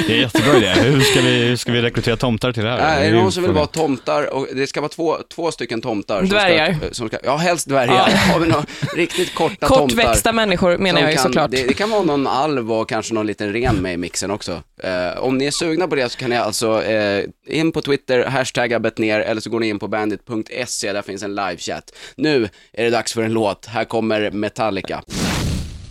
Det 0.07 0.13
är 0.13 0.19
jättebra 0.19 0.57
idé. 0.57 0.69
Hur 0.69 1.01
ska 1.01 1.21
vi, 1.21 1.45
hur 1.45 1.55
ska 1.55 1.71
vi 1.71 1.81
rekrytera 1.81 2.17
tomtar 2.17 2.51
till 2.51 2.63
det 2.63 2.69
här? 2.69 2.77
Nej, 2.77 3.07
är 3.07 3.11
det 3.11 3.17
någon 3.21 3.31
som 3.31 3.43
vill 3.43 3.51
vara 3.51 3.67
tomtar? 3.67 4.33
Och 4.33 4.47
det 4.55 4.67
ska 4.67 4.81
vara 4.81 4.89
två, 4.89 5.17
två 5.35 5.51
stycken 5.51 5.81
tomtar. 5.81 6.19
som 6.19 6.29
Dvärgar. 6.29 6.73
Ska, 6.73 6.93
som 6.93 7.07
ska, 7.07 7.17
ja, 7.23 7.37
helst 7.37 7.67
dvärgar. 7.67 8.31
Har 8.33 8.39
vi 8.39 8.47
några 8.47 8.65
riktigt 8.95 9.35
korta 9.35 9.67
tomtar? 9.67 9.77
Kortväxta 9.77 10.33
människor 10.33 10.77
menar 10.77 11.01
jag 11.01 11.09
ju 11.09 11.15
kan, 11.15 11.23
såklart. 11.23 11.51
Det, 11.51 11.67
det 11.67 11.73
kan 11.73 11.89
vara 11.89 12.03
någon 12.03 12.27
alv 12.27 12.73
och 12.73 12.89
kanske 12.89 13.13
någon 13.13 13.27
liten 13.27 13.53
ren 13.53 13.75
med 13.75 13.93
i 13.93 13.97
mixen 13.97 14.31
också. 14.31 14.61
Eh, 14.83 15.17
om 15.19 15.37
ni 15.37 15.45
är 15.45 15.51
sugna 15.51 15.87
på 15.87 15.95
det 15.95 16.09
så 16.09 16.17
kan 16.17 16.29
ni 16.29 16.35
alltså 16.35 16.83
eh, 16.83 17.25
in 17.47 17.71
på 17.71 17.81
Twitter, 17.81 18.25
hashtagga 18.25 18.79
betner 18.79 19.19
eller 19.19 19.41
så 19.41 19.49
går 19.49 19.59
ni 19.59 19.67
in 19.67 19.79
på 19.79 19.87
bandit.se, 19.87 20.93
där 20.93 21.01
finns 21.01 21.23
en 21.23 21.35
livechatt. 21.35 21.95
Nu 22.15 22.49
är 22.73 22.83
det 22.83 22.89
dags 22.89 23.13
för 23.13 23.21
en 23.21 23.33
låt, 23.33 23.65
här 23.65 23.83
kommer 23.83 24.31
Metallica. 24.31 25.03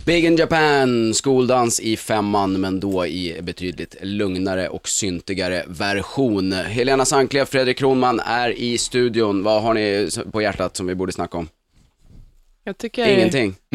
Big 0.07 0.25
in 0.25 0.35
Japan, 0.35 1.13
skoldans 1.13 1.79
i 1.79 1.97
femman, 1.97 2.61
men 2.61 2.79
då 2.79 3.05
i 3.05 3.41
betydligt 3.41 3.95
lugnare 4.01 4.69
och 4.69 4.87
syntigare 4.87 5.63
version. 5.67 6.51
Helena 6.51 7.05
Sanklev, 7.05 7.45
Fredrik 7.45 7.77
Kronman 7.77 8.19
är 8.19 8.49
i 8.49 8.77
studion. 8.77 9.43
Vad 9.43 9.61
har 9.61 9.73
ni 9.73 10.09
på 10.31 10.41
hjärtat 10.41 10.77
som 10.77 10.87
vi 10.87 10.95
borde 10.95 11.11
snacka 11.11 11.37
om? 11.37 11.49
Jag 12.63 12.77
tycker, 12.77 13.07
Ingenting. 13.07 13.55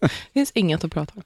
Det 0.00 0.10
finns 0.32 0.50
inget 0.54 0.84
att 0.84 0.92
prata 0.92 1.12
om. 1.14 1.22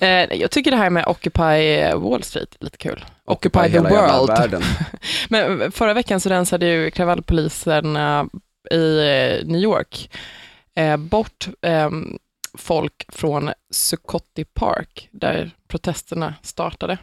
Eh, 0.00 0.08
jag 0.08 0.50
tycker 0.50 0.70
det 0.70 0.76
här 0.76 0.90
med 0.90 1.06
Occupy 1.06 1.82
Wall 1.94 2.22
Street 2.22 2.56
är 2.60 2.64
lite 2.64 2.78
kul. 2.78 3.04
Occupy 3.24 3.60
the 3.60 3.68
hela 3.68 3.90
jävla 3.90 4.18
world. 4.18 4.64
Men 5.28 5.72
förra 5.72 5.94
veckan 5.94 6.20
så 6.20 6.28
rensade 6.28 6.66
ju 6.66 6.90
kravallpolisen 6.90 7.96
eh, 7.96 8.24
i 8.70 8.98
eh, 8.98 9.46
New 9.46 9.60
York 9.60 10.10
eh, 10.76 10.96
bort 10.96 11.48
ehm, 11.62 12.18
folk 12.58 13.04
från 13.08 13.50
Sukotti 13.70 14.44
Park, 14.44 15.08
där 15.12 15.50
protesterna 15.68 16.34
startade. 16.42 16.98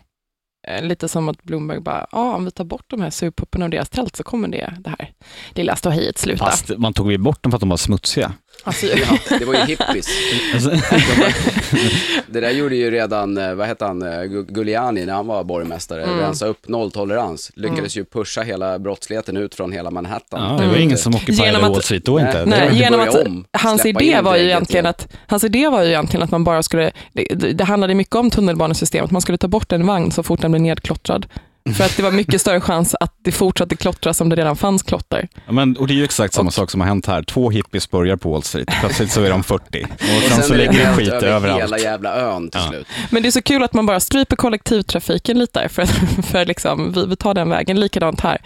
Eh, 0.68 0.84
lite 0.84 1.08
som 1.08 1.30
att 1.30 1.44
Bloomberg 1.44 1.80
bara, 1.80 2.08
ja, 2.12 2.36
om 2.36 2.46
vi 2.46 2.52
tar 2.52 2.64
bort 2.64 2.86
de 2.88 3.02
här 3.02 3.10
surpupporna 3.10 3.66
och 3.66 3.72
deras 3.72 3.90
tält 3.90 4.16
så 4.16 4.24
kommer 4.24 4.48
det, 4.48 4.74
det 4.80 4.90
här 4.90 5.14
lilla 5.52 5.76
ståhejet 5.76 6.18
sluta. 6.18 6.46
Fast 6.46 6.78
man 6.78 6.94
tog 6.94 7.12
ju 7.12 7.18
bort 7.18 7.44
dem 7.44 7.52
för 7.52 7.58
att 7.58 7.62
de 7.62 7.70
var 7.70 7.78
smutsiga. 7.78 8.34
Alltså, 8.64 8.86
Ja, 8.86 9.38
det 9.40 9.46
var 9.46 9.54
ju 9.54 9.60
hippies. 9.60 10.08
Alltså, 10.54 10.70
Det 12.28 12.40
där 12.40 12.50
gjorde 12.52 12.76
ju 12.76 12.92
redan, 12.92 13.38
eh, 13.38 13.54
vad 13.54 13.68
hette 13.68 13.86
han, 13.86 14.02
eh, 14.02 14.24
Giuliani 14.56 15.06
när 15.06 15.14
han 15.14 15.28
var 15.28 15.44
borgmästare, 15.44 16.04
Mm. 16.04 16.20
rensa 16.20 16.46
upp 16.46 16.68
nolltolerans, 16.68 17.52
lyckades 17.56 17.98
ju 17.98 18.06
pusha 18.06 18.42
hela 18.42 18.80
brottsligheten 18.80 19.38
ut 19.38 19.56
från 19.56 19.72
hela 19.72 19.92
Manhattan. 19.92 20.54
ja, 20.58 20.62
det 20.64 20.68
var 20.72 20.76
ingen 20.78 20.98
som 20.98 21.16
ockuperade 21.16 21.46
Genom 21.46 21.64
att- 21.64 21.72
Wall 21.72 21.82
Street 21.84 22.06
då 22.06 22.20
inte. 22.20 22.46
Nej, 22.46 22.60
Det 22.60 22.66
Nej, 22.70 22.80
genom 22.80 23.00
att 23.00 23.16
om, 23.28 23.46
hans 23.52 23.86
idé 23.86 24.22
var 24.22 24.36
ju 24.36 24.44
egentligen 24.44 24.86
igen. 24.86 24.90
att, 24.90 25.08
hans 25.28 25.44
idé 25.44 25.70
var 25.70 25.82
ju 25.84 25.88
egentligen 25.90 26.24
att 26.24 26.32
man 26.32 26.44
bara 26.44 26.64
skulle, 26.64 26.92
det, 27.14 27.26
det 27.36 27.52
det 27.54 27.64
handlade 27.64 27.96
mycket 27.96 28.16
om 28.16 28.30
tunnelbanesystemet, 28.30 29.12
man 29.12 29.22
skulle 29.22 29.38
ta 29.38 29.48
bort 29.48 29.72
en 29.72 29.88
vagn 29.88 30.12
så 30.12 30.24
fort 30.24 30.42
den 30.42 30.52
blev 30.52 30.62
nedklottrad. 30.62 31.26
För 31.74 31.84
att 31.84 31.98
det 31.98 32.04
var 32.04 32.12
mycket 32.12 32.42
större 32.42 32.62
chans 32.62 32.96
att 33.00 33.14
det 33.24 33.32
fortsatte 33.32 33.76
klottras 33.76 34.22
om 34.22 34.30
det 34.30 34.36
redan 34.36 34.56
fanns 34.56 34.84
klotter. 34.84 35.28
Ja, 35.46 35.52
men, 35.52 35.78
och 35.78 35.88
det 35.88 35.94
är 35.94 35.96
ju 35.96 36.04
exakt 36.04 36.34
samma 36.34 36.52
sak 36.52 36.72
som 36.72 36.82
har 36.82 36.88
hänt 36.88 37.06
här. 37.06 37.24
Två 37.24 37.50
hippies 37.50 37.90
börjar 37.92 38.16
på 38.16 38.32
Wall 38.32 38.44
Street, 38.44 38.70
plötsligt 38.80 39.12
så 39.12 39.22
är 39.24 39.30
de 39.30 39.44
40. 39.44 39.84
Och 39.94 40.00
sen 40.32 40.44
så 40.44 40.54
är 40.54 40.58
det 40.58 40.66
lägger 40.66 40.80
det 40.80 40.86
helt 40.86 40.98
skit 40.98 41.10
över 41.10 41.28
överallt. 41.28 41.62
hela 41.64 41.80
jävla 41.80 42.16
ön 42.16 42.50
till 42.50 42.62
Ja. 42.64 42.70
slut. 42.70 42.88
Men 43.12 43.22
det 43.22 43.30
är 43.30 43.32
så 43.32 43.42
kul 43.42 43.64
att 43.64 43.74
man 43.74 43.86
bara 43.86 44.00
stryper 44.00 44.36
kollektivtrafiken 44.36 45.40
lite, 45.40 45.60
där, 45.60 45.68
för, 45.68 45.86
för 46.24 46.46
liksom, 46.46 46.92
vi, 46.94 47.06
vi 47.06 47.16
tar 47.16 47.34
den 47.34 47.50
vägen. 47.50 47.80
Likadant 47.80 48.22
här, 48.22 48.38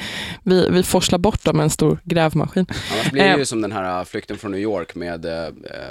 vi, 0.44 0.70
vi 0.70 0.84
forslar 0.84 1.20
bort 1.20 1.44
dem 1.44 1.58
med 1.58 1.64
en 1.64 1.70
stor 1.70 2.00
grävmaskin. 2.04 2.66
Annars 2.94 3.12
blir 3.12 3.24
det 3.24 3.30
ju 3.30 3.40
Eh. 3.40 3.44
som 3.44 3.62
den 3.62 3.72
här 3.72 4.00
uh, 4.00 4.06
flykten 4.06 4.38
från 4.38 4.52
New 4.52 4.60
York 4.60 4.96
med, 4.96 5.26
eh, 5.26 5.32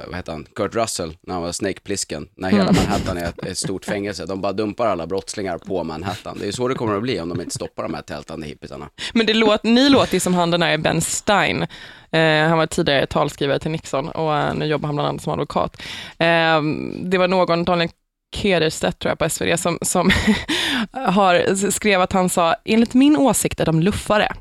vad 0.06 0.16
heter 0.16 0.32
han, 0.32 0.46
Kurt 0.56 0.74
Russell, 0.74 1.12
när 1.26 1.34
han 1.34 1.42
var 1.42 1.52
Snake-plisken, 1.52 2.26
när 2.36 2.50
hela 2.50 2.62
Mm. 2.62 2.74
Manhattan 2.86 3.18
är 3.18 3.24
ett, 3.24 3.44
ett 3.46 3.58
stort 3.58 3.84
fängelse. 3.84 4.26
De 4.26 4.40
bara 4.40 4.52
dumpar 4.52 4.86
alla 4.86 5.06
brottslingar 5.06 5.58
på 5.58 5.84
Manhattan. 5.84 6.36
Det 6.38 6.44
är 6.44 6.46
ju 6.46 6.52
så 6.52 6.68
det 6.68 6.74
kommer 6.74 6.96
att 6.96 7.02
bli 7.02 7.18
om 7.22 7.28
de 7.28 7.40
inte 7.40 7.54
stoppar 7.54 7.82
de 7.82 7.94
här 7.94 8.02
tältande 8.02 8.46
hippisarna. 8.46 8.88
Men 9.12 9.26
det 9.26 9.34
låt, 9.34 9.64
ni 9.64 9.88
låter 9.88 10.14
ju 10.14 10.20
som 10.20 10.34
han 10.34 10.50
den 10.50 10.62
här 10.62 10.78
Ben 10.78 11.00
Stein. 11.00 11.66
Eh, 12.10 12.48
han 12.48 12.58
var 12.58 12.66
tidigare 12.66 13.06
talskrivare 13.06 13.58
till 13.58 13.70
Nixon 13.70 14.08
och 14.08 14.36
eh, 14.36 14.54
nu 14.54 14.64
jobbar 14.64 14.86
han 14.86 14.96
bland 14.96 15.08
annat 15.08 15.22
som 15.22 15.32
advokat. 15.32 15.82
Eh, 16.18 16.62
det 17.02 17.18
var 17.18 17.28
någon, 17.28 17.64
Daniel 17.64 17.90
Kederstedt 18.34 18.98
tror 18.98 19.10
jag 19.10 19.18
på 19.18 19.28
SvD, 19.28 19.60
som, 19.60 19.78
som 19.82 20.10
har, 20.92 21.70
skrev 21.70 22.00
att 22.00 22.12
han 22.12 22.28
sa, 22.28 22.54
enligt 22.64 22.94
min 22.94 23.16
åsikt 23.16 23.60
är 23.60 23.66
de 23.66 23.80
luffare. 23.80 24.32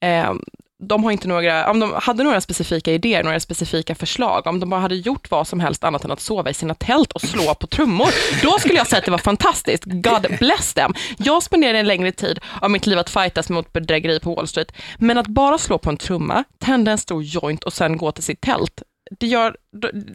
Eh, 0.00 0.32
de 0.82 1.04
har 1.04 1.10
inte 1.10 1.28
några, 1.28 1.70
om 1.70 1.80
de 1.80 1.94
hade 2.02 2.24
några 2.24 2.40
specifika 2.40 2.92
idéer, 2.92 3.22
några 3.22 3.40
specifika 3.40 3.94
förslag, 3.94 4.46
om 4.46 4.60
de 4.60 4.70
bara 4.70 4.80
hade 4.80 4.94
gjort 4.94 5.30
vad 5.30 5.48
som 5.48 5.60
helst 5.60 5.84
annat 5.84 6.04
än 6.04 6.10
att 6.10 6.20
sova 6.20 6.50
i 6.50 6.54
sina 6.54 6.74
tält 6.74 7.12
och 7.12 7.20
slå 7.20 7.54
på 7.54 7.66
trummor, 7.66 8.08
då 8.42 8.58
skulle 8.58 8.74
jag 8.74 8.86
säga 8.86 8.98
att 8.98 9.04
det 9.04 9.10
var 9.10 9.18
fantastiskt. 9.18 9.84
God 9.84 10.26
bless 10.38 10.74
them. 10.74 10.94
Jag 11.18 11.42
spenderade 11.42 11.78
en 11.78 11.86
längre 11.86 12.12
tid 12.12 12.40
av 12.60 12.70
mitt 12.70 12.86
liv 12.86 12.98
att 12.98 13.10
fightas 13.10 13.50
mot 13.50 13.72
bedrägeri 13.72 14.20
på 14.20 14.34
Wall 14.34 14.48
Street, 14.48 14.72
men 14.98 15.18
att 15.18 15.26
bara 15.26 15.58
slå 15.58 15.78
på 15.78 15.90
en 15.90 15.96
trumma, 15.96 16.44
tända 16.58 16.92
en 16.92 16.98
stor 16.98 17.22
joint 17.22 17.64
och 17.64 17.72
sen 17.72 17.96
gå 17.96 18.12
till 18.12 18.24
sitt 18.24 18.40
tält, 18.40 18.82
det 19.20 19.26
gör, 19.26 19.56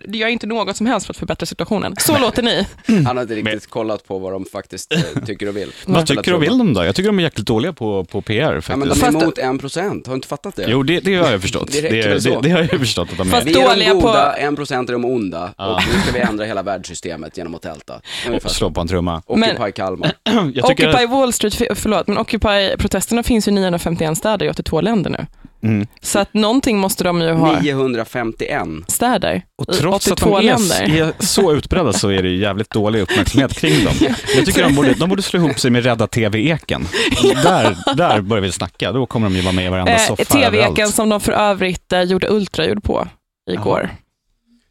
det 0.08 0.18
gör 0.18 0.28
inte 0.28 0.48
något 0.48 0.78
som 0.78 0.86
helst 0.88 1.06
för 1.06 1.14
att 1.14 1.18
förbättra 1.18 1.46
situationen. 1.46 1.96
Så 2.00 2.18
låter 2.18 2.44
ni. 2.44 2.68
Han 2.88 3.06
har 3.18 3.22
inte 3.22 3.36
riktigt 3.36 3.68
kollat 3.70 4.08
på 4.08 4.20
vad 4.20 4.34
de 4.34 4.46
faktiskt 4.46 4.94
eh, 4.94 5.24
tycker 5.26 5.48
och 5.50 5.58
vill. 5.58 5.72
Vad 5.86 6.08
tycker 6.08 6.34
och 6.34 6.44
vill 6.44 6.58
de 6.58 6.74
då? 6.74 6.86
Jag 6.86 6.96
tycker 6.96 7.10
de 7.10 7.20
är 7.20 7.24
jäkligt 7.24 7.48
dåliga 7.48 7.74
på, 7.74 8.04
på 8.06 8.22
PR 8.22 8.54
Ja, 8.54 8.62
faktiskt. 8.62 9.02
men 9.02 9.14
de 9.14 9.18
är 9.18 9.22
emot 9.24 9.38
en 9.38 9.58
procent, 9.60 10.08
har 10.08 10.14
du 10.14 10.16
inte 10.16 10.28
fattat 10.28 10.56
det? 10.56 10.66
Jo, 10.68 10.84
det, 10.84 11.00
det 11.00 11.16
har 11.16 11.32
jag 11.32 11.42
förstått. 11.42 11.72
Det 11.72 11.82
Det, 11.82 11.90
det, 12.20 12.40
det, 12.42 12.50
har 12.50 12.60
jag 12.60 12.70
förstått 12.70 13.10
att 13.12 13.18
de 13.18 13.28
är. 13.28 13.32
Fast 13.32 13.48
Vi 13.48 13.52
är 13.60 13.68
dåliga 13.68 13.94
de 13.94 14.02
på- 14.02 14.08
goda, 14.08 14.38
en 14.38 14.56
procent 14.56 14.90
är 14.90 14.94
de 14.94 15.06
onda 15.06 15.54
Ja. 15.58 15.74
och 15.76 15.82
nu 15.96 16.02
ska 16.02 16.12
vi 16.14 16.20
ändra 16.20 16.46
hela 16.46 16.64
världssystemet 16.64 17.38
genom 17.38 17.56
att 17.56 17.62
tälta. 17.62 18.02
Ungefär 18.28 18.50
Och 18.50 18.56
slå 18.56 18.72
på 18.72 18.82
en 18.82 18.88
trumma. 18.88 19.22
Occupy 19.26 19.72
Kalmar. 19.72 20.12
Occupy 20.64 21.06
Wall 21.06 21.34
Street, 21.34 21.56
för- 21.56 21.76
förlåt, 21.76 22.08
men 22.08 22.18
Occupy-protesterna 22.18 23.24
finns 23.24 23.48
ju 23.48 23.52
i 23.52 23.56
951 23.56 24.18
städer 24.18 24.46
i 24.46 24.50
82 24.50 24.82
länder 24.82 25.10
nu. 25.10 25.26
Mm. 25.64 25.88
Så 26.02 26.20
att 26.20 26.34
någonting 26.34 26.78
måste 26.78 27.04
de 27.04 27.22
ju 27.22 27.32
ha 27.32 27.62
951. 27.62 28.68
städer 28.88 29.42
Och 29.58 29.68
trots 29.68 30.08
att 30.08 30.14
82 30.14 30.40
de 30.40 30.48
är, 30.48 30.58
länder. 30.58 31.02
är 31.08 31.14
så 31.20 31.54
utbredda 31.54 31.94
så 31.94 32.10
är 32.10 32.24
det 32.24 32.30
ju 32.30 32.38
jävligt 32.38 32.70
dålig 32.70 33.02
uppmärksamhet 33.02 33.54
kring 33.60 33.84
dem. 33.86 33.94
Jag 34.36 34.46
tycker 34.46 34.64
de 34.64 34.76
borde, 34.76 34.94
de 34.94 35.10
borde 35.10 35.22
slå 35.22 35.40
ihop 35.40 35.60
sig 35.60 35.72
med 35.72 35.84
Rädda 35.84 36.08
TV-eken. 36.08 36.88
Där, 37.44 37.96
där 37.96 38.22
börjar 38.22 38.42
vi 38.42 38.52
snacka, 38.52 38.92
då 38.92 39.06
kommer 39.06 39.30
de 39.30 39.36
ju 39.36 39.42
vara 39.42 39.54
med 39.54 39.66
i 39.66 39.70
varenda 39.70 39.92
Eh, 39.92 39.98
soffa 40.08 40.24
TV-eken 40.24 40.70
överallt. 40.70 40.96
som 40.96 41.10
de 41.10 41.20
för 41.22 41.32
övrigt 41.32 41.94
eh, 41.94 42.02
gjorde 42.02 42.30
ultraljud 42.30 42.84
på 42.84 43.08
igår. 43.52 43.90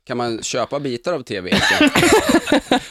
Kan 0.08 0.16
man 0.16 0.42
köpa 0.42 0.80
bitar 0.80 1.12
av 1.12 1.22
TV-eken? 1.22 1.90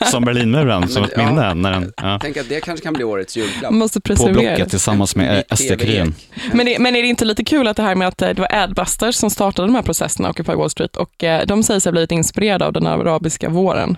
Som 0.12 0.25
Berlinmuren, 0.25 0.88
som 0.88 1.03
ett 1.03 1.12
ja. 1.15 1.25
minne. 1.30 1.53
När 1.53 1.71
den, 1.71 1.93
ja, 1.97 2.19
Tänk 2.21 2.38
att 2.38 2.49
det 2.49 2.62
kanske 2.62 2.84
kan 2.84 2.93
bli 2.93 3.03
årets 3.03 3.38
julklapp. 3.38 3.73
Måste 3.73 4.01
på 4.01 4.13
Blocket 4.34 4.69
tillsammans 4.69 5.15
med 5.15 5.43
SD-kurin. 5.56 6.13
Men, 6.53 6.65
det- 6.65 6.80
men 6.80 6.95
är 6.95 7.01
det 7.01 7.08
inte 7.08 7.25
lite 7.25 7.43
kul 7.43 7.67
att 7.67 7.77
det 7.77 7.84
här 7.84 7.95
med 7.95 8.08
att 8.08 8.21
eh, 8.21 8.30
det 8.30 8.41
var 8.41 8.56
Adbusters 8.56 9.15
som 9.15 9.30
startade 9.30 9.67
de 9.67 9.75
här 9.75 9.82
processerna, 9.82 10.30
Occupy 10.30 10.53
Wall 10.53 10.69
Street, 10.69 10.97
och 10.97 11.23
eh, 11.23 11.45
de 11.45 11.63
säger 11.63 11.80
sig 11.80 11.89
ha 11.89 11.91
blivit 11.91 12.12
inspirerade 12.12 12.65
av 12.65 12.73
den 12.73 12.88
arabiska 12.88 13.49
våren, 13.49 13.97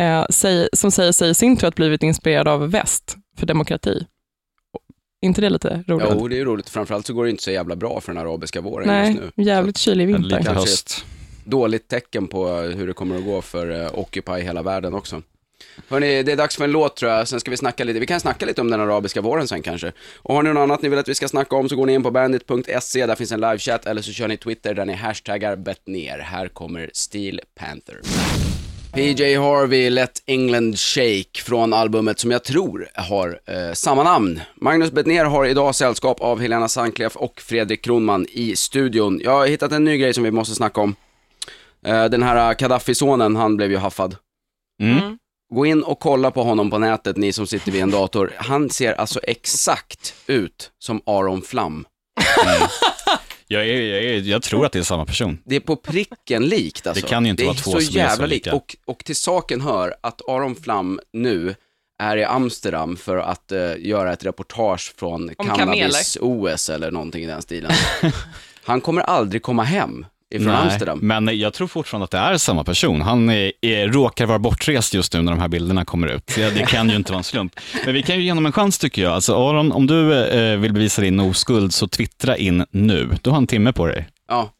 eh, 0.00 0.24
som 0.72 0.90
säger 0.90 1.12
sig 1.12 1.30
i 1.30 1.34
sin 1.34 1.56
tur 1.56 1.66
att 1.68 1.74
blivit 1.74 2.02
inspirerade 2.02 2.50
av 2.50 2.70
väst 2.70 3.16
för 3.38 3.46
demokrati. 3.46 4.06
inte 5.22 5.40
det 5.40 5.50
lite 5.50 5.84
roligt? 5.88 6.06
Jo, 6.10 6.28
det 6.28 6.38
är 6.40 6.44
roligt. 6.44 6.68
Framförallt 6.68 7.06
så 7.06 7.12
går 7.14 7.24
det 7.24 7.30
inte 7.30 7.42
så 7.42 7.50
jävla 7.50 7.76
bra 7.76 8.00
för 8.00 8.12
den 8.12 8.22
arabiska 8.22 8.60
våren 8.60 8.86
Nej, 8.88 9.08
just 9.12 9.20
nu. 9.36 9.44
jävligt 9.44 9.78
kylig 9.78 10.04
En 10.04 10.12
vinter. 10.12 10.22
lite 10.38 10.42
Kanske 10.42 10.60
höst. 10.70 11.04
Dåligt 11.50 11.88
tecken 11.88 12.28
på 12.28 12.48
hur 12.48 12.86
det 12.86 12.92
kommer 12.92 13.16
att 13.16 13.24
gå 13.24 13.42
för 13.42 13.82
eh, 13.82 13.98
Occupy 13.98 14.40
hela 14.40 14.62
världen 14.62 14.94
också. 14.94 15.22
Hörni, 15.88 16.22
det 16.22 16.32
är 16.32 16.36
dags 16.36 16.56
för 16.56 16.64
en 16.64 16.70
låt 16.72 16.96
tror 16.96 17.12
jag, 17.12 17.28
sen 17.28 17.40
ska 17.40 17.50
vi 17.50 17.56
snacka 17.56 17.84
lite, 17.84 18.00
vi 18.00 18.06
kan 18.06 18.20
snacka 18.20 18.46
lite 18.46 18.60
om 18.60 18.70
den 18.70 18.80
arabiska 18.80 19.20
våren 19.20 19.48
sen 19.48 19.62
kanske. 19.62 19.92
Och 20.16 20.34
har 20.34 20.42
ni 20.42 20.52
något 20.52 20.60
annat 20.60 20.82
ni 20.82 20.88
vill 20.88 20.98
att 20.98 21.08
vi 21.08 21.14
ska 21.14 21.28
snacka 21.28 21.56
om 21.56 21.68
så 21.68 21.76
går 21.76 21.86
ni 21.86 21.92
in 21.92 22.02
på 22.02 22.10
bandit.se, 22.10 23.06
där 23.06 23.14
finns 23.14 23.32
en 23.32 23.40
livechatt, 23.40 23.86
eller 23.86 24.02
så 24.02 24.12
kör 24.12 24.28
ni 24.28 24.36
Twitter 24.36 24.74
där 24.74 24.84
ni 24.84 24.92
hashtaggar 24.92 25.56
bettner. 25.56 26.18
Här 26.18 26.48
kommer 26.48 26.90
Steel 26.92 27.40
Panther. 27.54 28.00
PJ 28.92 29.34
Harvey, 29.36 29.90
Let 29.90 30.22
England 30.26 30.78
Shake 30.78 31.42
från 31.44 31.72
albumet 31.72 32.18
som 32.18 32.30
jag 32.30 32.44
tror 32.44 32.88
har 32.94 33.40
eh, 33.46 33.72
samma 33.72 34.02
namn. 34.02 34.40
Magnus 34.54 34.90
Bettner 34.90 35.24
har 35.24 35.46
idag 35.46 35.74
sällskap 35.74 36.20
av 36.20 36.40
Helena 36.40 36.68
Sandklef 36.68 37.16
och 37.16 37.40
Fredrik 37.40 37.84
Kronman 37.84 38.26
i 38.30 38.56
studion. 38.56 39.20
Jag 39.24 39.30
har 39.30 39.46
hittat 39.46 39.72
en 39.72 39.84
ny 39.84 39.98
grej 39.98 40.14
som 40.14 40.24
vi 40.24 40.30
måste 40.30 40.54
snacka 40.54 40.80
om. 40.80 40.94
Eh, 41.86 42.04
den 42.04 42.22
här 42.22 42.54
Gaddafi-sonen, 42.54 43.36
han 43.36 43.56
blev 43.56 43.70
ju 43.70 43.76
haffad. 43.76 44.16
Mm. 44.82 45.18
Gå 45.54 45.66
in 45.66 45.82
och 45.82 46.00
kolla 46.00 46.30
på 46.30 46.42
honom 46.42 46.70
på 46.70 46.78
nätet, 46.78 47.16
ni 47.16 47.32
som 47.32 47.46
sitter 47.46 47.72
vid 47.72 47.82
en 47.82 47.90
dator. 47.90 48.32
Han 48.36 48.70
ser 48.70 48.92
alltså 48.92 49.20
exakt 49.22 50.14
ut 50.26 50.70
som 50.78 51.02
Aron 51.06 51.42
Flam. 51.42 51.86
Jag, 53.52 53.68
är, 53.68 53.82
jag, 53.82 54.04
är, 54.04 54.20
jag 54.20 54.42
tror 54.42 54.66
att 54.66 54.72
det 54.72 54.78
är 54.78 54.82
samma 54.82 55.06
person. 55.06 55.38
Det 55.44 55.56
är 55.56 55.60
på 55.60 55.76
pricken 55.76 56.46
likt 56.46 56.86
alltså. 56.86 57.02
Det 57.02 57.08
kan 57.08 57.24
ju 57.24 57.30
inte 57.30 57.42
det 57.42 57.46
vara 57.46 57.56
två 57.56 57.70
som 57.70 57.80
är 57.80 57.84
så 57.84 57.92
jävla 57.92 58.26
likt. 58.26 58.46
lika. 58.46 58.56
Och, 58.56 58.76
och 58.84 59.04
till 59.04 59.16
saken 59.16 59.60
hör 59.60 59.94
att 60.00 60.28
Aron 60.28 60.56
Flam 60.56 61.00
nu 61.12 61.54
är 61.98 62.16
i 62.16 62.24
Amsterdam 62.24 62.96
för 62.96 63.16
att 63.16 63.52
eh, 63.52 63.76
göra 63.78 64.12
ett 64.12 64.24
reportage 64.24 64.94
från 64.96 65.30
cannabis-OS 65.38 66.70
eller 66.74 66.90
någonting 66.90 67.24
i 67.24 67.26
den 67.26 67.42
stilen. 67.42 67.72
Han 68.64 68.80
kommer 68.80 69.02
aldrig 69.02 69.42
komma 69.42 69.62
hem 69.62 70.06
ifrån 70.30 70.50
Amsterdam. 70.50 70.98
men 71.02 71.38
jag 71.38 71.52
tror 71.52 71.68
fortfarande 71.68 72.04
att 72.04 72.10
det 72.10 72.18
är 72.18 72.36
samma 72.36 72.64
person. 72.64 73.00
Han 73.00 73.30
är, 73.30 73.52
är, 73.60 73.88
råkar 73.88 74.26
vara 74.26 74.38
bortrest 74.38 74.94
just 74.94 75.14
nu 75.14 75.22
när 75.22 75.32
de 75.32 75.40
här 75.40 75.48
bilderna 75.48 75.84
kommer 75.84 76.08
ut. 76.08 76.32
Det, 76.36 76.50
det 76.50 76.66
kan 76.66 76.88
ju 76.88 76.96
inte 76.96 77.12
vara 77.12 77.18
en 77.18 77.24
slump. 77.24 77.60
Men 77.84 77.94
vi 77.94 78.02
kan 78.02 78.16
ju 78.16 78.22
ge 78.22 78.30
honom 78.30 78.46
en 78.46 78.52
chans 78.52 78.78
tycker 78.78 79.02
jag. 79.02 79.12
Alltså 79.12 79.34
Aron, 79.34 79.72
om 79.72 79.86
du 79.86 80.24
eh, 80.24 80.58
vill 80.58 80.72
bevisa 80.72 81.02
din 81.02 81.20
oskuld 81.20 81.74
så 81.74 81.88
twittra 81.88 82.36
in 82.36 82.66
nu. 82.70 83.08
Du 83.22 83.30
har 83.30 83.36
en 83.36 83.46
timme 83.46 83.72
på 83.72 83.86
dig. 83.86 84.08
Ja, 84.28 84.50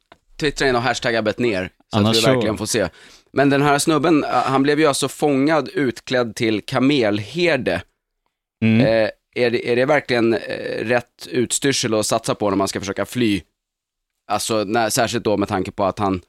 twittra 0.41 0.69
in 0.69 0.77
och 0.77 0.83
hashtagga 0.83 1.23
bet 1.23 1.39
ner 1.39 1.71
så 1.93 1.99
Annars 1.99 2.17
att 2.17 2.29
vi 2.29 2.35
verkligen 2.35 2.59
får 2.59 2.67
se. 2.67 2.89
Men 3.33 3.51
den 3.51 3.63
här 3.63 3.79
snubben, 3.79 4.25
eh, 4.25 4.31
han 4.31 4.63
blev 4.63 4.81
ju 4.81 4.87
alltså 4.87 5.09
fångad 5.09 5.69
utklädd 5.69 6.35
till 6.35 6.61
kamelherde. 6.61 7.83
Mm. 8.65 8.81
Eh, 8.81 9.11
är, 9.35 9.51
det, 9.51 9.73
är 9.73 9.77
det 9.77 9.85
verkligen 9.85 10.35
eh, 10.35 10.85
rätt 10.85 11.27
utstyrsel 11.31 11.95
att 11.95 12.07
satsa 12.07 12.35
på 12.35 12.51
när 12.51 12.57
man 12.57 12.69
ska 12.69 12.81
försöka 12.81 13.07
fly? 13.07 13.43
Alltså, 14.31 14.65
när, 14.65 14.91
särskilt 14.91 15.25
då 15.25 15.37
med 15.37 15.49
tanke 15.49 15.71
på 15.71 15.85
att 15.85 15.99
han 15.99 16.21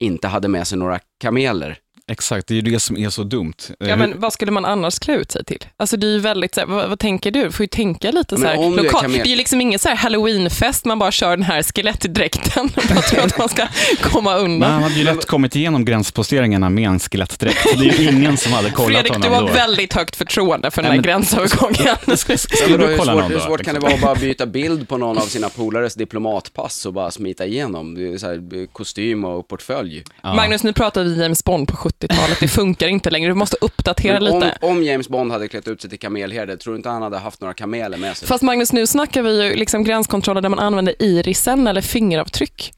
inte 0.00 0.28
hade 0.28 0.48
med 0.48 0.66
sig 0.66 0.78
några 0.78 1.00
kameler. 1.20 1.78
Exakt, 2.12 2.46
det 2.48 2.54
är 2.54 2.56
ju 2.56 2.62
det 2.62 2.80
som 2.80 2.96
är 2.96 3.10
så 3.10 3.22
dumt. 3.22 3.52
Eh, 3.80 3.88
Ja, 3.88 3.96
men 3.96 4.20
vad 4.20 4.32
skulle 4.32 4.50
man 4.52 4.64
annars 4.64 4.98
klä 4.98 5.14
ut 5.14 5.32
sig 5.32 5.44
till? 5.44 5.64
Alltså 5.76 5.96
det 5.96 6.06
är 6.06 6.10
ju 6.10 6.18
väldigt, 6.18 6.54
så 6.54 6.60
här, 6.60 6.66
vad, 6.66 6.88
vad 6.88 6.98
tänker 6.98 7.30
du? 7.30 7.52
Får 7.52 7.64
ju 7.64 7.68
tänka 7.68 8.10
lite 8.10 8.36
så 8.36 8.44
här, 8.46 8.56
lokalt. 8.82 9.04
kamel- 9.04 9.12
Det 9.22 9.28
är 9.28 9.30
ju 9.30 9.36
liksom 9.36 9.60
ingen 9.60 9.78
så 9.78 9.88
här 9.88 9.96
halloweenfest, 9.96 10.84
man 10.84 10.98
bara 10.98 11.10
kör 11.10 11.30
den 11.36 11.42
här 11.42 11.62
skelettdräkten. 11.62 12.70
Jag 12.88 13.04
tror 13.06 13.24
att 13.24 13.38
man 13.38 13.48
ska 13.48 13.66
komma 14.02 14.36
undan. 14.36 14.70
han 14.72 14.82
hade 14.82 14.94
ju 14.94 15.04
lätt 15.04 15.26
kommit 15.26 15.56
igenom 15.56 15.84
gränsposteringarna 15.84 16.70
med 16.70 16.88
en 16.88 16.98
skelettdräkt. 17.00 17.66
Det 17.78 17.88
är 17.88 17.98
ju 18.00 18.08
ingen 18.08 18.36
som 18.36 18.52
hade 18.52 18.70
kollat 18.70 18.90
Fredrik, 18.92 19.12
honom 19.12 19.28
du 19.30 19.34
har 19.34 19.40
då. 19.48 19.52
väldigt 19.54 19.92
högt 19.92 20.16
förtroende 20.16 20.70
för 20.70 20.82
den 20.82 20.90
här 20.90 20.96
men- 20.98 21.02
gränsövergången. 21.04 21.96
Skulle 22.16 22.76
du 22.76 22.86
hur 22.86 22.96
kolla 22.96 23.12
svårt, 23.12 23.22
någon 23.22 23.30
hur 23.32 23.38
svårt 23.38 23.62
kan 23.64 23.74
det 23.74 23.80
liksom? 23.80 24.00
vara 24.00 24.12
att 24.12 24.18
bara 24.18 24.28
byta 24.28 24.46
bild 24.46 24.88
på 24.88 24.96
någon 24.98 25.18
av 25.18 25.22
sina 25.26 25.48
polares 25.48 25.94
diplomatpass 25.94 26.86
och 26.86 26.92
bara 26.92 27.10
smita 27.10 27.46
igenom? 27.46 27.94
Det 27.94 28.12
är 28.14 28.18
så 28.18 28.26
här, 28.26 28.34
eh, 28.34 28.66
kostym 28.72 29.24
och 29.24 29.48
portfölj. 29.48 30.04
Ja. 30.22 30.34
Magnus, 30.34 30.62
nu 30.62 30.72
pratar 30.72 31.04
vi 31.04 31.20
James 31.22 31.44
Bond 31.44 31.68
på 31.68 31.76
70-talet. 32.00 32.40
Det 32.40 32.48
funkar 32.48 32.88
inte 32.88 33.10
längre. 33.10 33.30
Du 33.30 33.34
måste 33.34 33.56
uppdatera 33.60 34.16
om, 34.16 34.22
lite. 34.24 34.58
om 34.60 34.82
James 34.82 35.08
Bond 35.08 35.32
hade 35.32 35.48
klätt 35.48 35.68
ut 35.68 35.80
sig 35.80 35.90
till 35.90 35.98
kamelherde, 35.98 36.56
tror 36.56 36.72
du 36.72 36.76
inte 36.76 36.88
han 36.88 37.02
hade 37.02 37.18
haft 37.18 37.40
några 37.40 37.54
kameler 37.54 37.98
med 37.98 38.16
sig? 38.16 38.28
Fast 38.28 38.42
Magnus, 38.42 38.72
nu 38.72 38.86
snackar 38.86 39.22
vi 39.22 39.44
ju 39.44 39.54
liksom 39.54 39.84
gränskontroller 39.84 40.40
där 40.40 40.48
man 40.48 40.58
använder 40.58 41.02
irisen 41.02 41.66
eller 41.66 41.80
fingeravtryck. 41.80 42.72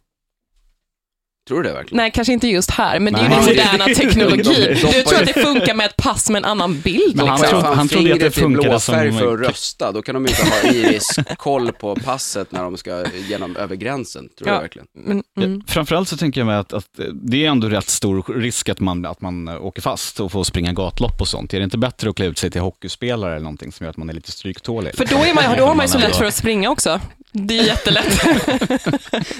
Tror 1.48 1.62
du 1.62 1.68
det 1.68 1.74
verkligen? 1.74 1.96
Nej, 1.96 2.10
kanske 2.14 2.32
inte 2.32 2.48
just 2.48 2.70
här, 2.70 2.98
men 3.00 3.12
det 3.12 3.18
är 3.20 3.22
ju 3.22 3.28
den 3.28 3.44
moderna 3.46 3.86
De- 3.86 3.94
teknologin. 3.94 4.68
Du 4.92 5.02
tror 5.02 5.20
att 5.20 5.26
det 5.34 5.42
funkar 5.42 5.74
med 5.74 5.86
ett 5.86 5.96
pass 5.96 6.30
med 6.30 6.38
en 6.38 6.44
annan 6.44 6.80
bild? 6.80 7.16
Men 7.16 7.28
han 7.28 7.40
liksom? 7.40 7.50
tror- 7.50 7.68
Fan, 7.68 7.76
han 7.78 7.88
trodde 7.88 8.12
att 8.14 8.20
det 8.20 8.30
fingret 8.30 8.62
funkade 8.62 8.80
som- 8.80 8.94
för 9.18 9.34
att 9.34 9.40
rösta, 9.48 9.92
då 9.92 10.02
kan 10.02 10.14
de 10.14 10.26
ju 10.26 10.30
inte 10.30 10.42
ha 10.42 10.72
iris-koll 10.72 11.72
på 11.72 11.94
passet 11.96 12.52
när 12.52 12.62
de 12.62 12.76
ska 12.76 13.04
genom 13.28 13.56
över 13.56 13.76
gränsen. 13.76 14.28
Tror 14.38 14.48
Ja. 14.48 14.54
du 14.54 14.60
verkligen? 14.60 14.86
Men, 14.94 15.22
mm. 15.40 15.62
Ja, 15.66 15.72
Framförallt 15.72 16.08
så 16.08 16.16
tänker 16.16 16.40
jag 16.40 16.46
mig 16.46 16.56
att, 16.56 16.72
att 16.72 17.00
det 17.12 17.44
är 17.46 17.50
ändå 17.50 17.68
rätt 17.68 17.88
stor 17.88 18.24
risk 18.40 18.68
att 18.68 18.80
man, 18.80 19.06
att 19.06 19.20
man 19.20 19.48
eh, 19.48 19.64
åker 19.64 19.82
fast 19.82 20.20
och 20.20 20.32
får 20.32 20.44
springa 20.44 20.72
gatlopp 20.72 21.20
och 21.20 21.28
sånt. 21.28 21.54
Är 21.54 21.58
det 21.58 21.64
inte 21.64 21.78
bättre 21.78 22.10
att 22.10 22.16
klä 22.16 22.26
ut 22.26 22.38
sig 22.38 22.50
till 22.50 22.60
hockeyspelare 22.60 23.30
eller 23.32 23.44
någonting 23.44 23.72
som 23.72 23.84
gör 23.84 23.90
att 23.90 23.96
man 23.96 24.10
är 24.10 24.14
lite 24.14 24.32
stryktålig? 24.32 24.94
För 24.96 25.06
då, 25.06 25.16
är 25.16 25.34
man, 25.34 25.44
då 25.58 25.64
har 25.66 25.74
man 25.74 25.86
ju 25.86 25.92
så 25.92 25.98
lätt 25.98 26.16
för 26.16 26.24
att 26.24 26.34
springa 26.34 26.70
också. 26.70 27.00
Det 27.32 27.58
är 27.58 27.64
jättelätt. 27.64 28.20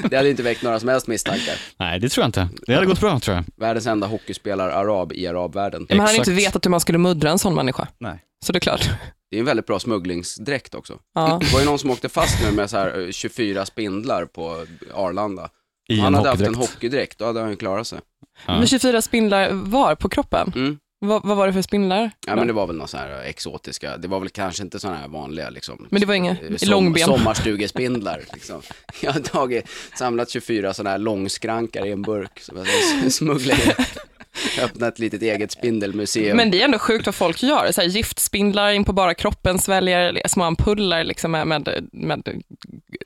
Det 0.11 0.17
hade 0.17 0.31
inte 0.31 0.43
väckt 0.43 0.63
några 0.63 0.81
som 0.81 0.89
helst 0.89 1.07
misstankar. 1.07 1.55
Nej, 1.77 2.01
det 2.01 2.09
tror 2.09 2.23
jag 2.23 2.29
inte. 2.29 2.49
Det 2.67 2.75
hade 2.75 2.87
gått 2.87 3.01
bra 3.01 3.21
tror 3.21 3.37
jag. 3.37 3.45
Världens 3.57 3.87
enda 3.87 4.07
hockeyspelare-arab 4.07 5.13
i 5.13 5.27
arabvärlden. 5.27 5.87
Men 5.89 5.99
han 5.99 6.07
hade 6.07 6.19
inte 6.19 6.33
vetat 6.33 6.67
hur 6.67 6.71
man 6.71 6.81
skulle 6.81 6.99
muddra 6.99 7.31
en 7.31 7.39
sån 7.39 7.55
människa. 7.55 7.89
Nej. 7.99 8.25
Så 8.45 8.53
det 8.53 8.59
är 8.59 8.61
klart. 8.61 8.91
Det 9.31 9.37
är 9.37 9.41
en 9.41 9.47
väldigt 9.47 9.67
bra 9.67 9.79
smugglingsdräkt 9.79 10.75
också. 10.75 10.99
Ja. 11.15 11.39
Det 11.41 11.53
var 11.53 11.61
ju 11.61 11.67
någon 11.67 11.79
som 11.79 11.91
åkte 11.91 12.09
fast 12.09 12.45
nu 12.45 12.53
med 12.57 12.71
så 12.71 12.77
här 12.77 13.01
eh, 13.07 13.11
24 13.11 13.67
spindlar 13.67 14.25
på 14.25 14.67
Arlanda. 14.95 15.49
I 15.89 15.99
han 16.01 16.07
en 16.07 16.15
hade 16.15 16.29
haft 16.29 16.41
en 16.41 16.47
hockeydräkt. 16.55 16.75
hockeydräkt, 16.75 17.19
då 17.19 17.25
hade 17.25 17.41
han 17.41 17.51
ju 17.51 17.57
klarat 17.57 17.87
sig. 17.87 17.99
Ja. 18.47 18.59
Men 18.59 18.67
24 18.67 19.03
spindlar 19.03 19.51
var 19.53 19.95
på 19.95 20.09
kroppen? 20.09 20.53
Mm. 20.57 20.79
Vad, 21.01 21.25
vad 21.25 21.37
var 21.37 21.47
det 21.47 21.53
för 21.53 21.63
spindlar? 21.63 22.11
Ja 22.27 22.37
men 22.37 22.47
det 22.47 22.53
var 22.53 22.67
väl 22.67 22.77
några 22.77 22.89
så 22.89 22.97
här 22.97 23.23
exotiska, 23.23 23.97
det 23.97 24.09
var 24.09 24.21
väl 24.21 24.29
kanske 24.29 24.63
inte 24.63 24.81
sådana 24.81 24.99
här 24.99 25.09
vanliga 25.09 25.51
liksom. 25.51 25.87
Men 25.91 26.01
det 26.01 26.07
var 26.07 26.15
inga 26.15 26.31
eh, 26.31 26.69
långben. 26.69 27.05
Sommarstugespindlar 27.05 28.23
liksom. 28.33 28.63
Jag 29.01 29.13
har 29.13 29.21
tagit, 29.21 29.69
samlat 29.99 30.31
24 30.31 30.75
sådana 30.75 30.91
här 30.91 30.99
långskrankar 30.99 31.87
i 31.87 31.93
en 31.93 32.03
burk, 32.03 32.41
så 32.41 32.53
jag 33.03 33.13
smugglar 33.13 33.55
in. 33.55 33.85
Öppnat 34.63 34.95
ett 34.95 34.99
litet 34.99 35.23
eget 35.23 35.53
spindelmuseum. 35.53 36.37
Men 36.37 36.51
det 36.51 36.61
är 36.61 36.65
ändå 36.65 36.79
sjukt 36.79 37.07
vad 37.07 37.15
folk 37.15 37.43
gör. 37.43 37.73
Så 37.73 37.81
här, 37.81 37.89
giftspindlar 37.89 38.71
in 38.71 38.85
på 38.85 38.93
bara 38.93 39.15
kroppen, 39.15 39.59
sväljer 39.59 40.23
små 40.29 40.45
ampuller 40.45 41.05
liksom 41.05 41.31
med, 41.31 41.47
med, 41.47 41.89
med 41.93 42.43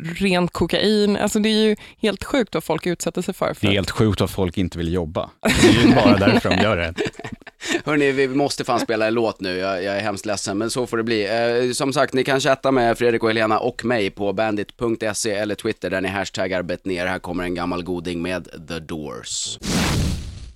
rent 0.00 0.52
kokain. 0.52 1.16
Alltså 1.16 1.38
det 1.38 1.48
är 1.48 1.66
ju 1.68 1.76
helt 1.98 2.24
sjukt 2.24 2.54
vad 2.54 2.64
folk 2.64 2.86
utsätter 2.86 3.22
sig 3.22 3.34
för. 3.34 3.48
Det 3.48 3.54
för. 3.54 3.66
är 3.66 3.70
helt 3.70 3.90
sjukt 3.90 4.20
att 4.20 4.30
folk 4.30 4.58
inte 4.58 4.78
vill 4.78 4.92
jobba. 4.92 5.30
Det 5.42 5.68
är 5.68 5.86
ju 5.86 5.94
bara 5.94 6.18
därför 6.26 6.50
de 6.50 6.62
gör 6.62 6.76
det. 6.76 6.94
Hörni, 7.84 8.12
vi 8.12 8.28
måste 8.28 8.64
fan 8.64 8.80
spela 8.80 9.06
en 9.06 9.14
låt 9.14 9.40
nu, 9.40 9.56
jag, 9.56 9.84
jag 9.84 9.96
är 9.96 10.00
hemskt 10.00 10.26
ledsen, 10.26 10.58
men 10.58 10.70
så 10.70 10.86
får 10.86 10.96
det 10.96 11.02
bli. 11.02 11.26
Eh, 11.26 11.72
som 11.72 11.92
sagt, 11.92 12.14
ni 12.14 12.24
kan 12.24 12.40
chatta 12.40 12.70
med 12.70 12.98
Fredrik 12.98 13.22
och 13.22 13.28
Helena 13.28 13.58
och 13.58 13.84
mig 13.84 14.10
på 14.10 14.32
bandit.se 14.32 15.30
eller 15.30 15.54
Twitter 15.54 15.90
där 15.90 16.00
ni 16.00 16.08
hashtaggar 16.08 16.62
betner. 16.62 17.06
Här 17.06 17.18
kommer 17.18 17.44
en 17.44 17.54
gammal 17.54 17.82
goding 17.82 18.22
med 18.22 18.68
The 18.68 18.78
Doors. 18.78 19.58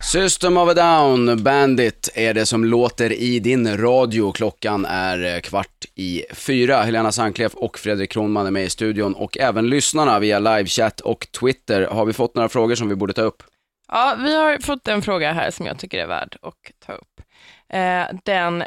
System 0.06 0.56
of 0.56 0.68
a 0.68 0.74
Down, 0.74 1.42
Bandit 1.42 2.08
är 2.14 2.34
det 2.34 2.46
som 2.46 2.64
låter 2.64 3.12
i 3.12 3.38
din 3.38 3.76
radio. 3.76 4.32
Klockan 4.32 4.84
är 4.84 5.34
eh, 5.34 5.40
kvart 5.40 5.84
i 5.94 6.24
fyra. 6.32 6.82
Helena 6.82 7.12
Sankleff 7.12 7.54
och 7.54 7.78
Fredrik 7.78 8.10
Kronman 8.10 8.46
är 8.46 8.50
med 8.50 8.64
i 8.64 8.70
studion 8.70 9.14
och 9.14 9.38
även 9.38 9.70
lyssnarna 9.70 10.18
via 10.18 10.38
livechatt 10.38 11.00
och 11.00 11.28
Twitter. 11.40 11.86
Har 11.86 12.04
vi 12.04 12.12
fått 12.12 12.34
några 12.34 12.48
frågor 12.48 12.74
som 12.74 12.88
vi 12.88 12.94
borde 12.94 13.12
ta 13.12 13.22
upp? 13.22 13.42
Ja, 13.88 14.16
vi 14.18 14.36
har 14.36 14.58
fått 14.58 14.88
en 14.88 15.02
fråga 15.02 15.32
här 15.32 15.50
som 15.50 15.66
jag 15.66 15.78
tycker 15.78 15.98
är 15.98 16.06
värd 16.06 16.36
att 16.42 16.86
ta 16.86 16.92
upp. 16.92 17.20
Eh, 17.68 18.18
den 18.24 18.64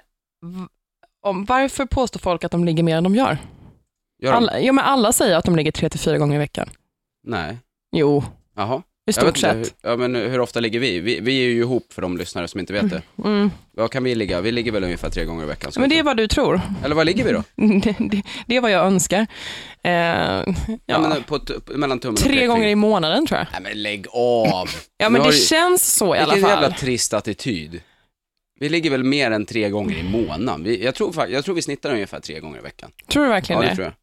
om 1.21 1.45
varför 1.45 1.85
påstår 1.85 2.19
folk 2.19 2.43
att 2.43 2.51
de 2.51 2.65
ligger 2.65 2.83
mer 2.83 2.97
än 2.97 3.03
de 3.03 3.15
gör? 3.15 3.37
Gör 4.21 4.31
de? 4.31 4.37
Alla, 4.37 4.59
ja, 4.59 4.73
men 4.73 4.85
alla 4.85 5.11
säger 5.11 5.37
att 5.37 5.45
de 5.45 5.55
ligger 5.55 5.71
tre 5.71 5.89
till 5.89 5.99
fyra 5.99 6.17
gånger 6.17 6.35
i 6.35 6.39
veckan. 6.39 6.69
Nej. 7.23 7.57
Jo, 7.91 8.23
Jaha. 8.55 8.81
I 9.09 9.13
stort 9.13 9.37
sett. 9.37 9.55
hur, 9.57 9.67
ja, 9.81 9.95
men 9.97 10.15
hur 10.15 10.39
ofta 10.39 10.59
ligger 10.59 10.79
vi? 10.79 10.99
vi? 10.99 11.19
Vi 11.19 11.39
är 11.45 11.49
ju 11.49 11.59
ihop 11.59 11.93
för 11.93 12.01
de 12.01 12.17
lyssnare 12.17 12.47
som 12.47 12.59
inte 12.59 12.73
vet 12.73 12.89
det. 12.89 13.01
Mm. 13.25 13.51
Vad 13.71 13.91
kan 13.91 14.03
vi 14.03 14.15
ligga? 14.15 14.41
Vi 14.41 14.51
ligger 14.51 14.71
väl 14.71 14.83
ungefär 14.83 15.09
tre 15.09 15.25
gånger 15.25 15.43
i 15.43 15.47
veckan. 15.47 15.71
Men 15.77 15.89
det 15.89 15.99
är 15.99 16.03
vad 16.03 16.17
du 16.17 16.27
tror. 16.27 16.61
Eller 16.83 16.95
vad 16.95 17.05
ligger 17.05 17.23
vi 17.23 17.31
då? 17.31 17.43
Det, 17.55 17.95
det, 17.99 18.21
det 18.47 18.55
är 18.55 18.61
vad 18.61 18.71
jag 18.71 18.85
önskar. 18.85 19.27
Eh, 19.83 19.91
Ja. 19.91 20.43
ja, 20.85 20.99
men 20.99 21.23
på, 21.23 21.39
t- 21.39 21.53
mellan 21.67 21.99
tummen 21.99 22.15
tre 22.17 22.45
gånger 22.47 22.67
i 22.67 22.75
månaden 22.75 23.25
tror 23.27 23.37
jag. 23.37 23.47
Nej 23.51 23.61
men 23.61 23.83
lägg 23.83 24.05
av! 24.13 24.69
Ja, 24.97 25.09
men 25.09 25.23
det 25.23 25.31
känns 25.33 25.93
så 25.95 26.15
i 26.15 26.19
alla 26.19 26.33
Vilken 26.33 26.49
fall. 26.49 26.61
jävla 26.63 26.77
trist 26.77 27.13
attityd. 27.13 27.81
Vi 28.59 28.69
ligger 28.69 28.89
väl 28.89 29.03
mer 29.03 29.31
än 29.31 29.45
tre 29.45 29.69
gånger 29.69 29.97
i 29.97 30.03
månaden. 30.03 30.63
Vi, 30.63 30.83
jag, 30.83 30.95
tror, 30.95 31.29
jag 31.29 31.45
tror 31.45 31.55
vi 31.55 31.61
snittar 31.61 31.93
ungefär 31.93 32.19
tre 32.19 32.39
gånger 32.39 32.59
i 32.59 32.61
veckan. 32.61 32.91
Tror 33.07 33.23
du 33.23 33.29
Ja, 33.29 33.33
verkligen 33.33 33.61
det 33.61 33.67
det? 33.67 33.75
tror 33.75 33.85
jag. 33.85 33.93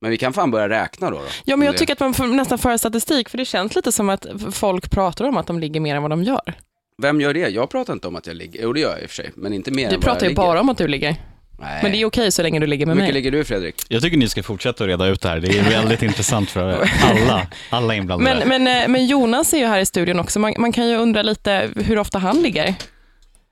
Men 0.00 0.10
vi 0.10 0.16
kan 0.18 0.32
fan 0.32 0.50
börja 0.50 0.68
räkna 0.68 1.10
då. 1.10 1.16
då 1.16 1.22
Ja, 1.44 1.56
men 1.56 1.66
jag 1.66 1.74
det- 1.74 1.78
tycker 1.78 1.92
att 1.92 2.00
man 2.00 2.14
får 2.14 2.26
nästan 2.26 2.58
föra 2.58 2.78
statistik, 2.78 3.28
för 3.28 3.38
det 3.38 3.44
känns 3.44 3.74
lite 3.76 3.92
som 3.92 4.10
att 4.10 4.26
folk 4.52 4.90
pratar 4.90 5.24
om 5.24 5.36
att 5.36 5.46
de 5.46 5.58
ligger 5.58 5.80
mer 5.80 5.96
än 5.96 6.02
vad 6.02 6.10
de 6.10 6.22
gör. 6.22 6.54
Vem 7.02 7.20
gör 7.20 7.34
det? 7.34 7.48
Jag 7.48 7.70
pratar 7.70 7.92
inte 7.92 8.08
om 8.08 8.16
att 8.16 8.26
jag 8.26 8.36
ligger, 8.36 8.62
jo 8.62 8.72
det 8.72 8.80
gör 8.80 8.90
jag 8.90 9.02
i 9.02 9.04
och 9.06 9.10
för 9.10 9.14
sig, 9.16 9.30
men 9.34 9.52
inte 9.52 9.70
mer 9.70 9.76
Du 9.88 9.94
än 9.94 10.00
vad 10.00 10.00
pratar 10.04 10.16
jag 10.16 10.22
ju 10.22 10.28
ligger. 10.28 10.42
bara 10.42 10.60
om 10.60 10.68
att 10.68 10.78
du 10.78 10.88
ligger. 10.88 11.16
Nej. 11.60 11.80
Men 11.82 11.92
det 11.92 12.00
är 12.00 12.04
okej 12.04 12.32
så 12.32 12.42
länge 12.42 12.60
du 12.60 12.66
ligger 12.66 12.86
med 12.86 12.94
Hur 12.96 13.02
mycket 13.02 13.14
mig. 13.14 13.22
ligger 13.22 13.30
du 13.38 13.44
Fredrik? 13.44 13.74
Jag 13.88 14.02
tycker 14.02 14.16
ni 14.16 14.28
ska 14.28 14.42
fortsätta 14.42 14.84
att 14.84 14.88
reda 14.88 15.06
ut 15.06 15.20
det 15.20 15.28
här. 15.28 15.40
Det 15.40 15.58
är 15.58 15.62
väldigt 15.70 16.02
intressant 16.10 16.50
för 16.50 16.88
alla, 17.02 17.46
alla 17.70 17.94
inblandade. 17.94 18.44
Men, 18.46 18.64
men, 18.64 18.82
eh, 18.82 18.88
men 18.88 19.06
Jonas 19.06 19.52
är 19.54 19.58
ju 19.58 19.66
här 19.66 19.78
i 19.80 19.86
studion 19.86 20.20
också. 20.20 20.38
Man, 20.38 20.54
man 20.58 20.72
kan 20.72 20.88
ju 20.88 20.96
undra 20.96 21.22
lite 21.22 21.70
hur 21.76 21.98
ofta 21.98 22.18
han 22.18 22.42
ligger. 22.42 22.74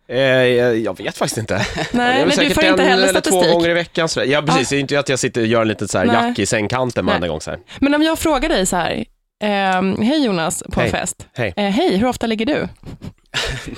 Eh, 0.09 0.19
jag 0.19 0.99
vet 0.99 1.19
faktiskt 1.19 1.39
inte. 1.39 1.55
Nej, 1.93 2.27
men 2.27 2.49
du 2.49 2.55
får 2.55 2.65
inte 2.65 2.83
heller 2.83 3.09
eller 3.09 3.21
två 3.21 3.31
statistik. 3.31 3.53
gånger 3.53 3.69
i 3.69 3.73
veckan. 3.75 4.09
sådär. 4.09 4.27
Ja, 4.27 4.43
precis. 4.43 4.69
Det 4.69 4.77
är 4.77 4.81
inte 4.81 4.99
att 4.99 5.09
jag 5.09 5.19
sitter 5.19 5.41
och 5.41 5.47
gör 5.47 5.63
en 5.63 5.69
liten 5.69 5.89
så 5.89 5.99
här 5.99 6.05
Nej. 6.05 6.15
jack 6.29 6.39
i 6.39 6.47
sängkanten 6.47 7.07
varenda 7.07 7.29
gång. 7.29 7.41
Så 7.41 7.51
här. 7.51 7.61
Men 7.79 7.95
om 7.95 8.03
jag 8.03 8.19
frågar 8.19 8.49
dig 8.49 8.67
så 8.67 8.77
här, 8.77 9.05
ehm, 9.43 10.03
hej 10.03 10.25
Jonas 10.25 10.63
på 10.73 10.81
en 10.81 10.91
fest. 10.91 11.27
Hej. 11.37 11.55
Eh, 11.57 11.65
hej, 11.71 11.97
hur 11.97 12.09
ofta 12.09 12.27
ligger 12.27 12.47
du? 12.47 12.69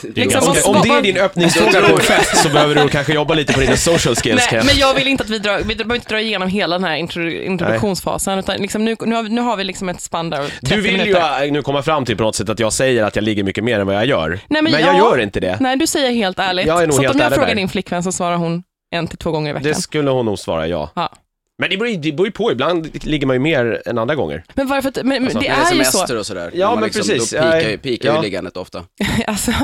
Det 0.03 0.21
liksom, 0.21 0.40
vad- 0.64 0.77
Om 0.77 0.83
det 0.83 0.88
är 0.88 1.03
din 1.03 1.16
öppningsfråga 1.16 1.81
på 1.88 1.94
en 1.94 2.01
fest 2.01 2.37
så 2.42 2.49
behöver 2.53 2.75
du 2.75 2.88
kanske 2.88 3.12
jobba 3.14 3.35
lite 3.35 3.53
på 3.53 3.61
dina 3.61 3.77
social 3.77 4.14
skills. 4.16 4.25
Nej, 4.37 4.49
jag- 4.53 4.66
men 4.66 4.77
jag 4.77 4.94
vill 4.94 5.09
inte 5.09 5.25
att 5.25 5.31
vi 5.31 5.38
drar, 5.38 5.59
vi 5.59 5.75
behöver 5.77 5.94
inte 5.94 6.09
dra 6.09 6.21
igenom 6.21 6.49
hela 6.49 6.79
den 6.79 6.85
här 6.85 6.97
intro, 6.97 7.31
introduktionsfasen, 7.31 8.38
utan 8.38 8.57
liksom 8.57 8.85
nu, 8.85 8.97
nu, 9.01 9.14
har, 9.14 9.23
vi- 9.23 9.29
nu 9.29 9.40
har 9.40 9.57
vi 9.57 9.64
liksom 9.64 9.88
ett 9.88 10.01
spann 10.01 10.31
där, 10.31 10.38
30 10.42 10.53
Du 10.61 10.81
vill 10.81 10.92
minuter. 10.99 11.44
ju 11.44 11.51
nu 11.51 11.62
komma 11.62 11.83
fram 11.83 12.05
till 12.05 12.16
på 12.16 12.23
något 12.23 12.37
sätt 12.37 12.49
att 12.49 12.59
jag 12.61 12.73
säger 12.73 13.05
att 13.05 13.16
jag 13.16 13.23
ligger 13.23 13.44
mycket 13.44 13.64
mer 13.64 13.81
än 13.81 13.87
vad 13.87 13.97
jag 13.97 14.07
gör. 14.07 14.29
Nej, 14.29 14.62
men 14.62 14.64
men 14.64 14.73
jag 14.73 14.94
ja. 14.94 14.99
gör 14.99 15.18
inte 15.21 15.40
det. 15.40 15.57
Nej, 15.61 15.77
du 15.77 15.87
säger 15.87 16.11
helt 16.11 16.38
ärligt. 16.38 16.66
Jag 16.66 16.83
är 16.83 16.87
nog 16.87 16.94
så 16.97 17.03
helt 17.03 17.14
om 17.14 17.21
jag 17.21 17.33
frågar 17.33 17.49
där. 17.49 17.55
din 17.55 17.68
flickvän 17.68 18.03
så 18.03 18.12
svarar 18.12 18.37
hon 18.37 18.62
en 18.94 19.07
till 19.07 19.18
två 19.18 19.31
gånger 19.31 19.51
i 19.51 19.53
veckan. 19.53 19.68
Det 19.68 19.75
skulle 19.75 20.11
hon 20.11 20.27
nog 20.27 20.38
svara 20.38 20.66
ja. 20.66 20.90
Ja. 20.94 21.12
Men 21.61 21.71
det 21.71 21.77
beror, 21.77 21.88
ju- 21.90 21.97
det 21.97 22.12
beror 22.12 22.27
ju 22.27 22.33
på, 22.33 22.53
ibland 22.53 23.05
ligger 23.05 23.27
man 23.27 23.37
ju 23.37 23.40
mer 23.40 23.83
än 23.87 23.99
andra 23.99 24.14
gånger. 24.14 24.44
Men 24.55 24.66
varför, 24.68 24.92
men, 24.97 25.07
men 25.09 25.23
Alltså, 25.25 25.38
det 25.40 25.49
är 25.49 25.55
är 25.55 25.59
ju 25.61 25.66
semester 25.66 26.07
så. 26.07 26.18
och 26.18 26.27
sådär. 26.27 26.51
Ja, 26.55 26.77
men 26.81 26.90
precis. 26.90 27.31
Då 27.31 27.37
pikar, 27.38 27.61
ju- 27.61 27.71
Ja, 27.73 27.79
pikar 27.83 28.09
ju 28.11 28.14
ja. 28.16 28.23
liggandet 28.23 28.57
ofta. 28.57 28.85
Alltså. 29.27 29.51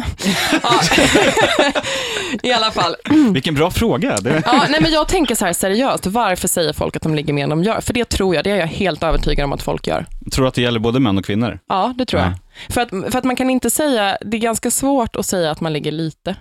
I 2.43 2.53
alla 2.53 2.71
fall. 2.71 2.95
vilken 3.33 3.55
bra 3.55 3.71
fråga. 3.71 4.17
Det, 4.21 4.43
Ja, 4.47 4.67
nej, 4.71 4.81
men 4.83 4.93
jag 4.93 5.09
tänker 5.09 5.35
så 5.35 5.45
här 5.45 5.53
seriöst, 5.53 6.07
varför 6.07 6.49
säger 6.49 6.73
folk 6.73 6.97
att 6.97 7.03
de 7.03 7.15
ligger 7.15 7.33
mer 7.33 7.43
än 7.45 7.51
de 7.51 7.63
gör? 7.65 7.81
För 7.81 7.93
det 7.95 8.05
tror 8.09 8.35
jag, 8.35 8.45
det 8.45 8.51
är 8.51 8.57
jag 8.57 8.67
helt 8.67 9.03
övertygad 9.03 9.45
om 9.45 9.53
att 9.53 9.63
folk 9.63 9.87
gör. 9.87 10.07
tror 10.33 10.45
du 10.45 10.49
att 10.49 10.55
det 10.55 10.63
gäller 10.63 10.81
både 10.81 11.01
män 11.01 11.19
och 11.19 11.25
kvinnor? 11.25 11.59
Ja, 11.69 11.95
det 11.99 12.07
tror 12.07 12.23
Ja. 12.23 12.27
jag. 12.27 12.35
För 12.75 12.81
att, 12.81 13.13
för 13.13 13.19
att 13.19 13.25
man 13.25 13.37
kan 13.37 13.51
inte 13.51 13.71
säga, 13.71 14.19
det 14.21 14.37
är 14.37 14.41
ganska 14.41 14.71
svårt 14.71 15.17
att 15.17 15.27
säga 15.27 15.51
att 15.51 15.61
man 15.61 15.73
ligger 15.73 15.93
lite. 15.93 16.37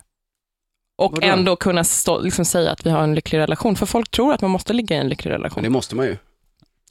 Och 0.98 1.12
Vadå? 1.12 1.28
ändå 1.28 1.56
kunna 1.56 1.84
stå, 1.84 2.20
liksom 2.22 2.46
säga 2.46 2.72
att 2.72 2.86
vi 2.86 2.90
har 2.90 3.04
en 3.04 3.16
lycklig 3.16 3.40
relation. 3.40 3.76
För 3.76 3.86
folk 3.86 4.12
tror 4.12 4.34
att 4.34 4.42
man 4.42 4.52
måste 4.52 4.74
ligga 4.74 4.96
i 4.96 5.00
en 5.00 5.10
lycklig 5.10 5.32
relation. 5.32 5.56
Men 5.56 5.64
det 5.64 5.70
måste 5.70 5.96
man 5.96 6.06
ju. 6.06 6.18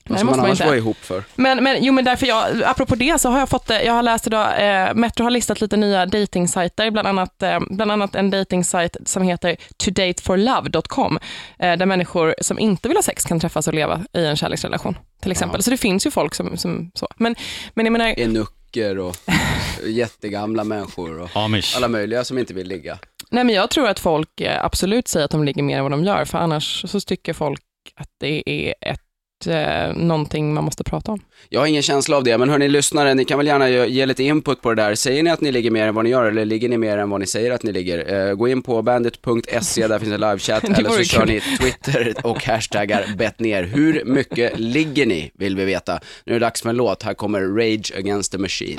Vad 0.04 0.16
det 0.16 0.18
ska 0.18 0.26
man 0.26 0.36
man 0.36 0.46
annars 0.46 0.60
inte. 0.60 0.66
vara 0.66 0.76
ihop 0.76 0.96
för? 0.96 1.24
Men, 1.34 1.64
men, 1.64 1.84
jo, 1.84 1.92
men 1.92 2.04
därför 2.04 2.26
jag, 2.26 2.62
apropå 2.64 2.94
det 2.94 3.20
så 3.20 3.30
har 3.30 3.38
jag 3.38 3.48
fått, 3.48 3.70
eh, 3.70 3.80
jag 3.82 3.92
har 3.92 4.02
läst 4.02 4.26
idag, 4.26 4.46
eh, 4.58 4.94
Metro 4.94 5.24
har 5.24 5.30
listat 5.30 5.60
lite 5.60 5.76
nya 5.76 6.06
datingsajter, 6.06 6.90
bland 6.90 7.08
annat, 7.08 7.42
eh, 7.42 7.60
bland 7.70 7.92
annat 7.92 8.14
en 8.14 8.30
datingsajt 8.30 8.96
som 9.04 9.22
heter 9.22 9.56
todateforlove.com, 9.76 11.18
eh, 11.58 11.76
där 11.76 11.86
människor 11.86 12.34
som 12.40 12.58
inte 12.58 12.88
vill 12.88 12.96
ha 12.96 13.02
sex 13.02 13.24
kan 13.24 13.40
träffas 13.40 13.68
och 13.68 13.74
leva 13.74 14.04
i 14.12 14.24
en 14.24 14.36
kärleksrelation, 14.36 14.98
till 15.22 15.30
exempel. 15.32 15.58
Ja. 15.58 15.62
Så 15.62 15.70
det 15.70 15.76
finns 15.76 16.06
ju 16.06 16.10
folk 16.10 16.34
som, 16.34 16.56
som 16.56 16.90
så. 16.94 17.08
Men, 17.16 17.34
men 17.74 17.86
jag 17.86 17.92
menar, 17.92 18.14
Enucker 18.16 18.98
och 18.98 19.16
jättegamla 19.86 20.64
människor 20.64 21.20
och 21.20 21.30
Amish. 21.36 21.76
alla 21.76 21.88
möjliga 21.88 22.24
som 22.24 22.38
inte 22.38 22.54
vill 22.54 22.68
ligga. 22.68 22.98
Nej 23.32 23.44
men 23.44 23.54
jag 23.54 23.70
tror 23.70 23.88
att 23.88 24.00
folk 24.00 24.40
eh, 24.40 24.64
absolut 24.64 25.08
säger 25.08 25.24
att 25.24 25.30
de 25.30 25.44
ligger 25.44 25.62
mer 25.62 25.76
än 25.76 25.82
vad 25.82 25.92
de 25.92 26.04
gör, 26.04 26.24
för 26.24 26.38
annars 26.38 26.84
så 26.88 27.00
tycker 27.00 27.32
folk 27.32 27.60
att 27.94 28.08
det 28.20 28.50
är 28.50 28.74
ett, 28.80 29.46
eh, 29.46 29.96
någonting 29.96 30.54
man 30.54 30.64
måste 30.64 30.84
prata 30.84 31.12
om. 31.12 31.20
Jag 31.48 31.60
har 31.60 31.66
ingen 31.66 31.82
känsla 31.82 32.16
av 32.16 32.24
det, 32.24 32.38
men 32.38 32.50
hörni 32.50 32.68
lyssnare, 32.68 33.14
ni 33.14 33.24
kan 33.24 33.38
väl 33.38 33.46
gärna 33.46 33.68
ge 33.68 34.06
lite 34.06 34.22
input 34.22 34.62
på 34.62 34.74
det 34.74 34.82
där. 34.82 34.94
Säger 34.94 35.22
ni 35.22 35.30
att 35.30 35.40
ni 35.40 35.52
ligger 35.52 35.70
mer 35.70 35.86
än 35.86 35.94
vad 35.94 36.04
ni 36.04 36.10
gör, 36.10 36.24
eller 36.24 36.44
ligger 36.44 36.68
ni 36.68 36.78
mer 36.78 36.98
än 36.98 37.10
vad 37.10 37.20
ni 37.20 37.26
säger 37.26 37.50
att 37.50 37.62
ni 37.62 37.72
ligger? 37.72 38.28
Eh, 38.28 38.34
gå 38.34 38.48
in 38.48 38.62
på 38.62 38.82
bandit.se, 38.82 39.86
där 39.86 39.98
finns 39.98 40.12
en 40.12 40.20
livechatt, 40.20 40.64
eller 40.78 40.90
så 40.90 41.04
kör 41.04 41.26
ni 41.26 41.40
Twitter 41.60 42.14
och 42.24 42.44
hashtaggar 42.44 43.06
bettner. 43.16 43.62
Hur 43.62 44.04
mycket 44.04 44.58
ligger 44.58 45.06
ni, 45.06 45.30
vill 45.34 45.56
vi 45.56 45.64
veta. 45.64 46.00
Nu 46.24 46.32
är 46.32 46.40
det 46.40 46.46
dags 46.46 46.62
för 46.62 46.68
en 46.68 46.76
låt, 46.76 47.02
här 47.02 47.14
kommer 47.14 47.40
Rage 47.40 47.92
Against 47.98 48.32
the 48.32 48.38
Machine. 48.38 48.78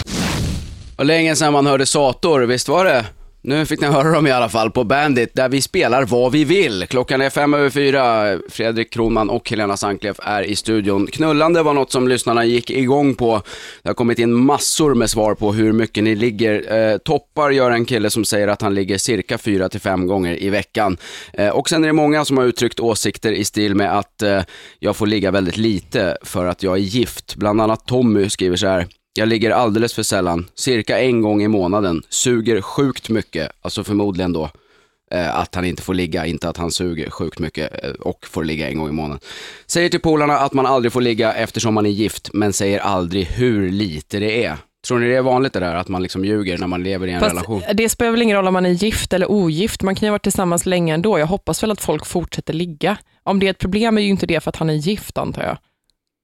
Och 0.97 1.05
länge 1.05 1.35
sedan 1.35 1.53
man 1.53 1.65
hörde 1.65 1.85
Sator, 1.85 2.41
visst 2.41 2.67
var 2.67 2.85
det? 2.85 3.05
Nu 3.45 3.65
fick 3.65 3.81
ni 3.81 3.87
höra 3.87 4.11
dem 4.11 4.27
i 4.27 4.31
alla 4.31 4.49
fall 4.49 4.71
på 4.71 4.83
Bandit, 4.83 5.35
där 5.35 5.49
vi 5.49 5.61
spelar 5.61 6.05
vad 6.05 6.31
vi 6.31 6.43
vill. 6.43 6.85
Klockan 6.89 7.21
är 7.21 7.29
fem 7.29 7.53
över 7.53 7.69
fyra. 7.69 8.37
Fredrik 8.49 8.93
Kronman 8.93 9.29
och 9.29 9.49
Helena 9.49 9.77
Sankleff 9.77 10.19
är 10.23 10.43
i 10.43 10.55
studion. 10.55 11.07
Knullande 11.07 11.63
var 11.63 11.73
något 11.73 11.91
som 11.91 12.07
lyssnarna 12.07 12.45
gick 12.45 12.69
igång 12.69 13.15
på. 13.15 13.41
Det 13.81 13.89
har 13.89 13.93
kommit 13.93 14.19
in 14.19 14.33
massor 14.33 14.95
med 14.95 15.09
svar 15.09 15.35
på 15.35 15.53
hur 15.53 15.71
mycket 15.71 16.03
ni 16.03 16.15
ligger. 16.15 16.73
Eh, 16.73 16.97
toppar 16.97 17.49
gör 17.49 17.71
en 17.71 17.85
kille 17.85 18.09
som 18.09 18.25
säger 18.25 18.47
att 18.47 18.61
han 18.61 18.75
ligger 18.75 18.97
cirka 18.97 19.37
fyra 19.37 19.69
till 19.69 19.81
fem 19.81 20.07
gånger 20.07 20.43
i 20.43 20.49
veckan. 20.49 20.97
Eh, 21.33 21.49
och 21.49 21.69
sen 21.69 21.83
är 21.83 21.87
det 21.87 21.93
många 21.93 22.25
som 22.25 22.37
har 22.37 22.45
uttryckt 22.45 22.79
åsikter 22.79 23.31
i 23.31 23.45
stil 23.45 23.75
med 23.75 23.97
att 23.97 24.21
eh, 24.21 24.41
jag 24.79 24.95
får 24.95 25.07
ligga 25.07 25.31
väldigt 25.31 25.57
lite 25.57 26.17
för 26.21 26.45
att 26.45 26.63
jag 26.63 26.73
är 26.73 26.81
gift. 26.81 27.35
Bland 27.35 27.61
annat 27.61 27.87
Tommy 27.87 28.29
skriver 28.29 28.55
så 28.55 28.67
här. 28.67 28.87
Jag 29.15 29.27
ligger 29.27 29.51
alldeles 29.51 29.93
för 29.93 30.03
sällan, 30.03 30.45
cirka 30.55 30.99
en 30.99 31.21
gång 31.21 31.43
i 31.43 31.47
månaden, 31.47 32.03
suger 32.09 32.61
sjukt 32.61 33.09
mycket, 33.09 33.51
alltså 33.61 33.83
förmodligen 33.83 34.33
då 34.33 34.49
eh, 35.11 35.35
att 35.39 35.55
han 35.55 35.65
inte 35.65 35.81
får 35.81 35.93
ligga, 35.93 36.25
inte 36.25 36.49
att 36.49 36.57
han 36.57 36.71
suger 36.71 37.09
sjukt 37.09 37.39
mycket 37.39 37.83
eh, 37.83 37.91
och 37.91 38.27
får 38.27 38.43
ligga 38.43 38.69
en 38.69 38.77
gång 38.77 38.89
i 38.89 38.91
månaden. 38.91 39.19
Säger 39.65 39.89
till 39.89 39.99
polarna 39.99 40.33
att 40.33 40.53
man 40.53 40.65
aldrig 40.65 40.93
får 40.93 41.01
ligga 41.01 41.33
eftersom 41.33 41.73
man 41.73 41.85
är 41.85 41.89
gift, 41.89 42.29
men 42.33 42.53
säger 42.53 42.79
aldrig 42.79 43.25
hur 43.25 43.71
lite 43.71 44.19
det 44.19 44.45
är. 44.45 44.57
Tror 44.87 44.99
ni 44.99 45.07
det 45.07 45.15
är 45.15 45.21
vanligt 45.21 45.53
det 45.53 45.59
där, 45.59 45.75
att 45.75 45.87
man 45.87 46.03
liksom 46.03 46.25
ljuger 46.25 46.57
när 46.57 46.67
man 46.67 46.83
lever 46.83 47.07
i 47.07 47.11
en 47.11 47.19
Fast 47.19 47.31
relation? 47.31 47.61
det 47.73 47.89
spelar 47.89 48.11
väl 48.11 48.21
ingen 48.21 48.37
roll 48.37 48.47
om 48.47 48.53
man 48.53 48.65
är 48.65 48.69
gift 48.69 49.13
eller 49.13 49.31
ogift, 49.31 49.81
man 49.81 49.95
kan 49.95 50.05
ju 50.05 50.09
ha 50.09 50.13
varit 50.13 50.23
tillsammans 50.23 50.65
länge 50.65 50.93
ändå. 50.93 51.19
Jag 51.19 51.27
hoppas 51.27 51.63
väl 51.63 51.71
att 51.71 51.81
folk 51.81 52.05
fortsätter 52.05 52.53
ligga. 52.53 52.97
Om 53.23 53.39
det 53.39 53.45
är 53.45 53.51
ett 53.51 53.59
problem 53.59 53.97
är 53.97 54.01
ju 54.01 54.09
inte 54.09 54.25
det 54.25 54.39
för 54.39 54.49
att 54.49 54.55
han 54.55 54.69
är 54.69 54.73
gift 54.73 55.17
antar 55.17 55.43
jag. 55.43 55.57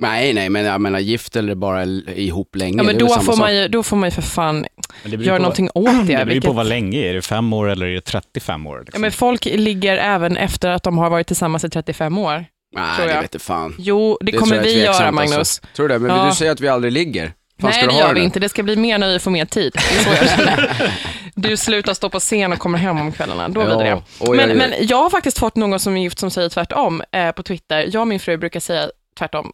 Nej, 0.02 0.34
nej, 0.34 0.50
men 0.50 0.66
jag 0.66 0.82
menar 0.82 1.00
gift 1.00 1.36
eller 1.36 1.56
bara 1.56 1.84
ihop 2.16 2.56
länge, 2.56 2.78
Ja, 2.78 2.84
det 2.84 2.88
men 2.88 2.98
då 3.08 3.08
får, 3.22 3.38
man 3.38 3.56
ju, 3.56 3.68
då 3.68 3.84
får 3.84 3.98
man 3.98 4.08
ju 4.08 4.12
för 4.12 4.22
fan 4.22 4.66
det 5.04 5.10
göra 5.16 5.38
på- 5.38 5.42
någonting 5.42 5.70
åt 5.74 5.86
det. 5.86 5.92
Det 6.08 6.08
beror 6.16 6.26
vilket- 6.26 6.44
på 6.48 6.54
vad 6.54 6.68
länge. 6.68 7.00
Är 7.00 7.14
det 7.14 7.22
fem 7.22 7.54
år 7.54 7.70
eller 7.70 7.86
är 7.86 7.94
det 7.94 8.02
35 8.02 8.68
år? 8.68 8.78
ja, 8.78 8.84
Liksom? 8.84 9.02
men 9.02 9.12
folk 9.12 9.46
ligger 9.46 9.98
även 9.98 10.38
efter 10.38 10.70
att 10.70 10.84
de 10.84 10.98
har 10.98 11.10
varit 11.10 11.28
tillsammans 11.28 11.64
i 11.64 11.70
35 11.70 12.18
år. 12.18 12.46
Nej, 12.76 13.08
det 13.08 13.22
vet 13.22 13.42
fan. 13.42 13.76
Jo, 13.80 14.18
det, 14.22 14.32
tror 14.32 14.40
kommer 14.42 14.60
vi 14.64 14.84
göra 14.84 15.12
Magnus. 15.12 15.36
Alltså. 15.38 15.62
Tror 15.76 15.88
du 15.88 15.94
det? 15.94 16.00
Men 16.00 16.18
Ja. 16.18 16.26
du 16.30 16.36
säger 16.36 16.52
att 16.52 16.62
vi 16.62 16.68
aldrig 16.68 16.94
ligger. 16.94 17.34
Fan, 17.62 17.72
Nej, 17.74 17.88
det 17.88 17.94
gör 17.96 18.14
vi 18.14 18.20
nu? 18.20 18.26
inte. 18.26 18.40
Det 18.40 18.50
ska 18.50 18.64
bli 18.64 18.76
mer 18.76 18.98
när 18.98 19.14
vi 19.14 19.20
får 19.20 19.32
mer 19.32 19.46
tid. 19.46 19.74
Det. 19.76 20.92
Du 21.36 21.58
slutar 21.58 21.94
stå 21.94 22.10
på 22.10 22.20
scen 22.20 22.54
och 22.54 22.60
kommer 22.60 22.78
hem 22.78 23.02
om 23.02 23.12
kvällarna. 23.12 23.50
Då 23.50 23.66
blir 23.66 23.76
det 23.76 23.84
det. 23.84 23.90
Ja, 23.90 24.32
Men, 24.34 24.58
men 24.58 24.74
jag 24.82 24.98
har 24.98 25.10
faktiskt 25.10 25.40
fått 25.40 25.56
någon 25.56 25.80
som 25.80 25.98
är 25.98 26.02
gift 26.02 26.20
som 26.20 26.32
säger 26.32 26.50
tvärtom 26.50 27.02
eh, 27.12 27.32
på 27.32 27.44
Twitter. 27.44 27.90
Jag 27.94 28.02
och 28.02 28.08
min 28.08 28.20
fru 28.20 28.38
brukar 28.38 28.60
säga 28.60 28.90
tvärtom, 29.20 29.52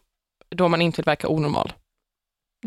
då 0.56 0.68
man 0.68 0.82
inte 0.82 0.96
vill 0.96 1.04
verka 1.04 1.28
onormal. 1.28 1.72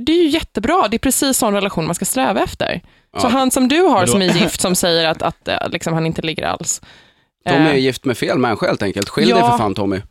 Det 0.05 0.11
är 0.11 0.23
ju 0.23 0.27
jättebra, 0.29 0.87
det 0.87 0.97
är 0.97 0.99
precis 0.99 1.37
sån 1.37 1.53
relation 1.53 1.85
man 1.85 1.95
ska 1.95 2.05
sträva 2.05 2.43
efter. 2.43 2.81
Så 3.17 3.25
Ja. 3.25 3.29
han 3.29 3.51
som 3.51 3.67
du 3.67 3.81
har 3.81 4.05
då- 4.05 4.11
som 4.11 4.21
är 4.21 4.25
gift 4.25 4.61
som 4.61 4.75
säger 4.75 5.07
att, 5.09 5.21
att 5.21 5.47
eh, 5.47 5.69
liksom, 5.69 5.93
han 5.93 6.05
inte 6.05 6.21
ligger 6.21 6.43
alls. 6.45 6.81
Tommy 7.49 7.69
är 7.69 7.73
Eh, 7.73 7.79
gift 7.79 8.05
med 8.05 8.17
fel 8.17 8.37
människa 8.37 8.65
helt 8.67 8.81
enkelt. 8.81 9.09
Skilj 9.09 9.31
dig 9.31 9.39
Ja. 9.39 9.51
för 9.51 9.57
fan 9.57 9.75
Tommy. 9.75 10.01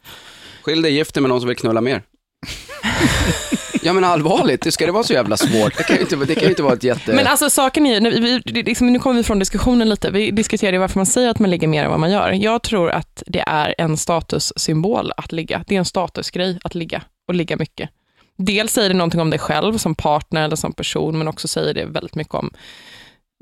Skilj 0.62 0.82
dig, 0.82 0.92
gift 0.92 1.14
dig 1.14 1.20
med 1.20 1.28
någon 1.28 1.40
som 1.40 1.48
vill 1.48 1.56
knulla 1.56 1.80
mer. 1.80 2.02
ja 3.82 3.92
men 3.92 4.04
allvarligt, 4.04 4.62
det 4.62 4.72
ska 4.72 4.86
det 4.86 4.92
vara 4.92 5.04
så 5.04 5.12
jävla 5.12 5.36
svårt? 5.36 5.76
Det 5.76 5.82
kan 5.82 5.96
ju 5.96 6.02
inte, 6.02 6.16
det 6.16 6.34
kan 6.34 6.48
inte 6.48 6.62
vara 6.62 6.74
ett 6.74 6.84
jätte... 6.84 7.12
Men 7.12 7.26
alltså 7.26 7.50
saken 7.50 7.86
är 7.86 7.94
ju, 7.94 8.00
nu, 8.00 8.10
vi, 8.20 8.62
liksom, 8.62 8.92
nu 8.92 8.98
kommer 8.98 9.16
vi 9.16 9.22
från 9.22 9.38
diskussionen 9.38 9.88
lite, 9.88 10.10
vi 10.10 10.30
diskuterade 10.30 10.78
varför 10.78 10.98
man 10.98 11.06
säger 11.06 11.28
att 11.30 11.38
man 11.38 11.50
ligger 11.50 11.68
mer 11.68 11.84
än 11.84 11.90
vad 11.90 12.00
man 12.00 12.10
gör. 12.10 12.30
Jag 12.32 12.62
tror 12.62 12.90
att 12.90 13.22
det 13.26 13.44
är 13.46 13.74
en 13.78 13.96
statussymbol 13.96 15.12
att 15.16 15.32
ligga. 15.32 15.64
Det 15.68 15.74
är 15.74 15.78
en 15.78 15.84
statusgrej 15.84 16.58
att 16.64 16.74
ligga 16.74 17.02
och 17.28 17.34
ligga 17.34 17.56
mycket. 17.56 17.90
Dels 18.36 18.72
säger 18.72 18.88
det 18.88 18.94
någonting 18.94 19.20
om 19.20 19.30
dig 19.30 19.38
själv 19.38 19.78
som 19.78 19.94
partner 19.94 20.44
eller 20.44 20.56
som 20.56 20.72
person, 20.72 21.18
men 21.18 21.28
också 21.28 21.48
säger 21.48 21.74
det 21.74 21.84
väldigt 21.84 22.14
mycket 22.14 22.34
om 22.34 22.50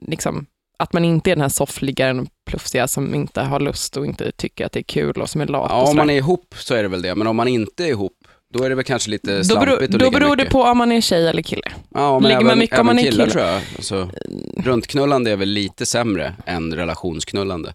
liksom, 0.02 0.46
att 0.78 0.92
man 0.92 1.04
inte 1.04 1.30
är 1.30 1.34
den 1.34 1.42
här 1.42 1.48
soffliggaren, 1.48 2.26
plufsiga, 2.46 2.88
som 2.88 3.14
inte 3.14 3.40
har 3.40 3.60
lust 3.60 3.96
och 3.96 4.06
inte 4.06 4.32
tycker 4.32 4.66
att 4.66 4.72
det 4.72 4.80
är 4.80 4.84
kul 4.84 5.22
och 5.22 5.30
som 5.30 5.40
är 5.40 5.46
lat. 5.46 5.70
ja, 5.70 5.82
om 5.82 5.96
man 5.96 6.10
är 6.10 6.14
ihop 6.14 6.54
så 6.58 6.74
är 6.74 6.82
det 6.82 6.88
väl 6.88 7.02
det, 7.02 7.14
men 7.14 7.26
om 7.26 7.36
man 7.36 7.48
inte 7.48 7.84
är 7.84 7.88
ihop, 7.88 8.12
då 8.54 8.64
är 8.64 8.68
det 8.68 8.74
väl 8.74 8.84
kanske 8.84 9.10
lite 9.10 9.38
då 9.38 9.44
slampigt 9.44 9.78
beror, 9.78 9.84
att 9.84 9.90
då 9.90 10.10
beror 10.10 10.36
det 10.36 10.44
på 10.44 10.62
om 10.62 10.78
man 10.78 10.92
är 10.92 11.00
tjej 11.00 11.28
eller 11.28 11.42
kille. 11.42 11.72
Ja, 11.94 12.18
men 12.18 12.28
ligger 12.28 12.40
man 12.40 12.46
även, 12.46 12.58
mycket 12.58 12.78
om 12.78 12.86
man 12.86 12.98
är 12.98 13.02
killar 13.02 13.24
kille? 13.24 13.32
tror 13.32 13.44
jag. 13.44 13.62
Alltså, 13.76 14.10
runtknullande 14.56 15.30
är 15.30 15.36
väl 15.36 15.48
lite 15.48 15.86
sämre 15.86 16.34
än 16.46 16.74
relationsknullande, 16.74 17.74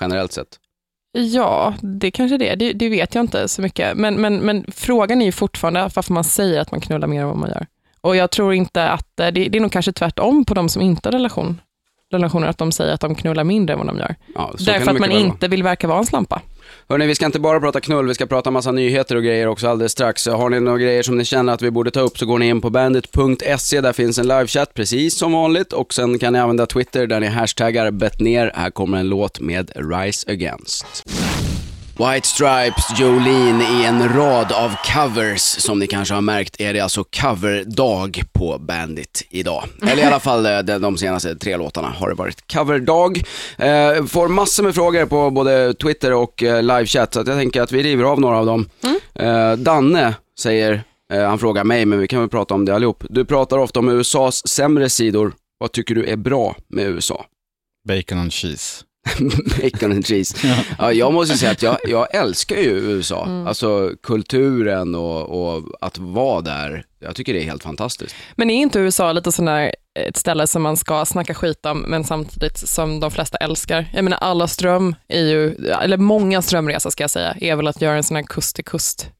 generellt 0.00 0.32
sett. 0.32 0.58
Ja, 1.12 1.74
det 1.80 2.10
kanske 2.10 2.36
det 2.36 2.48
är. 2.48 2.56
Det, 2.56 2.72
det 2.72 2.88
vet 2.88 3.14
jag 3.14 3.22
inte 3.22 3.48
så 3.48 3.62
mycket. 3.62 3.96
Men, 3.96 4.20
men, 4.20 4.36
men 4.36 4.64
frågan 4.68 5.22
är 5.22 5.26
ju 5.26 5.32
fortfarande 5.32 5.90
varför 5.94 6.12
man 6.14 6.24
säger 6.24 6.60
att 6.60 6.70
man 6.70 6.80
knullar 6.80 7.08
mer 7.08 7.20
än 7.20 7.26
vad 7.26 7.36
man 7.36 7.48
gör. 7.48 7.66
Och 8.00 8.16
jag 8.16 8.30
tror 8.30 8.54
inte 8.54 8.88
att, 8.88 9.20
eh, 9.20 9.26
det, 9.26 9.30
det 9.30 9.58
är 9.58 9.60
nog 9.60 9.72
kanske 9.72 9.92
tvärtom 9.92 10.44
på 10.44 10.54
de 10.54 10.68
som 10.68 10.82
inte 10.82 11.08
har 11.08 11.12
relation, 11.12 11.60
relationer, 12.12 12.46
att 12.48 12.58
de 12.58 12.72
säger 12.72 12.94
att 12.94 13.00
de 13.00 13.14
knullar 13.14 13.44
mindre 13.44 13.72
än 13.72 13.78
vad 13.78 13.86
de 13.86 13.98
gör. 13.98 14.14
Ja, 14.34 14.54
Därför 14.58 14.90
att 14.90 14.98
man 14.98 15.10
inte 15.10 15.48
vill 15.48 15.62
verka 15.62 15.88
vara 15.88 15.98
en 15.98 16.06
slampa. 16.06 16.42
Hörni, 16.88 17.06
vi 17.06 17.14
ska 17.14 17.26
inte 17.26 17.40
bara 17.40 17.60
prata 17.60 17.80
knull, 17.80 18.06
vi 18.08 18.14
ska 18.14 18.26
prata 18.26 18.50
massa 18.50 18.72
nyheter 18.72 19.16
och 19.16 19.22
grejer 19.22 19.46
också 19.46 19.68
alldeles 19.68 19.92
strax. 19.92 20.26
Har 20.26 20.50
ni 20.50 20.60
några 20.60 20.78
grejer 20.78 21.02
som 21.02 21.18
ni 21.18 21.24
känner 21.24 21.52
att 21.52 21.62
vi 21.62 21.70
borde 21.70 21.90
ta 21.90 22.00
upp 22.00 22.18
så 22.18 22.26
går 22.26 22.38
ni 22.38 22.48
in 22.48 22.60
på 22.60 22.70
bandit.se, 22.70 23.80
där 23.80 23.92
finns 23.92 24.18
en 24.18 24.28
livechatt 24.28 24.74
precis 24.74 25.14
som 25.14 25.32
vanligt 25.32 25.72
och 25.72 25.94
sen 25.94 26.18
kan 26.18 26.32
ni 26.32 26.38
använda 26.38 26.66
Twitter 26.66 27.06
där 27.06 27.20
ni 27.20 27.26
hashtaggar 27.26 27.90
bettner. 27.90 28.52
Här 28.54 28.70
kommer 28.70 28.98
en 28.98 29.08
låt 29.08 29.40
med 29.40 29.70
Rise 29.74 30.30
Against. 30.30 31.04
White 32.00 32.26
Stripes, 32.26 33.00
Jolene 33.00 33.64
i 33.64 33.84
en 33.84 34.08
rad 34.08 34.52
av 34.52 34.70
covers. 34.84 35.40
Som 35.40 35.78
ni 35.78 35.86
kanske 35.86 36.14
har 36.14 36.20
märkt 36.20 36.60
är 36.60 36.72
det 36.72 36.80
alltså 36.80 37.04
coverdag 37.04 38.22
på 38.32 38.58
Bandit 38.58 39.26
idag. 39.30 39.64
Eller 39.82 40.02
i 40.02 40.06
alla 40.06 40.20
fall 40.20 40.46
eh, 40.46 40.58
de, 40.58 40.96
senaste 40.96 41.36
tre 41.36 41.56
låtarna 41.56 41.88
har 41.88 42.08
det 42.08 42.14
varit 42.14 42.52
coverdag. 42.52 43.22
Eh, 43.58 44.04
får 44.04 44.28
massor 44.28 44.62
med 44.62 44.74
frågor 44.74 45.06
på 45.06 45.30
både 45.30 45.74
Twitter 45.74 46.12
och 46.12 46.42
eh, 46.42 46.62
livechatt 46.62 47.14
så 47.14 47.20
att 47.20 47.26
jag 47.26 47.36
tänker 47.36 47.62
att 47.62 47.72
vi 47.72 47.82
river 47.82 48.04
av 48.04 48.20
några 48.20 48.38
av 48.38 48.46
dem. 48.46 48.68
Eh, 49.14 49.52
Danne 49.52 50.14
säger, 50.38 50.82
eh, 51.12 51.22
han 51.22 51.38
frågar 51.38 51.64
mig 51.64 51.86
men 51.86 51.98
vi 51.98 52.08
kan 52.08 52.20
väl 52.20 52.28
prata 52.28 52.54
om 52.54 52.64
det 52.64 52.74
allihop. 52.74 53.04
Du 53.08 53.24
pratar 53.24 53.58
ofta 53.58 53.78
om 53.80 53.88
USAs 53.88 54.48
sämre 54.48 54.90
sidor. 54.90 55.32
Vad 55.58 55.72
tycker 55.72 55.94
du 55.94 56.04
är 56.04 56.16
bra 56.16 56.56
med 56.68 56.86
USA? 56.86 57.24
Bacon 57.88 58.18
and 58.18 58.32
cheese. 58.32 58.84
Bacon 59.62 59.92
and 59.92 60.06
cheese. 60.06 60.36
Ja, 60.78 60.92
jag 60.92 61.12
måste 61.12 61.38
säga 61.38 61.52
att 61.52 61.62
jag, 61.62 61.76
jag 61.88 62.14
älskar 62.14 62.56
ju 62.56 62.70
USA. 62.70 63.44
Alltså 63.46 63.92
kulturen 64.02 64.94
och, 64.94 65.54
och 65.54 65.64
att 65.80 65.98
vara 65.98 66.40
där. 66.40 66.84
Jag 66.98 67.16
tycker 67.16 67.32
det 67.32 67.40
är 67.40 67.44
helt 67.44 67.62
fantastiskt. 67.62 68.14
Men 68.34 68.50
är 68.50 68.54
inte 68.54 68.78
USA 68.78 69.12
lite 69.12 69.32
sån 69.32 69.44
där 69.44 69.74
ett 70.08 70.16
ställe 70.16 70.46
som 70.46 70.62
man 70.62 70.76
ska 70.76 71.04
snacka 71.04 71.34
skit 71.34 71.66
om, 71.66 71.80
men 71.80 72.04
samtidigt 72.04 72.58
som 72.58 73.00
de 73.00 73.10
flesta 73.10 73.38
älskar? 73.38 73.90
Jag 73.94 74.04
menar, 74.04 74.18
alla 74.18 74.48
ström 74.48 74.94
är 75.08 75.20
ju, 75.20 75.54
eller 75.82 75.96
många 75.96 76.42
strömresor 76.42 76.90
ska 76.90 77.02
jag 77.02 77.10
säga, 77.10 77.36
är 77.40 77.56
väl 77.56 77.68
att 77.68 77.82
göra 77.82 77.96
en 77.96 78.02
sån 78.02 78.16
här 78.16 78.24
kust 78.24 78.56
till 78.56 78.64
kust 78.64 79.10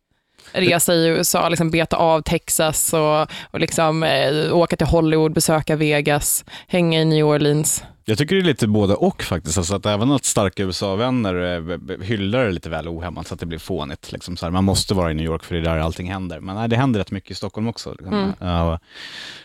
resa 0.53 0.95
i 0.95 1.07
USA, 1.07 1.49
liksom 1.49 1.71
beta 1.71 1.97
av 1.97 2.23
Texas 2.23 2.93
och, 2.93 3.21
och 3.51 3.61
liksom, 3.61 4.03
eh, 4.03 4.57
åka 4.57 4.77
till 4.77 4.87
Hollywood, 4.87 5.33
besöka 5.33 5.77
Vegas, 5.77 6.45
hänga 6.67 7.01
i 7.01 7.05
New 7.05 7.27
Orleans. 7.27 7.85
Jag 8.11 8.19
tycker 8.19 8.35
det 8.37 8.43
är 8.43 8.45
lite 8.45 8.67
både 8.67 8.95
och 8.95 9.23
faktiskt. 9.23 9.59
Alltså 9.59 9.75
att 9.75 9.87
även 9.87 10.13
att 10.13 10.25
starka 10.25 10.63
USA-vänner 10.63 11.35
eh, 11.35 12.01
hyllar 12.03 12.45
det 12.45 12.51
lite 12.53 12.69
väl 12.71 12.89
ohämmat 12.89 13.27
så 13.27 13.35
att 13.35 13.41
det 13.41 13.47
blir 13.47 13.59
fånigt. 13.59 14.13
Liksom 14.13 14.37
så 14.37 14.47
här, 14.47 14.51
man 14.51 14.65
måste 14.65 14.95
vara 14.95 15.11
i 15.11 15.15
New 15.15 15.27
York 15.27 15.45
för 15.45 15.55
det 15.55 15.61
är 15.61 15.65
där 15.65 15.79
allting 15.79 16.13
händer. 16.13 16.41
Men 16.41 16.57
nej, 16.57 16.69
det 16.69 16.77
händer 16.77 17.01
rätt 17.01 17.11
mycket 17.11 17.31
i 17.31 17.35
Stockholm 17.35 17.69
också. 17.69 17.91
Liksom. 17.91 18.33
Ja, 18.41 18.73
och 18.75 18.81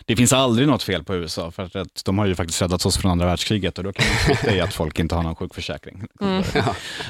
det 0.04 0.16
finns 0.16 0.32
aldrig 0.32 0.68
något 0.68 0.82
fel 0.82 1.04
på 1.04 1.14
USA 1.14 1.50
för 1.50 1.62
att, 1.62 1.76
att 1.76 2.02
de 2.04 2.18
har 2.18 2.26
ju 2.26 2.34
faktiskt 2.34 2.62
räddat 2.62 2.86
oss 2.86 2.96
från 2.96 3.10
andra 3.10 3.26
världskriget 3.26 3.78
och 3.78 3.84
då 3.84 3.92
kan 3.92 4.06
man 4.06 4.36
skita 4.36 4.54
i 4.54 4.60
att 4.60 4.74
folk 4.74 4.98
inte 4.98 5.14
har 5.14 5.22
någon 5.22 5.36
sjukförsäkring. 5.36 6.02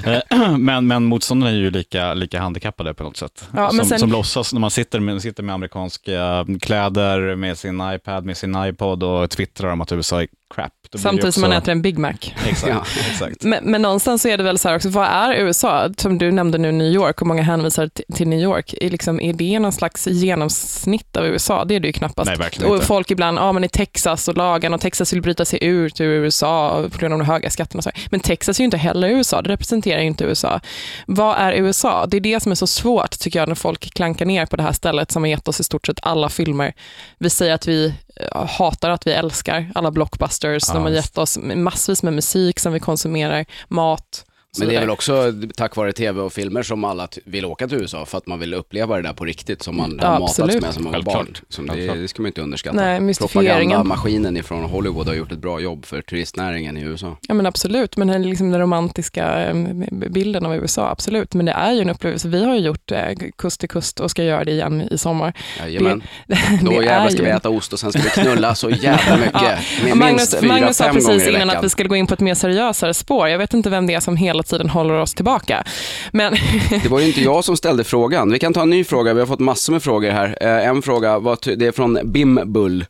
Eh, 0.05 0.57
Men, 0.59 0.87
men 0.87 1.05
motståndarna 1.05 1.51
är 1.53 1.57
ju 1.57 1.71
lika, 1.71 2.15
lika 2.15 2.41
handikappade 2.41 2.95
på 2.95 3.03
något 3.05 3.17
sätt. 3.17 3.49
Ja, 3.55 3.71
som, 3.71 3.85
sen- 3.85 3.99
som 3.99 4.13
låtsas 4.13 4.53
när 4.53 4.61
man 4.61 4.71
sitter 4.71 5.01
med, 5.01 5.23
sitter 5.23 5.43
med 5.43 5.55
amerikanska 5.55 6.47
kläder, 6.61 7.37
med 7.37 7.59
sin 7.59 7.81
iPad, 7.95 8.25
med 8.25 8.37
sin 8.37 8.57
iPod 8.65 9.03
och 9.03 9.31
twittrar 9.31 9.73
om 9.73 9.81
att 9.81 9.93
USA 9.93 10.23
är 10.23 10.29
crap. 10.55 10.73
Samtidigt 10.97 11.35
som 11.35 11.46
man 11.49 11.59
äter 11.59 11.73
en 11.73 11.83
Big 11.83 11.99
Mac. 11.99 12.13
Exakt, 12.49 12.73
Ja. 12.73 12.85
exakt. 13.11 13.43
Men, 13.45 13.65
men 13.65 13.83
någonstans 13.83 14.23
så 14.23 14.29
är 14.29 14.37
det 14.39 14.45
väl 14.45 14.59
så 14.59 14.69
här 14.69 14.77
också, 14.77 14.89
vad 14.89 15.07
är 15.09 15.35
USA? 15.35 15.91
Som 15.97 16.19
du 16.19 16.33
nämnde 16.33 16.59
nu, 16.59 16.73
New 16.73 16.87
York, 16.93 17.21
och 17.21 17.27
många 17.27 17.43
hänvisar 17.43 17.91
till, 18.15 18.29
New 18.29 18.41
York. 18.41 18.75
Är, 18.81 18.91
liksom, 18.91 19.21
är 19.21 19.33
det 19.33 19.59
någon 19.59 19.73
slags 19.73 20.07
genomsnitt 20.07 21.17
av 21.17 21.27
USA? 21.27 21.65
Det 21.65 21.75
är 21.75 21.81
det 21.81 21.87
ju 21.87 21.93
knappast. 21.93 22.27
Nej, 22.29 22.39
verkligen 22.39 22.71
och 22.71 22.77
inte. 22.77 22.87
folk 22.87 23.11
ibland, 23.11 23.39
ja 23.39 23.53
men 23.53 23.65
i 23.65 23.69
Texas 23.69 24.29
och 24.29 24.37
lagen 24.37 24.75
och 24.75 24.81
Texas 24.81 25.13
vill 25.13 25.23
bryta 25.23 25.45
sig 25.45 25.65
ut 25.65 26.01
ur 26.01 26.09
USA 26.09 26.85
på 26.93 26.99
grund 26.99 27.13
av 27.15 27.19
de 27.21 27.25
höga 27.25 27.51
skatterna. 27.51 27.83
och. 27.87 27.93
Men 28.11 28.21
Texas 28.21 28.59
är 28.59 28.63
ju 28.63 28.65
inte 28.65 28.77
heller 28.77 29.09
USA, 29.09 29.43
det 29.43 29.51
representerar 29.51 30.01
ju 30.01 30.07
inte 30.07 30.25
USA. 30.25 30.61
Vad 31.07 31.37
är 31.37 31.53
USA? 31.53 32.07
Det 32.07 32.17
är 32.17 32.21
det 32.21 32.43
som 32.43 32.53
är 32.53 32.57
så 32.57 32.67
svårt 32.67 33.19
tycker 33.19 33.39
jag 33.39 33.49
när 33.49 33.55
folk 33.55 33.95
klankar 33.95 34.27
ner 34.27 34.47
på 34.47 34.57
det 34.57 34.63
här 34.63 34.73
stället 34.73 35.11
som 35.13 35.23
har 35.23 35.29
gett 35.29 35.49
oss 35.49 35.61
i 35.61 35.65
stort 35.65 35.87
sett 35.87 35.99
alla 36.03 36.29
filmer. 36.29 36.73
Vi 37.19 37.31
säger 37.31 37.55
att 37.55 37.67
vi 37.69 37.95
eh, 38.21 38.47
hatar 38.47 38.91
att 38.91 39.07
vi 39.07 39.13
älskar 39.13 39.71
alla 39.75 39.91
blockbusters, 39.91 40.65
Ja, 40.69 40.75
de 40.75 40.83
har 40.83 40.91
gett 40.91 41.19
oss 41.19 41.36
massvis 41.43 42.03
med 42.03 42.15
musik 42.15 42.59
som 42.59 42.73
vi 42.73 42.81
konsumerar, 42.81 43.45
mat. 43.69 44.26
Men 44.59 44.69
det 44.69 44.77
är 44.77 44.81
väl 44.81 44.91
också 44.91 45.33
tack 45.57 45.77
vare 45.77 45.93
tv 45.93 46.21
och 46.21 46.33
filmer 46.33 46.63
som 46.63 46.85
alla 46.85 47.09
vill 47.25 47.45
åka 47.45 47.69
till 47.69 47.79
USA 47.79 48.07
för 48.07 48.19
att 48.19 48.27
man 48.27 48.41
vill 48.41 48.55
uppleva 48.55 48.97
det 48.97 49.03
där 49.03 49.13
på 49.13 49.25
riktigt 49.25 49.63
som 49.63 49.77
man 49.77 49.99
Ja, 50.03 50.09
har 50.09 50.19
matats 50.21 50.39
absolut. 50.41 50.63
med 50.63 50.75
som 50.75 50.83
många 50.85 50.95
Självklart. 50.95 51.17
barn. 51.17 51.35
Som 51.49 51.67
det, 51.67 51.95
det 51.95 52.09
ska 52.09 52.23
man 52.23 52.27
inte 52.27 52.41
underskatta. 52.43 52.77
Nej. 52.77 53.15
Propagandamaskinen 53.15 54.37
ifrån 54.37 54.65
Hollywood 54.65 55.07
har 55.09 55.15
gjort 55.15 55.33
ett 55.33 55.39
bra 55.39 55.61
jobb 55.61 55.87
för 55.87 56.03
turistnäringen 56.03 56.77
i 56.77 56.81
USA. 56.83 57.17
Ja 57.29 57.35
men 57.35 57.47
absolut, 57.47 57.97
men 57.97 58.09
den, 58.09 58.23
liksom 58.23 58.51
den 58.51 58.61
romantiska 58.61 59.43
eh, 59.49 59.55
bilden 59.91 60.47
av 60.47 60.55
USA, 60.55 60.89
absolut. 60.91 61.35
Men 61.35 61.47
det 61.47 61.53
är 61.53 61.73
ju 61.73 61.81
en 61.81 61.91
upplevelse. 61.91 62.29
Vi 62.29 62.45
har 62.45 62.55
ju 62.55 62.61
gjort 62.61 62.93
eh, 62.93 62.99
kust 63.39 63.61
till 63.61 63.69
kust 63.69 64.01
och 64.01 64.11
ska 64.11 64.23
göra 64.25 64.45
det 64.45 64.51
igen 64.51 64.89
i 64.91 64.99
sommar. 64.99 65.33
Jajamän. 65.61 66.03
det 66.27 66.39
Då 66.63 66.73
jävlar 66.83 67.09
ska 67.09 67.19
ju- 67.19 67.25
vi 67.25 67.31
äta 67.31 67.49
ost 67.49 67.73
och 67.73 67.79
sen 67.81 67.93
ska 67.93 68.03
vi 68.03 68.11
knulla 68.11 68.55
så 68.55 68.71
jävla 68.71 69.17
mycket. 69.27 69.33
Ja. 69.43 69.91
Och 69.91 69.97
Magnus, 69.97 70.17
minst 70.19 70.41
fyra, 70.41 70.49
Magnus 70.53 70.77
sa 70.77 70.93
precis 70.93 71.27
innan 71.29 71.51
att 71.51 71.65
vi 71.65 71.69
skulle 71.69 71.89
gå 71.89 71.97
in 71.97 72.07
på 72.07 72.15
ett 72.15 72.21
mer 72.21 72.35
seriösare 72.35 72.95
spår. 72.95 73.29
Jag 73.29 73.39
vet 73.39 73.55
inte 73.55 73.71
vem 73.71 73.87
det 73.87 73.95
är 73.95 74.01
som 74.01 74.17
hela 74.17 74.43
tiden 74.47 74.71
håller 74.71 74.95
oss 74.95 75.15
tillbaka. 75.15 75.65
Men 76.13 76.33
Det 76.83 76.89
var 76.89 77.01
ju 77.01 77.07
inte 77.07 77.21
jag 77.23 77.45
som 77.45 77.57
ställde 77.57 77.85
frågan. 77.85 78.33
Vi 78.33 78.39
kan 78.39 78.53
ta 78.53 78.63
en 78.63 78.71
ny 78.71 78.85
fråga, 78.85 79.15
vi 79.15 79.21
har 79.21 79.27
fått 79.27 79.41
massor 79.41 79.73
med 79.73 79.83
frågor 79.83 80.11
här. 80.11 80.39
Eh, 80.41 80.69
En 80.69 80.83
fråga, 80.83 81.21
det 81.57 81.67
är 81.67 81.73
från 81.73 81.99
Bimbull. 82.05 82.85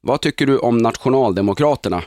Vad 0.00 0.20
tycker 0.20 0.46
du 0.46 0.58
om 0.58 0.78
Nationaldemokraterna? 0.78 2.02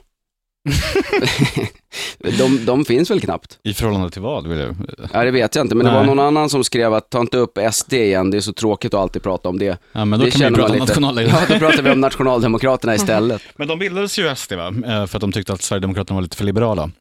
de, 2.38 2.66
de 2.66 2.86
finns 2.86 3.12
väl 3.12 3.22
knappt? 3.22 3.60
I 3.64 3.74
förhållande 3.74 4.10
till 4.10 4.22
vad? 4.22 4.48
Vill 4.48 4.58
du? 4.58 4.76
Ja, 5.14 5.24
det 5.24 5.32
vet 5.32 5.56
jag 5.56 5.64
inte, 5.66 5.76
men 5.76 5.86
det 5.86 5.92
Nej. 5.92 6.00
var 6.00 6.06
någon 6.08 6.20
annan 6.20 6.50
som 6.50 6.64
skrev 6.64 6.94
att 6.94 7.10
ta 7.10 7.22
inte 7.22 7.38
upp 7.38 7.58
SD 7.72 7.94
igen, 7.94 8.32
det 8.32 8.38
är 8.38 8.42
så 8.42 8.54
tråkigt 8.54 8.94
att 8.94 9.00
alltid 9.00 9.24
prata 9.24 9.50
om 9.50 9.60
det. 9.60 9.78
Ja, 9.92 10.06
men 10.06 10.20
då 10.20 10.26
det 10.26 10.32
kan 10.32 10.54
vi 10.54 10.60
prata 10.60 10.74
om 10.74 10.80
nationaldagen. 10.80 11.30
Ja, 11.34 11.40
då 11.54 11.60
pratar 11.60 11.84
vi 11.84 11.92
om 11.92 12.02
Nationaldemokraterna 12.02 12.96
istället. 12.96 13.42
Men 13.56 13.68
de 13.68 13.80
bildades 13.80 14.20
ju 14.20 14.36
SD 14.36 14.54
va? 14.54 14.68
Eh, 14.68 15.06
för 15.06 15.18
att 15.18 15.22
de 15.22 15.32
tyckte 15.32 15.54
att 15.54 15.62
Sverigedemokraterna 15.62 16.16
var 16.16 16.22
lite 16.22 16.38
för 16.38 16.44
liberala. 16.46 16.92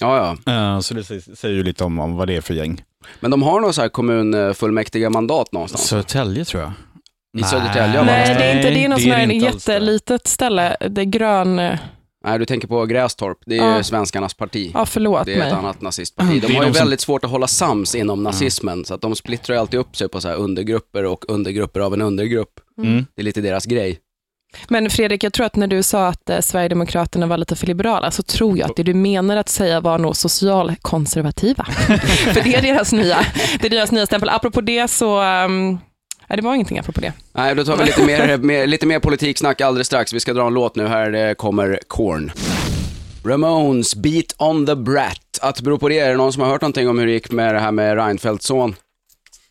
Ja, 0.00 0.36
ja. 0.46 0.52
Eh, 0.74 0.80
Så 0.80 0.94
det 0.94 1.04
säger- 1.04 1.54
ju 1.54 1.62
lite 1.62 1.84
om, 1.84 1.98
om 1.98 2.16
vad 2.16 2.28
det 2.28 2.36
är 2.36 2.40
för 2.40 2.54
gäng. 2.54 2.82
Men 3.20 3.30
de 3.30 3.42
har 3.42 3.60
någon 3.60 3.74
så 3.74 3.82
här 3.82 3.88
kommunfullmäktiga 3.88 5.10
mandat 5.10 5.52
någonstans. 5.52 5.88
Södertälje 5.88 6.44
tror 6.44 6.62
jag. 6.62 6.72
I 7.38 7.42
Södertälje 7.44 7.98
har 7.98 8.04
man 8.04 8.14
nej, 8.14 8.34
det 8.38 8.44
är 8.44 8.56
inte 8.56 8.70
det 8.70 8.84
är 8.84 8.88
något 8.88 8.98
det 9.02 9.10
är 9.10 9.20
inte 9.30 9.46
jättelitet 9.46 10.26
ställe. 10.26 10.76
Det 10.90 11.00
är 11.00 11.04
grön... 11.04 11.56
Nej, 12.24 12.38
du 12.38 12.44
tänker 12.44 12.68
på 12.68 12.86
Grästorp. 12.86 13.38
Det 13.46 13.58
är 13.58 13.70
ju 13.70 13.76
Ja. 13.76 13.82
svenskarnas 13.82 14.34
parti. 14.34 14.70
Ja, 14.74 14.86
förlåt 14.86 15.26
Det 15.26 15.34
är 15.34 15.38
mig. 15.38 15.48
ett 15.48 15.54
annat 15.54 15.80
nazistparti. 15.80 16.40
De 16.40 16.46
är 16.52 16.58
har 16.58 16.64
ju 16.64 16.70
väldigt 16.70 17.00
svårt 17.00 17.24
att 17.24 17.30
hålla 17.30 17.46
sams 17.46 17.94
inom 17.94 18.22
nazismen, 18.22 18.84
så 18.84 18.94
att 18.94 19.00
de 19.00 19.16
splittrar 19.16 19.54
ju 19.56 19.60
alltid 19.60 19.80
upp 19.80 19.96
sig 19.96 20.08
på 20.08 20.20
så 20.20 20.28
här 20.28 20.36
undergrupper 20.36 21.04
och 21.04 21.24
undergrupper 21.30 21.80
av 21.80 21.94
en 21.94 22.02
undergrupp. 22.02 22.60
Mm. 22.82 23.06
Det 23.14 23.22
är 23.22 23.24
lite 23.24 23.40
deras 23.40 23.66
grej. 23.66 23.98
Men 24.68 24.90
Fredrik, 24.90 25.24
jag 25.24 25.32
tror 25.32 25.46
att 25.46 25.56
när 25.56 25.66
du 25.66 25.82
sa 25.82 26.06
att 26.08 26.30
eh, 26.30 26.40
Sverigedemokraterna 26.40 27.26
var 27.26 27.36
lite 27.36 27.56
för 27.56 27.66
liberala, 27.66 28.10
så 28.10 28.22
tror 28.22 28.58
jag 28.58 28.70
att 28.70 28.76
det 28.76 28.82
du 28.82 28.94
menar 28.94 29.36
att 29.36 29.48
säga 29.48 29.80
var 29.80 29.98
nog 29.98 30.16
socialkonservativa. 30.16 31.64
för 32.34 32.44
det 32.44 32.54
är 32.54 32.62
deras 32.62 32.92
nya, 32.92 33.18
det 33.60 33.66
är 33.66 33.70
deras 33.70 33.92
nya 33.92 34.06
stämpel. 34.06 34.28
Apropå 34.28 34.60
det 34.60 34.88
så, 34.88 35.22
um, 35.22 35.80
nej, 36.28 36.36
det 36.36 36.42
var 36.42 36.54
ingenting 36.54 36.78
apropå 36.78 37.00
det. 37.00 37.12
Nej, 37.32 37.54
då 37.54 37.64
tar 37.64 37.76
vi 37.76 37.84
lite 37.84 38.02
mer, 38.02 38.36
mer, 38.42 38.66
lite 38.66 38.86
mer 38.86 38.98
politiksnack 38.98 39.60
alldeles 39.60 39.86
strax. 39.86 40.12
Vi 40.12 40.20
ska 40.20 40.32
dra 40.32 40.46
en 40.46 40.54
låt 40.54 40.76
nu. 40.76 40.86
Här 40.86 41.14
eh, 41.14 41.34
kommer 41.34 41.78
Korn. 41.86 42.32
Ramones, 43.24 43.94
Beat 43.94 44.34
on 44.38 44.66
the 44.66 44.76
Brat. 44.76 45.38
Att 45.42 45.60
bero 45.60 45.78
på 45.78 45.88
det, 45.88 45.98
är 45.98 46.10
det 46.10 46.16
någon 46.16 46.32
som 46.32 46.42
har 46.42 46.50
hört 46.50 46.60
någonting 46.60 46.88
om 46.88 46.98
hur 46.98 47.06
det 47.06 47.12
gick 47.12 47.30
med 47.30 47.54
det 47.54 47.60
här 47.60 47.72
med 47.72 47.96
Reinfeldts 47.96 48.46
son? 48.46 48.74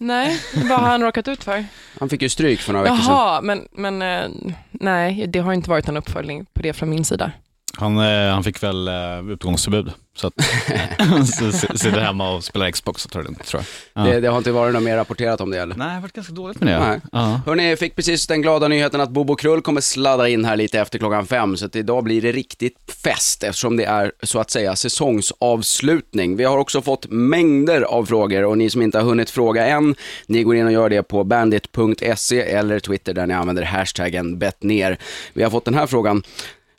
Nej, 0.01 0.39
vad 0.53 0.79
har 0.79 0.87
han 0.87 1.01
råkat 1.01 1.27
ut 1.27 1.43
för? 1.43 1.65
Han 1.99 2.09
fick 2.09 2.21
ju 2.21 2.29
stryk 2.29 2.59
för 2.59 2.73
några 2.73 2.83
veckor 2.83 2.95
sedan. 2.95 3.05
Jaha, 3.13 3.41
men, 3.41 3.67
men 3.71 4.01
eh, 4.01 4.29
nej, 4.71 5.27
det 5.27 5.39
har 5.39 5.53
inte 5.53 5.69
varit 5.69 5.87
någon 5.87 5.97
uppföljning 5.97 6.45
på 6.53 6.61
det 6.61 6.73
från 6.73 6.89
min 6.89 7.05
sida. 7.05 7.31
Han, 7.77 7.99
eh, 7.99 8.33
han 8.33 8.43
fick 8.43 8.63
väl 8.63 8.87
eh, 8.87 9.29
utgångsförbud. 9.29 9.91
Så 10.15 10.27
att, 10.27 10.33
så, 11.27 11.51
sitter 11.77 11.99
hemma 11.99 12.35
och 12.35 12.43
spelar 12.43 12.71
Xbox 12.71 13.05
och 13.05 13.11
tar 13.11 13.19
det 13.19 13.25
lugnt, 13.25 13.45
tror 13.45 13.63
jag. 13.93 14.05
Ja. 14.05 14.11
Det, 14.11 14.19
det 14.19 14.27
har 14.27 14.37
inte 14.37 14.51
varit 14.51 14.73
något 14.73 14.83
mer 14.83 14.95
rapporterat 14.95 15.41
om 15.41 15.51
det 15.51 15.57
eller? 15.57 15.75
Nej, 15.75 15.87
det 15.87 15.93
har 15.93 16.01
varit 16.01 16.13
ganska 16.13 16.33
dåligt 16.33 16.59
med 16.59 16.73
det. 16.73 16.87
Nej. 16.87 17.01
Ja. 17.11 17.41
Hörni, 17.45 17.69
jag 17.69 17.79
fick 17.79 17.95
precis 17.95 18.27
den 18.27 18.41
glada 18.41 18.67
nyheten 18.67 19.01
att 19.01 19.09
Bobo 19.09 19.35
Krull 19.35 19.61
kommer 19.61 19.81
sladda 19.81 20.29
in 20.29 20.45
här 20.45 20.55
lite 20.55 20.79
efter 20.79 20.99
klockan 20.99 21.25
fem, 21.25 21.57
så 21.57 21.65
att 21.65 21.75
idag 21.75 22.03
blir 22.03 22.21
det 22.21 22.31
riktigt 22.31 22.77
fest 23.03 23.43
eftersom 23.43 23.77
det 23.77 23.83
är 23.83 24.11
så 24.23 24.39
att 24.39 24.51
säga 24.51 24.75
säsongsavslutning. 24.75 26.35
Vi 26.35 26.43
har 26.43 26.57
också 26.57 26.81
fått 26.81 27.05
mängder 27.09 27.81
av 27.81 28.05
frågor 28.05 28.45
och 28.45 28.57
ni 28.57 28.69
som 28.69 28.81
inte 28.81 28.97
har 28.97 29.05
hunnit 29.05 29.29
fråga 29.29 29.67
än, 29.67 29.95
ni 30.25 30.43
går 30.43 30.55
in 30.55 30.65
och 30.65 30.71
gör 30.71 30.89
det 30.89 31.03
på 31.03 31.23
bandit.se 31.23 32.41
eller 32.41 32.79
Twitter 32.79 33.13
där 33.13 33.27
ni 33.27 33.33
använder 33.33 33.63
hashtaggen 33.63 34.39
bettner. 34.39 34.97
Vi 35.33 35.43
har 35.43 35.49
fått 35.49 35.65
den 35.65 35.75
här 35.75 35.87
frågan, 35.87 36.23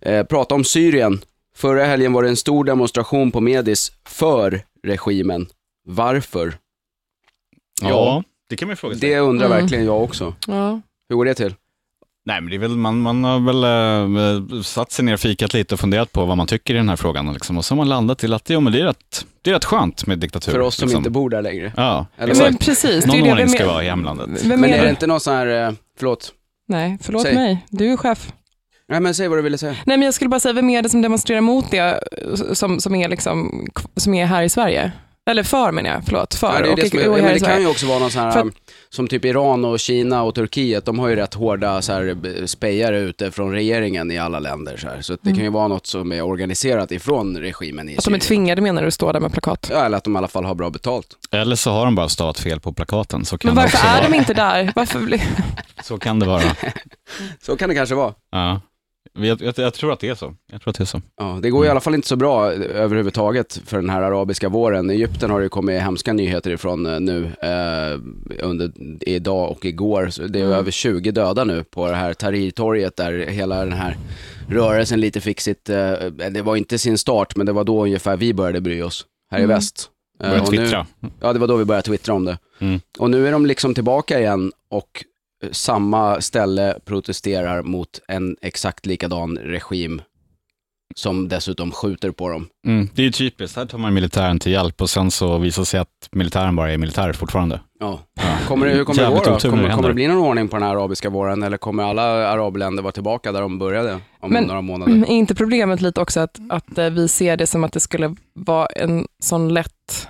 eh, 0.03 0.23
prata 0.27 0.55
om 0.55 0.65
Syrien. 0.65 1.21
Förra 1.57 1.85
helgen 1.85 2.13
var 2.13 2.23
det 2.23 2.29
en 2.29 2.37
stor 2.37 2.65
demonstration 2.65 3.31
på 3.33 3.41
Medis 3.41 3.93
för 4.05 4.63
regimen. 4.85 5.47
Varför? 5.87 6.55
ja, 7.83 8.23
det 8.49 8.57
kan 8.57 8.69
man 8.69 8.73
ju 8.73 8.77
fråga 8.77 8.95
sig. 8.97 9.09
Det 9.11 9.19
undrar 9.19 9.47
Mm. 9.47 9.59
verkligen 9.61 9.85
jag 9.85 10.03
också. 10.03 10.35
Ja. 10.47 10.81
Hur 11.09 11.17
går 11.17 11.25
det 11.25 11.35
till? 11.35 11.55
Nej, 12.25 12.41
men 12.41 12.51
det 12.51 12.57
är 12.57 12.59
väl, 12.59 12.71
man, 12.77 13.01
man 13.01 13.25
har 13.25 13.41
väl 13.41 14.57
äh, 14.57 14.63
satt 14.63 14.93
sig 14.93 15.05
ner 15.05 15.15
och 15.15 15.21
fikat 15.21 15.55
lite 15.55 15.75
och 15.75 15.81
funderat 15.81 16.13
på 16.13 16.25
vad 16.25 16.37
man 16.37 16.47
tycker 16.47 16.75
i 16.75 16.77
den 16.77 16.89
här 16.89 16.97
frågan. 16.97 17.33
Liksom. 17.33 17.59
Och 17.59 17.65
så 17.65 17.75
har 17.75 17.77
man 17.77 17.89
landat 17.89 18.19
till 18.19 18.33
att 18.35 18.51
ja, 18.51 18.61
men 18.61 18.73
det, 18.73 18.81
är 18.81 18.85
rätt, 18.85 19.27
det 19.43 19.51
är 19.51 19.55
rätt 19.55 19.65
skönt 19.65 20.07
med 20.07 20.19
diktatur. 20.19 20.53
För 20.53 20.59
oss 20.61 20.75
som 20.77 20.87
liksom. 20.87 20.99
inte 21.01 21.11
bor 21.11 21.31
där 21.31 21.43
längre. 21.43 21.73
Ja, 21.77 22.07
Eller 22.17 22.35
Men 22.35 22.57
precis, 22.57 22.83
det 22.83 22.89
är 22.89 23.07
Någon 23.07 23.17
det. 23.17 23.23
ordning 23.23 23.37
Vem 23.37 23.49
ska 23.49 23.63
är- 23.63 23.67
vara 23.67 23.85
i 23.85 23.89
hemlandet. 23.89 24.45
Men 24.45 24.65
är 24.65 24.69
är 24.69 24.77
det 24.79 24.85
det? 24.85 24.91
inte 24.91 25.07
någon 25.07 25.21
sån 25.21 25.35
här, 25.35 25.67
eh, 25.69 25.73
förlåt? 25.99 26.33
Nej, 26.69 26.99
förlåt 27.03 27.23
Säg. 27.23 27.35
mig. 27.35 27.67
Du 27.71 27.93
är 27.93 27.97
chef. 27.97 28.33
Nej 28.93 29.01
men 29.01 29.15
säg 29.15 29.29
vad 29.29 29.39
du 29.39 29.43
ville 29.43 29.59
säga. 29.59 29.73
Nej, 29.87 29.97
men 29.99 30.03
jag 30.03 30.15
skulle 30.15 30.29
bara 30.29 30.41
säga, 30.41 30.53
vem 30.53 30.71
är 30.71 30.83
det 30.83 30.89
som 30.89 31.03
demonstrerar 31.03 31.41
mot 31.41 31.71
det 31.71 32.01
som, 32.53 32.81
som, 32.81 32.95
är, 32.95 33.09
liksom, 33.09 33.67
som 33.97 34.15
är 34.15 34.27
här 34.27 34.43
i 34.43 34.49
Sverige? 34.49 34.93
Eller 35.31 35.43
för 35.43 35.73
menar 35.73 35.91
jag, 35.91 36.03
förlåt. 36.05 36.35
För. 36.35 36.47
Ja, 36.55 36.61
det, 36.63 36.67
är 36.69 36.71
och, 36.71 36.77
det, 36.77 36.91
som 36.91 36.99
är, 36.99 37.09
och 37.09 37.19
men 37.19 37.35
det 37.35 37.41
kan 37.41 37.61
ju 37.61 37.67
också 37.67 37.87
vara 37.87 37.99
någon 37.99 38.11
sån 38.11 38.23
här, 38.23 38.31
För 38.31 38.41
att- 38.41 38.47
som 38.91 39.09
typ 39.09 39.25
Iran 39.25 39.65
och 39.65 39.81
Kina 39.81 40.23
och 40.23 40.35
Turkiet, 40.35 40.85
de 40.85 40.99
har 40.99 41.09
ju 41.09 41.17
rätt 41.17 41.35
hårda 41.35 41.83
så 41.83 41.93
här, 41.93 42.15
b- 42.15 42.47
spejare 42.49 42.99
ute 43.01 43.31
från 43.31 43.53
regeringen 43.53 44.11
i 44.11 44.19
alla 44.19 44.39
länder. 44.41 44.77
Så, 44.77 44.89
här. 44.89 45.01
så 45.01 45.17
det 45.23 45.31
kan 45.33 45.41
ju 45.45 45.49
vara 45.51 45.69
något 45.69 45.87
som 45.87 46.13
är 46.13 46.23
organiserat 46.23 46.93
ifrån 46.93 47.37
regimen 47.37 47.89
i 47.89 47.93
Mm. 47.93 47.99
Att 47.99 48.05
de 48.05 48.15
är 48.15 48.19
Syrien. 48.19 48.21
tvingade 48.21 48.63
menar 48.63 48.83
du 48.83 48.89
att 48.89 48.95
stå 48.95 49.13
där 49.13 49.21
med 49.21 49.33
plakat? 49.33 49.69
Ja, 49.73 49.85
eller 49.85 49.97
att 49.97 50.05
de 50.05 50.15
i 50.15 50.19
alla 50.19 50.29
fall 50.29 50.45
har 50.45 50.55
bra 50.55 50.71
betalt. 50.71 51.07
Eller 51.31 51.57
så 51.57 51.71
har 51.71 51.85
de 51.85 51.95
bara 51.95 52.09
stavat 52.09 52.39
fel 52.39 52.61
på 52.61 52.73
plakaten. 52.73 53.25
Så 53.25 53.39
kan 53.39 53.49
Men 53.49 53.57
det 53.57 53.63
varför 53.63 53.77
också 53.79 53.87
är 53.87 54.01
vara. 54.01 54.09
de 54.11 54.17
inte 54.17 54.35
där? 54.35 54.73
Varför. 54.77 55.21
Så 55.83 55.99
kan 55.99 56.19
det 56.19 56.27
vara. 56.27 56.43
Så 57.43 57.57
kan 57.57 57.69
det 57.69 57.75
kanske 57.75 57.95
vara. 57.95 58.15
Ja. 58.33 58.61
Jag, 59.15 59.43
jag, 59.43 59.55
jag 59.59 59.75
tror 59.75 59.93
att 59.93 60.01
det 60.01 60.09
är 60.09 60.15
så. 60.15 60.35
Jag 60.53 60.63
tror 60.63 60.71
att 60.71 60.79
det 60.79 60.85
är 60.85 60.87
så. 60.87 61.01
Ja, 61.17 61.39
det 61.43 61.51
går 61.51 61.67
i 61.67 61.69
alla 61.69 61.81
fall 61.81 61.95
inte 61.95 62.09
så 62.09 62.17
bra 62.17 62.53
överhuvudtaget 62.53 63.61
för 63.67 63.77
den 63.77 63.91
här 63.91 64.03
arabiska 64.03 64.49
våren. 64.49 64.91
I 64.91 64.95
Egypten 64.95 65.31
har 65.31 65.41
det 65.41 65.49
kommit 65.49 65.83
hemska 65.83 66.13
nyheter 66.13 66.51
ifrån 66.51 66.87
eh, 66.87 67.01
nu 67.01 67.25
eh, 67.43 68.01
under 68.47 68.73
idag 69.09 69.51
och 69.51 69.65
igår. 69.65 70.09
Så 70.11 70.23
det 70.23 70.39
är 70.41 70.45
Mm. 70.45 70.59
över 70.59 70.71
20 70.71 71.11
döda 71.11 71.45
nu 71.45 71.65
på 71.65 71.89
det 71.89 71.95
här 71.97 72.15
Tahrirtorget 72.15 72.97
där 72.97 73.13
hela 73.13 73.59
den 73.65 73.73
här 73.73 73.97
rörelsen 74.49 75.01
lite 75.01 75.21
fick 75.21 75.41
sitt, 75.41 75.69
eh, 75.69 75.93
det 76.31 76.43
var 76.43 76.57
inte 76.57 76.79
sin 76.79 76.99
start 76.99 77.37
men 77.37 77.47
det 77.47 77.53
var 77.53 77.65
då 77.65 77.83
ungefär 77.85 78.17
vi 78.17 78.35
började 78.35 78.61
bry 78.61 78.83
oss 78.83 79.07
här 79.31 79.39
i 79.39 79.43
Mm. 79.45 79.57
väst. 79.57 79.89
Eh, 80.23 80.29
Börja 80.31 80.43
och 80.43 80.53
nu- 80.53 80.59
twittra. 80.59 80.87
Ja, 81.21 81.33
det 81.33 81.39
var 81.39 81.49
då 81.49 81.57
vi 81.57 81.65
började 81.65 81.87
twittra 81.87 82.15
om 82.15 82.25
det. 82.25 82.39
Mm. 82.61 82.81
Och 82.99 83.11
nu 83.11 83.29
är 83.29 83.33
de 83.33 83.47
liksom 83.47 83.75
tillbaka 83.75 84.21
igen 84.21 84.53
och 84.71 84.89
eh, 84.95 85.03
samma 85.51 86.21
ställe 86.21 86.79
protesterar 86.85 87.63
mot 87.63 87.89
en 88.09 88.37
exakt 88.43 88.87
likadan 88.87 89.39
regim 89.39 90.03
som 90.95 91.29
dessutom 91.29 91.71
skjuter 91.73 92.11
på 92.11 92.29
dem. 92.29 92.47
Mm. 92.67 92.89
Det 92.95 93.03
är 93.03 93.07
ju 93.07 93.13
typiskt. 93.13 93.57
Här 93.57 93.67
tar 93.67 93.79
man 93.79 93.95
militären 93.95 94.39
till 94.39 94.53
hjälp 94.53 94.83
och 94.83 94.91
sen 94.91 95.11
så 95.11 95.39
visar 95.39 95.63
det 95.63 95.67
sig 95.67 95.81
att 95.81 96.09
militären 96.13 96.57
bara 96.57 96.73
är 96.73 96.79
militär 96.79 97.13
fortfarande. 97.13 97.61
Ja. 97.81 98.01
Kommer 98.49 98.67
det, 98.67 98.73
hur 98.73 98.85
kommer 98.85 99.03
det 99.03 99.09
gå 99.09 99.15
då? 99.15 99.39
Kommer, 99.39 99.69
det 99.69 99.75
kommer 99.75 99.89
det 99.89 99.95
bli 99.95 100.09
någon 100.09 100.19
ordning 100.19 100.49
på 100.49 100.57
den 100.57 100.63
här 100.63 100.71
arabiska 100.71 101.11
våren 101.11 101.43
eller 101.43 101.57
kommer 101.57 101.83
alla 101.83 102.03
arabländer 102.29 102.83
vara 102.83 102.93
tillbaka 102.93 103.33
där 103.33 103.41
de 103.41 103.59
började 103.59 103.99
om 104.21 104.33
Men- 104.33 104.45
några 104.45 104.61
månader? 104.61 104.93
Är 104.93 105.07
inte 105.07 105.35
problemet 105.35 105.81
lite 105.81 106.01
också 106.01 106.21
att, 106.21 106.39
att 106.49 106.79
eh, 106.79 106.91
vi 106.91 107.09
ser 107.09 107.37
det 107.37 107.47
som 107.47 107.65
att 107.65 107.73
det 107.73 107.81
skulle 107.81 108.17
vara 108.35 108.67
en 108.67 109.07
sån 109.23 109.55
lätt 109.55 110.09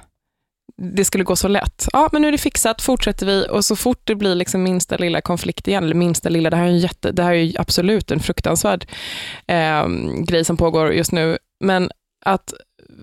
det 0.83 1.05
skulle 1.05 1.25
gå 1.25 1.37
så 1.37 1.49
lätt. 1.49 1.89
Ja, 1.93 2.09
men 2.13 2.23
nu 2.23 2.29
är 2.29 2.33
det 2.33 2.39
fixat, 2.39 2.83
fortsätter 2.83 3.27
vi 3.27 3.47
och 3.51 3.65
så 3.65 3.77
fort 3.77 4.01
det 4.05 4.15
blir 4.15 4.35
liksom 4.35 4.63
minsta 4.63 4.97
lilla 4.97 5.21
konflikt 5.21 5.69
igen, 5.69 5.85
eller 5.85 5.95
minsta 5.95 6.29
lilla, 6.29 6.51
det 6.51 6.57
här 6.57 6.65
är, 6.65 6.69
en 6.69 6.79
jätte, 6.79 7.13
det 7.13 7.23
här 7.23 7.31
är 7.31 7.37
ju 7.37 7.53
absolut 7.59 8.11
en 8.11 8.21
fruktansvärd 8.21 8.87
eh, 9.47 9.89
grej 10.27 10.45
som 10.45 10.57
pågår 10.57 10.93
just 10.93 11.13
nu, 11.13 11.39
men 11.65 11.91
att 12.25 12.55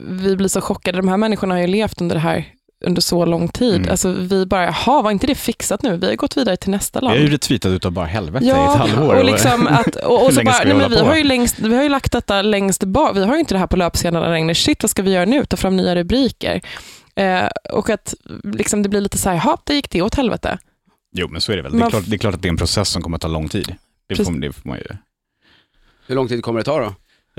vi 0.09 0.35
blir 0.35 0.47
så 0.47 0.61
chockade, 0.61 0.97
de 0.97 1.07
här 1.07 1.17
människorna 1.17 1.55
har 1.55 1.61
ju 1.61 1.67
levt 1.67 2.01
under 2.01 2.15
det 2.15 2.21
här 2.21 2.45
under 2.85 3.01
så 3.01 3.25
lång 3.25 3.47
tid. 3.47 3.75
Mm. 3.75 3.89
Alltså 3.89 4.11
vi 4.11 4.45
bara, 4.45 4.65
jaha, 4.65 5.01
var 5.01 5.11
inte 5.11 5.27
det 5.27 5.35
fixat 5.35 5.83
nu? 5.83 5.97
Vi 5.97 6.07
har 6.07 6.15
gått 6.15 6.37
vidare 6.37 6.57
till 6.57 6.69
nästa 6.69 6.99
land. 6.99 7.15
Jag 7.15 7.21
är 7.21 7.25
ju 7.27 7.31
retweetat 7.31 7.71
utav 7.71 7.91
bara 7.91 8.05
helvete 8.05 8.45
i 8.45 8.49
ett 8.49 8.55
Ja, 8.55 8.75
halvår. 8.75 9.15
och, 9.15 9.25
liksom 9.25 9.67
att, 9.67 9.95
och, 9.95 10.25
och 10.25 10.33
så 10.33 10.43
bara, 10.43 10.55
vi 10.63 10.69
nej, 10.69 10.77
men 10.77 10.91
vi, 10.91 10.99
på? 10.99 11.05
har 11.05 11.15
ju 11.15 11.23
längst, 11.23 11.59
vi 11.59 11.75
har 11.75 11.83
ju 11.83 11.89
lagt 11.89 12.11
detta 12.11 12.41
längst 12.41 12.83
bak, 12.83 13.17
vi 13.17 13.25
har 13.25 13.33
ju 13.33 13.39
inte 13.39 13.53
det 13.53 13.59
här 13.59 13.67
på 13.67 13.77
löpsedlarna 13.77 14.29
längre. 14.29 14.55
Shit, 14.55 14.83
vad 14.83 14.89
ska 14.89 15.01
vi 15.01 15.11
göra 15.11 15.25
nu? 15.25 15.45
Ta 15.45 15.57
fram 15.57 15.77
nya 15.77 15.95
rubriker. 15.95 16.61
Eh, 17.19 17.47
och 17.73 17.89
att 17.89 18.13
liksom, 18.43 18.83
det 18.83 18.89
blir 18.89 19.01
lite 19.01 19.17
så 19.17 19.29
här, 19.29 19.35
jaha, 19.35 19.57
det 19.63 19.73
gick 19.73 19.89
det 19.89 20.01
åt 20.01 20.15
helvete. 20.15 20.57
Jo, 21.15 21.27
men 21.27 21.41
så 21.41 21.51
är 21.51 21.55
det 21.57 21.61
väl. 21.63 21.71
Det 21.79 21.85
är, 21.85 21.89
klart, 21.89 22.03
det 22.07 22.15
är 22.15 22.17
klart 22.17 22.35
att 22.35 22.41
det 22.41 22.47
är 22.47 22.49
en 22.51 22.57
process 22.57 22.89
som 22.89 23.01
kommer 23.01 23.15
att 23.17 23.21
ta 23.21 23.27
lång 23.27 23.49
tid. 23.49 23.75
Det 24.07 24.15
får, 24.15 24.31
det 24.41 24.53
får 24.53 24.69
man 24.69 24.77
ju. 24.77 24.83
Hur 26.07 26.15
lång 26.15 26.27
tid 26.27 26.43
kommer 26.43 26.59
det 26.59 26.63
ta 26.63 26.79
då? 26.79 26.93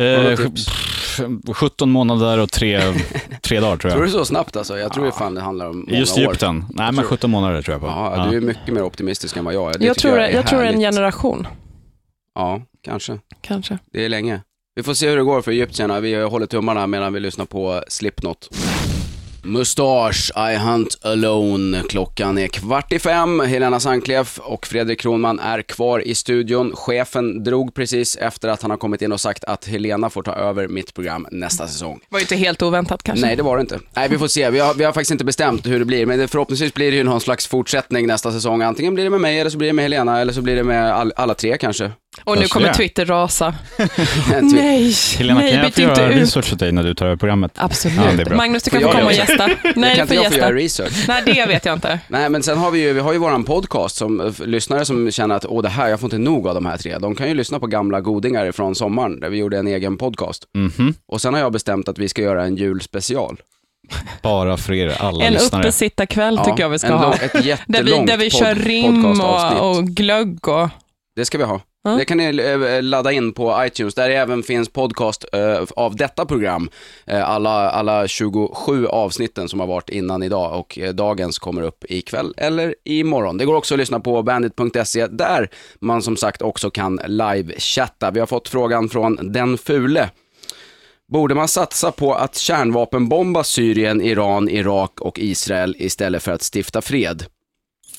Eh, 0.04 0.22
något 0.30 0.38
tips? 0.40 0.66
pff, 0.66 1.20
17 1.56 1.90
månader 1.90 2.38
och 2.38 2.50
tre, 2.52 2.80
tre 3.42 3.60
dagar 3.60 3.76
tror 3.76 3.90
Tror 3.90 4.02
jag. 4.02 4.08
du 4.08 4.12
så 4.12 4.24
snabbt 4.24 4.56
alltså? 4.56 4.78
Jag 4.78 4.92
tror 4.92 5.06
ju 5.06 5.12
fan 5.12 5.34
det 5.34 5.40
handlar 5.40 5.68
om 5.68 5.78
många 5.78 5.98
Just 5.98 6.18
år. 6.18 6.22
Egypten. 6.22 6.64
Nej, 6.70 6.86
men 6.86 6.94
tror- 6.94 7.04
17 7.08 7.30
månader 7.30 7.62
tror 7.62 7.72
jag 7.74 7.80
på. 7.80 7.86
Ja, 7.86 8.26
du 8.30 8.36
är 8.36 8.40
mycket 8.40 8.74
mer 8.74 8.82
optimistisk 8.82 9.36
än 9.36 9.44
vad 9.44 9.54
jag 9.54 9.74
är. 9.74 9.78
Det 9.78 9.84
Jag 9.86 9.96
tror, 9.96 10.12
är 10.18 10.20
jag, 10.20 10.32
jag 10.32 10.46
tror 10.46 10.64
en 10.64 10.80
generation, 10.80 11.46
Ja, 12.34 12.62
kanske. 12.82 13.18
kanske. 13.40 13.78
Det 13.92 14.04
är 14.04 14.08
länge. 14.08 14.40
Vi 14.74 14.82
får 14.82 14.94
se 14.94 15.08
hur 15.08 15.16
det 15.16 15.22
går 15.22 15.42
för 15.42 15.50
egyptierna. 15.50 16.00
Vi 16.00 16.14
håller 16.22 16.46
tummarna 16.46 16.86
medan 16.86 17.12
vi 17.12 17.20
lyssnar 17.20 17.44
på 17.44 17.82
Slipknot. 17.88 18.48
Mustasch, 19.42 20.30
I 20.36 20.56
hunt 20.56 20.98
alone. 21.02 21.82
Klockan 21.88 22.38
är 22.38 22.46
kvart 22.46 22.92
i 22.92 22.98
fem. 22.98 23.40
Helena 23.40 23.80
Sankleff 23.80 24.38
och 24.38 24.66
Fredrik 24.66 25.00
Kronman 25.00 25.38
är 25.38 25.62
kvar 25.62 26.08
i 26.08 26.14
studion. 26.14 26.72
Chefen 26.76 27.44
drog 27.44 27.74
precis 27.74 28.16
efter 28.16 28.48
att 28.48 28.62
han 28.62 28.70
har 28.70 28.78
kommit 28.78 29.02
in 29.02 29.12
och 29.12 29.20
sagt 29.20 29.44
att 29.44 29.66
Helena 29.66 30.10
får 30.10 30.22
ta 30.22 30.34
över 30.34 30.68
mitt 30.68 30.94
program 30.94 31.26
nästa 31.30 31.66
säsong. 31.66 32.00
var 32.08 32.18
ju 32.18 32.22
inte 32.22 32.36
helt 32.36 32.62
oväntat 32.62 33.02
kanske. 33.02 33.26
Nej, 33.26 33.36
det 33.36 33.42
var 33.42 33.56
det 33.56 33.60
inte. 33.60 33.78
Nej, 33.94 34.08
vi 34.08 34.18
får 34.18 34.28
se. 34.28 34.50
Vi 34.50 34.58
har, 34.58 34.74
vi 34.74 34.84
har 34.84 34.92
faktiskt 34.92 35.10
inte 35.10 35.24
bestämt 35.24 35.66
hur 35.66 35.78
det 35.78 35.84
blir, 35.84 36.06
men 36.06 36.28
förhoppningsvis 36.28 36.74
blir 36.74 36.90
det 36.90 36.96
ju 36.96 37.04
någon 37.04 37.20
slags 37.20 37.46
fortsättning 37.46 38.06
nästa 38.06 38.32
säsong. 38.32 38.62
Antingen 38.62 38.94
blir 38.94 39.04
det 39.04 39.10
med 39.10 39.20
mig, 39.20 39.40
eller 39.40 39.50
så 39.50 39.58
blir 39.58 39.68
det 39.68 39.72
med 39.74 39.82
Helena, 39.82 40.20
eller 40.20 40.32
så 40.32 40.42
blir 40.42 40.56
det 40.56 40.64
med 40.64 40.92
all, 40.94 41.12
alla 41.16 41.34
tre 41.34 41.58
kanske. 41.58 41.90
Och 42.24 42.38
nu 42.38 42.48
kommer 42.48 42.68
det. 42.68 42.74
Twitter 42.74 43.04
rasa. 43.06 43.54
Nej, 44.42 44.92
Helena, 45.18 45.40
nej, 45.40 45.52
kan 45.52 45.62
jag 45.62 45.74
få 45.74 45.80
göra 45.80 46.12
ut. 46.12 46.16
research 46.20 46.52
åt 46.52 46.58
dig 46.58 46.72
när 46.72 46.82
du 46.82 46.94
tar 46.94 47.06
över 47.06 47.16
programmet? 47.16 47.52
Absolut. 47.54 47.96
Ja, 47.96 48.02
det 48.16 48.22
är 48.22 48.26
bra. 48.26 48.36
Magnus, 48.36 48.62
du 48.62 48.70
kan 48.70 48.80
få 48.80 48.88
komma 48.92 49.04
och 49.04 49.12
gästa. 49.12 49.46
Nej, 49.46 49.56
kan 49.64 49.72
du 49.74 49.90
inte 49.90 50.06
får 50.06 50.16
jag 50.16 50.32
få 50.32 50.38
göra 50.38 50.52
research? 50.54 51.04
Nej, 51.08 51.22
det 51.26 51.46
vet 51.46 51.64
jag 51.64 51.72
inte. 51.76 52.00
Nej, 52.08 52.28
men 52.30 52.42
sen 52.42 52.58
har 52.58 52.70
vi 52.70 52.80
ju, 52.80 52.92
vi 52.92 53.00
har 53.00 53.12
ju 53.12 53.18
våran 53.18 53.44
podcast 53.44 53.96
som 53.96 54.20
eh, 54.20 54.32
lyssnare 54.46 54.84
som 54.84 55.10
känner 55.10 55.34
att 55.34 55.46
åh 55.46 55.62
det 55.62 55.68
här, 55.68 55.88
jag 55.88 56.00
får 56.00 56.06
inte 56.06 56.18
nog 56.18 56.48
av 56.48 56.54
de 56.54 56.66
här 56.66 56.76
tre. 56.76 56.98
De 56.98 57.14
kan 57.14 57.28
ju 57.28 57.34
lyssna 57.34 57.60
på 57.60 57.66
gamla 57.66 58.00
godingar 58.00 58.52
från 58.52 58.74
sommaren, 58.74 59.20
där 59.20 59.28
vi 59.30 59.38
gjorde 59.38 59.58
en 59.58 59.66
egen 59.66 59.96
podcast. 59.96 60.44
Mhm. 60.54 60.94
Och 61.06 61.20
sen 61.20 61.34
har 61.34 61.40
jag 61.40 61.52
bestämt 61.52 61.88
att 61.88 61.98
vi 61.98 62.08
ska 62.08 62.22
göra 62.22 62.44
en 62.44 62.56
julspecial. 62.56 63.36
Bara 64.22 64.56
för 64.56 64.72
er, 64.72 64.96
alla 65.00 65.24
En 65.24 65.32
lyssnare. 65.32 65.62
uppesittarkväll 65.62 66.38
tycker 66.38 66.60
jag 66.60 66.68
vi 66.68 66.78
ska 66.78 66.88
en 66.88 66.92
ha. 66.98 67.04
lång, 67.04 67.14
ett 67.22 67.32
Där 67.66 67.82
vi, 67.82 68.04
där 68.06 68.16
vi 68.16 68.30
kör 68.30 68.54
rim 68.54 69.04
och, 69.04 69.70
och 69.70 69.84
glögg 69.84 70.48
och... 70.48 70.68
Det 71.16 71.24
ska 71.24 71.38
vi 71.38 71.44
ha. 71.44 71.60
Ja. 71.82 71.90
Det 71.90 72.04
kan 72.04 72.18
ni 72.18 72.38
eh, 72.38 72.82
ladda 72.82 73.12
in 73.12 73.32
på 73.32 73.64
iTunes, 73.64 73.94
där 73.94 74.08
det 74.08 74.14
även 74.14 74.42
finns 74.42 74.68
podcast 74.68 75.24
eh, 75.32 75.62
av 75.76 75.96
detta 75.96 76.26
program. 76.26 76.70
Eh, 77.06 77.30
alla, 77.30 77.70
alla 77.70 78.08
27 78.08 78.86
avsnitten 78.86 79.48
som 79.48 79.60
har 79.60 79.66
varit 79.66 79.90
innan 79.90 80.22
idag 80.22 80.58
och 80.60 80.78
dagens 80.94 81.38
kommer 81.38 81.62
upp 81.62 81.84
ikväll 81.88 82.34
eller 82.36 82.74
imorgon. 82.84 83.38
Det 83.38 83.44
går 83.44 83.54
också 83.54 83.74
att 83.74 83.78
lyssna 83.78 84.00
på 84.00 84.22
bandit.se 84.22 85.06
där 85.06 85.50
man 85.78 86.02
som 86.02 86.16
sagt 86.16 86.42
också 86.42 86.70
kan 86.70 87.00
live-chatta. 87.06 88.10
Vi 88.10 88.20
har 88.20 88.26
fått 88.26 88.48
frågan 88.48 88.88
från 88.88 89.32
Den 89.32 89.58
Fule. 89.58 90.10
Borde 91.12 91.34
man 91.34 91.48
satsa 91.48 91.92
på 91.92 92.14
att 92.14 92.36
kärnvapenbomba 92.36 93.44
Syrien, 93.44 94.00
Iran, 94.00 94.48
Irak 94.48 95.00
och 95.00 95.18
Israel 95.18 95.76
istället 95.78 96.22
för 96.22 96.32
att 96.32 96.54
stifta 96.54 96.82
fred? 96.82 97.24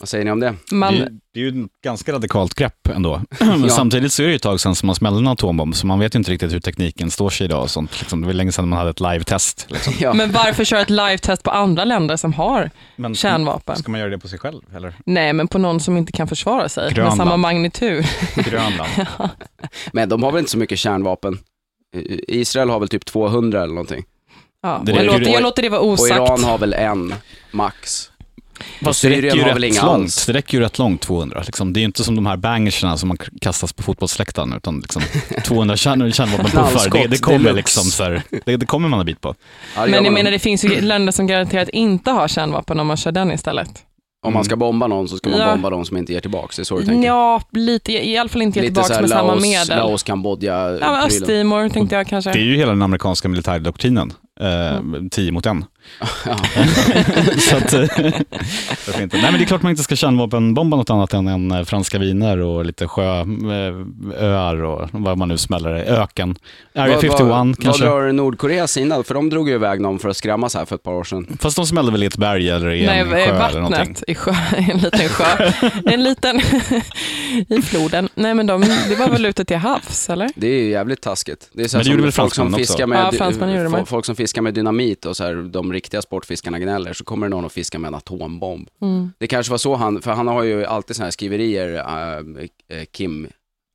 Vad 0.02 0.10
säger 0.10 0.26
ni 0.26 0.32
om 0.32 0.39
det? 0.39 0.56
Man, 0.72 0.93
Det, 0.95 1.10
det 1.34 1.39
är 1.39 1.43
ju 1.43 1.64
ett 1.66 1.70
ganska 1.84 2.12
radikalt 2.14 2.54
grepp 2.56 2.88
ändå. 2.88 3.22
Men 3.39 3.62
Ja. 3.64 3.70
samtidigt 3.70 4.14
så 4.14 4.22
är 4.22 4.26
det 4.28 4.32
ju 4.32 4.36
ett 4.36 4.41
tag 4.41 4.60
sedan 4.60 4.76
som 4.76 4.88
man 4.88 4.95
smällde 4.95 5.20
en 5.20 5.28
atombomb, 5.28 5.76
så 5.76 5.88
man 5.88 5.99
vet 5.99 6.16
ju 6.16 6.18
inte 6.20 6.32
riktigt 6.32 6.54
hur 6.54 6.60
tekniken 6.60 7.12
står 7.12 7.30
sig 7.30 7.45
idag 7.45 7.62
och 7.62 7.70
sånt. 7.70 7.99
Liksom, 7.99 8.22
det 8.22 8.28
var 8.28 8.34
länge 8.34 8.52
sedan 8.52 8.70
man 8.70 8.78
hade 8.80 8.89
ett 8.89 8.99
live-test. 8.99 9.66
Liksom. 9.70 9.93
Ja. 9.99 10.14
Men 10.14 10.32
varför 10.32 10.64
köra 10.64 10.82
ett 10.82 10.89
live-test 10.89 11.43
på 11.43 11.52
andra 11.52 11.84
länder 11.86 12.16
som 12.18 12.34
har 12.34 12.70
Men 12.95 13.16
kärnvapen? 13.16 13.76
ska 13.76 13.91
man 13.91 13.99
göra 13.99 14.10
det 14.10 14.18
på 14.20 14.28
sig 14.28 14.39
själv, 14.39 14.62
eller? 14.76 14.93
Nej, 15.06 15.34
men 15.34 15.47
på 15.47 15.58
någon 15.58 15.80
som 15.80 15.97
inte 15.97 16.12
kan 16.12 16.28
försvara 16.28 16.70
sig 16.70 16.84
med 16.86 16.93
Grönland. 16.95 17.18
samma 17.18 17.38
magnitud. 17.38 18.06
Grönland. 18.36 18.89
Men 19.93 20.10
de 20.10 20.24
har 20.24 20.32
väl 20.32 20.39
inte 20.39 20.52
så 20.52 20.58
mycket 20.58 20.80
kärnvapen? 20.80 21.39
Israel 22.28 22.70
har 22.70 22.80
väl 22.80 22.89
typ 22.89 23.06
200 23.06 23.64
eller 23.64 23.74
någonting. 23.74 24.04
Ja, 24.64 24.82
Det 24.86 24.91
jag, 24.91 25.06
låter, 25.06 25.22
jag 25.34 25.43
låter 25.43 25.62
det 25.62 25.70
vara 25.70 25.82
Och 25.82 25.88
osagt. 25.88 26.12
Iran 26.12 26.43
har 26.43 26.58
väl 26.58 26.74
en, 26.74 27.14
max. 27.52 28.11
Fast 28.82 29.01
det 29.01 29.09
räcker 29.09 29.36
ju 29.36 29.43
rätt 29.43 29.59
långt. 29.62 29.84
alls. 29.84 30.26
Det 30.26 30.34
räcker 30.34 30.57
ju 30.57 30.64
rätt 30.64 30.78
långt, 30.80 31.01
200. 31.01 31.43
Liksom. 31.45 31.74
Det 31.74 31.78
är 31.78 31.82
ju 31.82 31.86
inte 31.86 32.03
som 32.03 32.16
de 32.16 32.26
här 32.26 32.38
bangerserna 32.38 32.97
som 32.97 33.07
man 33.07 33.18
kastas 33.41 33.74
på 33.74 33.84
fotbollsläktaren, 33.84 34.53
utan 34.53 34.80
liksom 34.80 35.01
200 35.45 35.78
kärn 35.78 36.12
kärnvapenpuffar. 36.12 36.89
Det, 36.89 37.07
det 37.07 37.18
kommer 37.18 37.53
liksom 37.53 37.84
så 37.84 38.03
här, 38.03 38.22
det, 38.45 38.57
det 38.57 38.66
kommer 38.66 38.89
man 38.89 38.99
en 38.99 39.05
bit 39.05 39.22
på. 39.22 39.36
Men 39.76 39.93
jag 40.05 40.14
menar, 40.14 40.32
det 40.32 40.39
finns 40.39 40.66
ju 40.66 40.82
länder 40.82 41.12
som 41.12 41.28
garanterat 41.28 41.70
inte 41.70 42.12
har 42.12 42.28
kärnvapen 42.28 42.80
om 42.80 42.88
man 42.88 42.97
kör 42.97 43.12
den 43.12 43.32
istället. 43.32 43.70
Om 44.26 44.34
man 44.34 44.43
ska 44.43 44.55
bomba 44.55 44.88
någon 44.88 45.07
så 45.07 45.18
ska 45.18 45.30
man 45.30 45.39
Ja. 45.39 45.51
bomba 45.51 45.70
de 45.70 45.86
som 45.86 45.97
inte 45.97 46.14
ger 46.14 46.20
tillbaks. 46.22 46.55
Det 46.55 46.62
är 46.62 46.64
så 46.64 46.80
du 46.80 46.86
tänker? 46.86 47.07
Ja, 47.07 47.41
lite, 47.51 47.91
i 48.07 48.18
alla 48.18 48.30
fall 48.30 48.41
inte 48.41 48.59
ge 48.59 48.64
Lite 48.70 48.74
tillbaka 48.82 49.01
med 49.01 49.09
samma 49.09 49.28
Laos, 49.34 49.41
medel. 49.41 49.78
Laos, 49.78 50.03
Kambodja, 50.03 50.78
ja. 50.82 51.05
Östtimor 51.05 51.70
tänkte 51.70 51.95
jag 51.95 52.07
kanske. 52.07 52.32
Det 52.32 52.39
är 52.39 52.43
ju 52.43 52.55
hela 52.55 52.72
den 52.72 52.82
amerikanska 52.82 53.30
militärdoktrinen. 53.30 54.14
Eh, 54.39 54.82
tio 55.12 55.32
mot 55.32 55.45
en. 55.45 55.66
Ja. 56.26 56.38
så 57.40 57.56
att, 57.58 57.74
eh, 57.74 57.80
varför 58.88 59.02
inte? 59.04 59.18
Nej 59.18 59.32
men 59.32 59.34
det 59.34 59.44
är 59.44 59.46
klart 59.46 59.62
man 59.62 59.70
inte 59.70 59.84
ska 59.84 59.96
kärnvapenbomba 59.96 60.78
något 60.78 60.90
annat 60.90 61.14
än, 61.14 61.28
än 61.28 61.52
eh, 61.52 61.64
franska 61.64 62.00
viner 62.00 62.38
och 62.40 62.66
lite 62.66 62.88
sjööar 62.88 64.64
och 64.64 64.90
vad 64.92 65.18
man 65.18 65.28
nu 65.28 65.38
smäller 65.38 65.74
det. 65.74 65.84
Öken. 65.84 66.36
Area 66.76 66.94
Vad- 66.94 67.02
51 67.02 67.22
vad, 67.22 67.60
kanske. 67.60 67.86
Vad 67.86 68.02
drar 68.04 68.12
Nordkorea 68.12 68.68
sina? 68.68 69.04
För 69.04 69.14
de 69.14 69.30
drog 69.30 69.50
ju 69.50 69.56
iväg 69.56 69.82
någon 69.82 70.00
för 70.00 70.10
att 70.10 70.18
skrämmas 70.18 70.56
här 70.56 70.66
för 70.66 70.76
ett 70.76 70.84
par 70.84 70.92
år 70.94 71.04
sedan. 71.04 71.38
Fast 71.40 71.56
de 71.56 71.66
smällde 71.66 71.92
väl 71.92 72.04
i 72.04 72.06
ett 72.06 72.18
berg 72.18 72.50
eller 72.50 72.70
i 72.70 72.80
en 72.86 72.86
Nej, 72.86 73.06
sjö 73.06 73.18
eller 73.48 73.60
någonting. 73.62 73.80
vattnet 73.80 74.04
i 74.08 74.16
sjö, 74.16 74.32
en 74.58 74.78
liten 74.78 75.10
sjö. 75.10 75.52
En 75.86 76.04
liten 76.04 76.42
i 77.50 77.62
floden. 77.62 78.10
Nej, 78.16 78.34
men 78.34 78.48
de, 78.48 78.62
det 78.90 78.96
var 78.96 79.08
väl 79.10 79.26
ute 79.26 79.46
till 79.46 79.58
havs, 79.58 80.10
eller? 80.10 80.30
Det 80.36 80.48
är 80.48 80.64
ju 80.64 80.70
jävligt 80.70 81.02
taskigt. 81.02 81.50
Det 81.54 81.64
är 81.64 81.68
så 81.68 81.78
Men 81.78 81.86
det 81.86 81.92
gjorde 81.92 82.04
väl 82.04 82.12
folk 82.12 82.34
som 82.34 82.44
fransmännen 82.44 82.60
fiskar 82.68 82.84
också? 82.84 82.88
med, 82.88 83.00
Ja, 83.06 83.12
fransmännen 83.18 83.56
gjorde 83.56 83.64
det 83.70 83.70
fo- 83.70 83.78
med. 83.78 83.88
folk 83.88 84.06
som 84.06 84.16
fiskar 84.16 84.42
med 84.42 84.54
dynamit 84.54 85.06
och 85.06 85.18
så 85.18 85.24
här, 85.24 85.36
de 85.36 85.70
de 85.72 85.76
riktiga 85.76 86.01
sportfiskarna 86.01 86.59
gnäller 86.59 86.93
så 86.93 87.03
kommer 87.03 87.26
det 87.26 87.30
någon 87.30 87.45
och 87.45 87.51
fiska 87.51 87.80
med 87.80 87.88
en 87.88 87.95
atombomb. 87.95 88.69
Mm. 88.82 89.11
Det 89.17 89.28
kanske 89.28 89.51
var 89.51 89.57
så 89.57 89.76
han, 89.76 90.01
för 90.01 90.11
han 90.11 90.28
har 90.28 90.43
ju 90.43 90.65
alltid 90.65 90.95
sådana 90.95 91.05
här 91.05 91.11
skriverier, 91.11 91.74
äh, 91.76 92.78
eh, 92.78 92.86
Kim, 92.91 93.28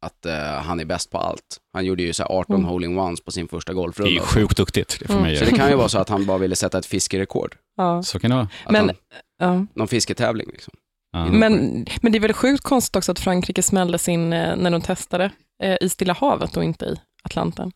att 0.06 0.26
eh, 0.26 0.34
han 0.38 0.80
är 0.80 0.84
bäst 0.84 1.10
på 1.10 1.18
allt. 1.18 1.58
Han 1.72 1.84
gjorde 1.84 2.02
ju 2.02 2.12
så 2.12 2.22
här 2.22 2.30
18 2.30 2.54
Mm. 2.56 2.66
hole-in-ones 2.68 3.20
på 3.20 3.30
sin 3.30 3.48
första 3.48 3.72
Det 3.72 3.74
är 3.74 3.82
golfrunda. 3.82 4.10
ju 4.12 4.20
sjukt 4.20 4.56
duktigt, 4.56 4.96
det 5.00 5.06
får 5.06 5.14
Mm. 5.14 5.26
man 5.26 5.36
Så 5.36 5.44
det 5.44 5.50
kan 5.56 5.70
ju 5.70 5.76
vara 5.76 5.88
så 5.88 5.98
att 5.98 6.08
han 6.08 6.26
bara 6.26 6.38
ville 6.38 6.56
sätta 6.56 6.78
ett 6.78 6.86
fiskerekord. 6.86 7.56
Ja. 7.76 8.02
Så 8.02 8.18
kan 8.18 8.30
det 8.30 8.36
vara. 8.36 8.48
Att 8.64 8.72
Men, 8.72 8.86
han, 8.86 8.96
ja. 9.38 9.66
någon 9.74 9.88
fisketävling 9.88 10.46
liksom. 10.52 10.74
Men, 11.30 11.86
men 12.02 12.12
det 12.12 12.18
är 12.18 12.20
väl 12.20 12.32
sjukt 12.32 12.62
konstigt 12.64 12.96
också 12.96 13.12
att 13.12 13.18
Frankrike 13.20 13.62
smällde 13.62 13.98
sin, 13.98 14.32
eh, 14.32 14.56
när 14.56 14.70
de 14.70 14.80
testade, 14.82 15.30
eh, 15.62 15.76
i 15.80 15.88
Stilla 15.88 16.12
havet 16.12 16.56
och 16.56 16.64
inte 16.64 16.84
i 16.84 16.96
Atlanten. 17.24 17.72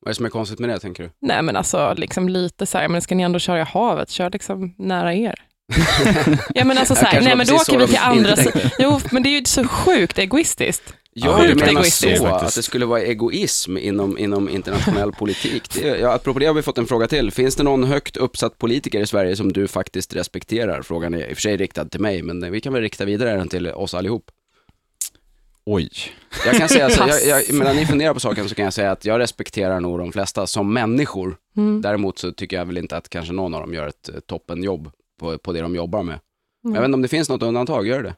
Vad 0.00 0.08
är 0.08 0.10
det 0.10 0.14
som 0.14 0.26
är 0.26 0.30
konstigt 0.30 0.58
med 0.58 0.70
det, 0.70 0.78
tänker 0.78 1.02
du? 1.02 1.10
Nej 1.20 1.42
men 1.42 1.56
alltså 1.56 1.94
liksom 1.96 2.28
lite 2.28 2.66
så 2.66 2.78
här, 2.78 2.88
men 2.88 3.02
ska 3.02 3.14
ni 3.14 3.22
ändå 3.22 3.38
köra 3.38 3.60
i 3.60 3.64
havet, 3.64 4.10
kör 4.10 4.30
liksom 4.30 4.74
nära 4.78 5.14
er. 5.14 5.34
ja 6.54 6.64
men 6.64 6.78
alltså 6.78 6.94
så 6.94 7.04
här, 7.04 7.20
nej 7.20 7.36
men 7.36 7.46
då 7.46 7.54
åker 7.54 7.78
vi 7.78 7.86
till 7.86 7.98
andra 7.98 8.36
sidan. 8.36 8.70
Jo 8.78 9.00
men 9.10 9.22
det 9.22 9.28
är 9.28 9.38
ju 9.40 9.44
så 9.44 9.64
sjukt 9.64 10.18
egoistiskt. 10.18 10.94
Ja, 11.12 11.42
du 11.42 11.54
menar 11.54 11.68
egoistiskt 11.68 12.18
så, 12.18 12.26
att 12.26 12.54
det 12.54 12.62
skulle 12.62 12.86
vara 12.86 13.00
egoism 13.00 13.76
inom, 13.76 14.18
inom 14.18 14.48
internationell 14.48 15.12
politik. 15.12 15.70
Det, 15.74 15.98
ja, 15.98 16.12
apropå 16.12 16.38
det 16.38 16.46
har 16.46 16.54
vi 16.54 16.62
fått 16.62 16.78
en 16.78 16.86
fråga 16.86 17.06
till. 17.06 17.30
Finns 17.30 17.56
det 17.56 17.62
någon 17.62 17.84
högt 17.84 18.16
uppsatt 18.16 18.58
politiker 18.58 19.00
i 19.00 19.06
Sverige 19.06 19.36
som 19.36 19.52
du 19.52 19.68
faktiskt 19.68 20.16
respekterar? 20.16 20.82
Frågan 20.82 21.14
är 21.14 21.18
i 21.18 21.32
och 21.32 21.36
för 21.36 21.42
sig 21.42 21.56
riktad 21.56 21.84
till 21.84 22.00
mig, 22.00 22.22
men 22.22 22.52
vi 22.52 22.60
kan 22.60 22.72
väl 22.72 22.82
rikta 22.82 23.04
vidare 23.04 23.36
den 23.36 23.48
till 23.48 23.68
oss 23.68 23.94
allihop. 23.94 24.30
Oj. 25.64 25.90
Jag 26.46 26.54
kan 26.54 26.68
säga, 26.68 26.90
så, 26.90 27.04
jag, 27.08 27.26
jag, 27.26 27.54
medan 27.54 27.76
ni 27.76 27.86
funderar 27.86 28.14
på 28.14 28.20
saken 28.20 28.48
så 28.48 28.54
kan 28.54 28.64
jag 28.64 28.74
säga 28.74 28.90
att 28.90 29.04
jag 29.04 29.18
respekterar 29.18 29.80
nog 29.80 29.98
de 29.98 30.12
flesta 30.12 30.46
som 30.46 30.72
människor. 30.72 31.36
Mm. 31.56 31.82
Däremot 31.82 32.18
så 32.18 32.32
tycker 32.32 32.56
jag 32.56 32.64
väl 32.64 32.78
inte 32.78 32.96
att 32.96 33.08
kanske 33.08 33.32
någon 33.32 33.54
av 33.54 33.60
dem 33.60 33.74
gör 33.74 33.86
ett 33.86 34.08
eh, 34.08 34.20
toppenjobb 34.20 34.90
på, 35.20 35.38
på 35.38 35.52
det 35.52 35.60
de 35.60 35.74
jobbar 35.74 36.02
med. 36.02 36.18
Mm. 36.64 36.74
Jag 36.74 36.80
vet 36.82 36.88
inte 36.88 36.94
om 36.94 37.02
det 37.02 37.08
finns 37.08 37.28
något 37.28 37.42
undantag, 37.42 37.86
gör 37.86 38.02
det? 38.02 38.14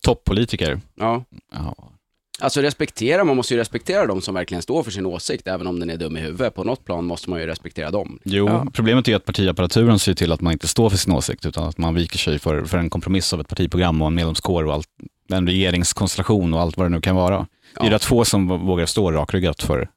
Toppolitiker. 0.00 0.80
Ja. 0.94 1.24
Ja. 1.52 1.92
Alltså 2.40 2.60
respektera, 2.60 3.24
man 3.24 3.36
måste 3.36 3.54
ju 3.54 3.60
respektera 3.60 4.06
de 4.06 4.20
som 4.20 4.34
verkligen 4.34 4.62
står 4.62 4.82
för 4.82 4.90
sin 4.90 5.06
åsikt, 5.06 5.46
även 5.46 5.66
om 5.66 5.80
den 5.80 5.90
är 5.90 5.96
dum 5.96 6.16
i 6.16 6.20
huvudet. 6.20 6.54
På 6.54 6.64
något 6.64 6.84
plan 6.84 7.04
måste 7.04 7.30
man 7.30 7.40
ju 7.40 7.46
respektera 7.46 7.90
dem. 7.90 8.18
Jo, 8.24 8.46
Ja. 8.48 8.66
problemet 8.72 9.08
är 9.08 9.16
att 9.16 9.24
partiapparaturen 9.24 9.98
ser 9.98 10.14
till 10.14 10.32
att 10.32 10.40
man 10.40 10.52
inte 10.52 10.68
står 10.68 10.90
för 10.90 10.96
sin 10.96 11.12
åsikt, 11.12 11.46
utan 11.46 11.64
att 11.68 11.78
man 11.78 11.94
viker 11.94 12.18
sig 12.18 12.38
för, 12.38 12.64
för 12.64 12.78
en 12.78 12.90
kompromiss 12.90 13.32
av 13.32 13.40
ett 13.40 13.48
partiprogram 13.48 14.02
och 14.02 14.08
en 14.08 14.14
medlemskår 14.14 14.64
och 14.66 14.74
allt, 14.74 14.88
en 15.28 15.46
regeringskonstellation 15.46 16.54
och 16.54 16.60
allt 16.60 16.76
vad 16.76 16.86
det 16.86 16.90
nu 16.90 17.00
kan 17.00 17.16
vara. 17.16 17.46
Det 17.74 17.80
är 17.80 17.84
Ja. 17.86 17.90
rätt 17.94 18.04
få 18.04 18.24
som 18.24 18.48
vågar 18.66 18.86
stå 18.86 19.12
rakryggat 19.12 19.62
för 19.62 19.88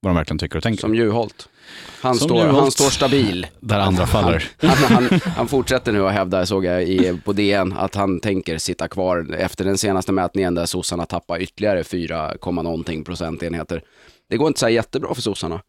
vad 0.00 0.10
de 0.10 0.16
verkligen 0.16 0.38
tycker 0.38 0.56
och 0.56 0.62
tänker. 0.62 0.80
Som 0.80 0.94
Juholt. 0.94 1.48
Han, 2.00 2.16
Som 2.16 2.28
står, 2.28 2.46
han 2.46 2.70
står 2.70 2.90
stabil. 2.90 3.46
Där 3.60 3.78
andra 3.78 4.06
faller. 4.06 4.50
Han, 4.58 4.70
han, 4.70 5.20
han 5.36 5.48
fortsätter 5.48 5.92
nu 5.92 6.06
att 6.06 6.12
hävda, 6.12 6.46
såg 6.46 6.64
jag 6.64 6.82
i, 6.82 7.20
på 7.24 7.32
DN, 7.32 7.72
att 7.72 7.94
han 7.94 8.20
tänker 8.20 8.58
sitta 8.58 8.88
kvar 8.88 9.34
efter 9.38 9.64
den 9.64 9.78
senaste 9.78 10.12
mätningen 10.12 10.54
där 10.54 10.66
sossarna 10.66 11.06
tappar 11.06 11.42
ytterligare 11.42 11.84
4, 11.84 12.36
komma 12.40 12.62
någonting 12.62 13.04
procentenheter. 13.04 13.82
Det 14.30 14.36
går 14.36 14.48
inte 14.48 14.60
så 14.60 14.66
här 14.66 14.72
jättebra 14.72 15.14
för 15.14 15.22
sossarna. 15.22 15.60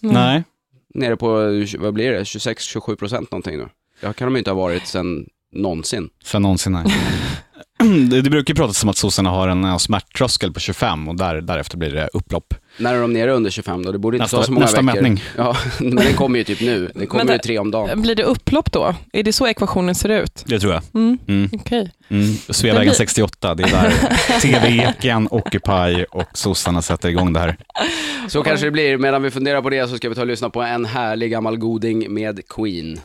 Nej, 0.00 0.44
Nere 0.94 1.16
på, 1.16 1.28
vad 1.78 1.94
blir 1.94 2.12
det, 2.12 2.22
26-27 2.22 2.96
procent 2.96 3.30
någonting 3.30 3.56
nu. 3.56 3.68
Det 4.00 4.16
kan 4.16 4.26
de 4.26 4.34
ju 4.34 4.38
inte 4.38 4.50
ha 4.50 4.56
varit 4.56 4.86
sedan 4.86 5.26
någonsin. 5.52 6.10
sen 6.24 6.42
någonsin 6.42 6.72
nej. 6.72 6.84
det, 8.10 8.22
det 8.22 8.30
brukar 8.30 8.54
ju 8.54 8.56
pratas 8.58 8.82
om 8.82 8.88
att 8.88 8.96
sossarna 8.96 9.30
har 9.30 9.48
en 9.48 9.78
smärttröskel 9.78 10.52
på 10.52 10.60
25 10.60 11.08
och 11.08 11.16
där, 11.16 11.40
därefter 11.40 11.76
blir 11.78 11.90
det 11.90 12.08
upplopp. 12.12 12.54
När 12.78 12.94
är 12.94 13.00
de 13.00 13.12
nere 13.12 13.32
under 13.32 13.50
25 13.50 13.84
då? 13.84 13.92
Det 13.92 13.98
borde 13.98 14.16
inte 14.16 14.24
Nästa- 14.24 14.36
ta 14.36 14.42
så 14.42 14.52
många 14.52 14.64
nästa 14.66 14.82
veckor. 14.82 14.92
mätning. 15.02 15.22
Ja, 15.36 15.56
men 15.80 15.96
den 15.96 16.14
kommer 16.14 16.38
ju 16.38 16.44
typ 16.44 16.60
nu. 16.60 16.90
Den 16.94 17.06
kommer 17.06 17.24
Men 17.24 17.32
ju 17.34 17.38
tre 17.38 17.58
om 17.58 17.70
dagen. 17.70 18.02
Blir 18.02 18.14
det 18.14 18.22
upplopp 18.22 18.72
då? 18.72 18.94
Är 19.12 19.22
det 19.22 19.32
så 19.32 19.46
ekvationen 19.46 19.94
ser 19.94 20.08
ut? 20.08 20.42
Det 20.46 20.60
tror 20.60 20.72
jag. 20.72 20.82
Mm. 20.94 21.18
Mm. 21.28 21.50
Okej. 21.52 21.90
Mm. 22.08 22.34
Sveavägen 22.48 22.80
Det 22.86 22.90
blir- 22.90 22.94
68, 22.94 23.54
det 23.54 23.62
är 23.62 23.68
där 23.70 24.40
TV-eken, 24.40 25.28
Occupy 25.30 26.04
och 26.10 26.28
sossarna 26.38 26.82
sätter 26.82 27.08
igång 27.08 27.32
det 27.32 27.40
här. 27.40 27.56
Så 28.28 28.42
kanske 28.42 28.66
det 28.66 28.70
blir. 28.70 28.98
Medan 28.98 29.22
vi 29.22 29.30
funderar 29.30 29.62
på 29.62 29.70
det 29.70 29.88
så 29.88 29.96
ska 29.96 30.08
vi 30.08 30.14
ta 30.14 30.20
och 30.20 30.26
lyssna 30.26 30.50
på 30.50 30.62
en 30.62 30.84
härlig 30.84 31.30
gammal 31.30 31.56
goding 31.56 32.14
med 32.14 32.40
Queen. 32.48 33.00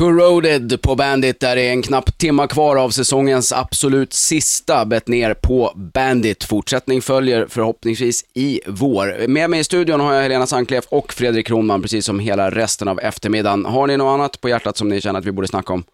Corroded 0.00 0.82
på 0.82 0.96
Bandit, 0.96 1.40
där 1.40 1.56
det 1.56 1.62
är 1.62 1.70
en 1.70 1.82
knapp 1.82 2.18
timma 2.18 2.46
kvar 2.46 2.76
av 2.76 2.90
säsongens 2.90 3.52
absolut 3.52 4.12
sista 4.12 4.84
bet 4.84 5.08
ner 5.08 5.34
på 5.34 5.72
Bandit. 5.76 6.44
Fortsättning 6.44 7.02
följer 7.02 7.46
förhoppningsvis 7.48 8.24
i 8.34 8.60
vår. 8.66 9.28
Med 9.28 9.50
mig 9.50 9.60
i 9.60 9.64
studion 9.64 10.00
har 10.00 10.14
jag 10.14 10.22
Helena 10.22 10.46
Sandklef 10.46 10.84
och 10.88 11.12
Fredrik 11.12 11.46
Kronman, 11.46 11.82
precis 11.82 12.04
som 12.04 12.20
hela 12.20 12.50
resten 12.50 12.88
av 12.88 13.00
eftermiddagen. 13.00 13.64
Har 13.64 13.86
ni 13.86 13.96
något 13.96 14.14
annat 14.14 14.40
på 14.40 14.48
hjärtat 14.48 14.76
som 14.76 14.88
ni 14.88 15.00
känner 15.00 15.18
att 15.18 15.26
vi 15.26 15.32
borde 15.32 15.48
snacka 15.48 15.72
om? 15.72 15.84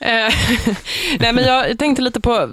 Eh, 0.00 0.32
nej, 1.20 1.32
men 1.32 1.44
jag 1.44 1.78
tänkte 1.78 2.02
lite 2.02 2.20
på, 2.20 2.48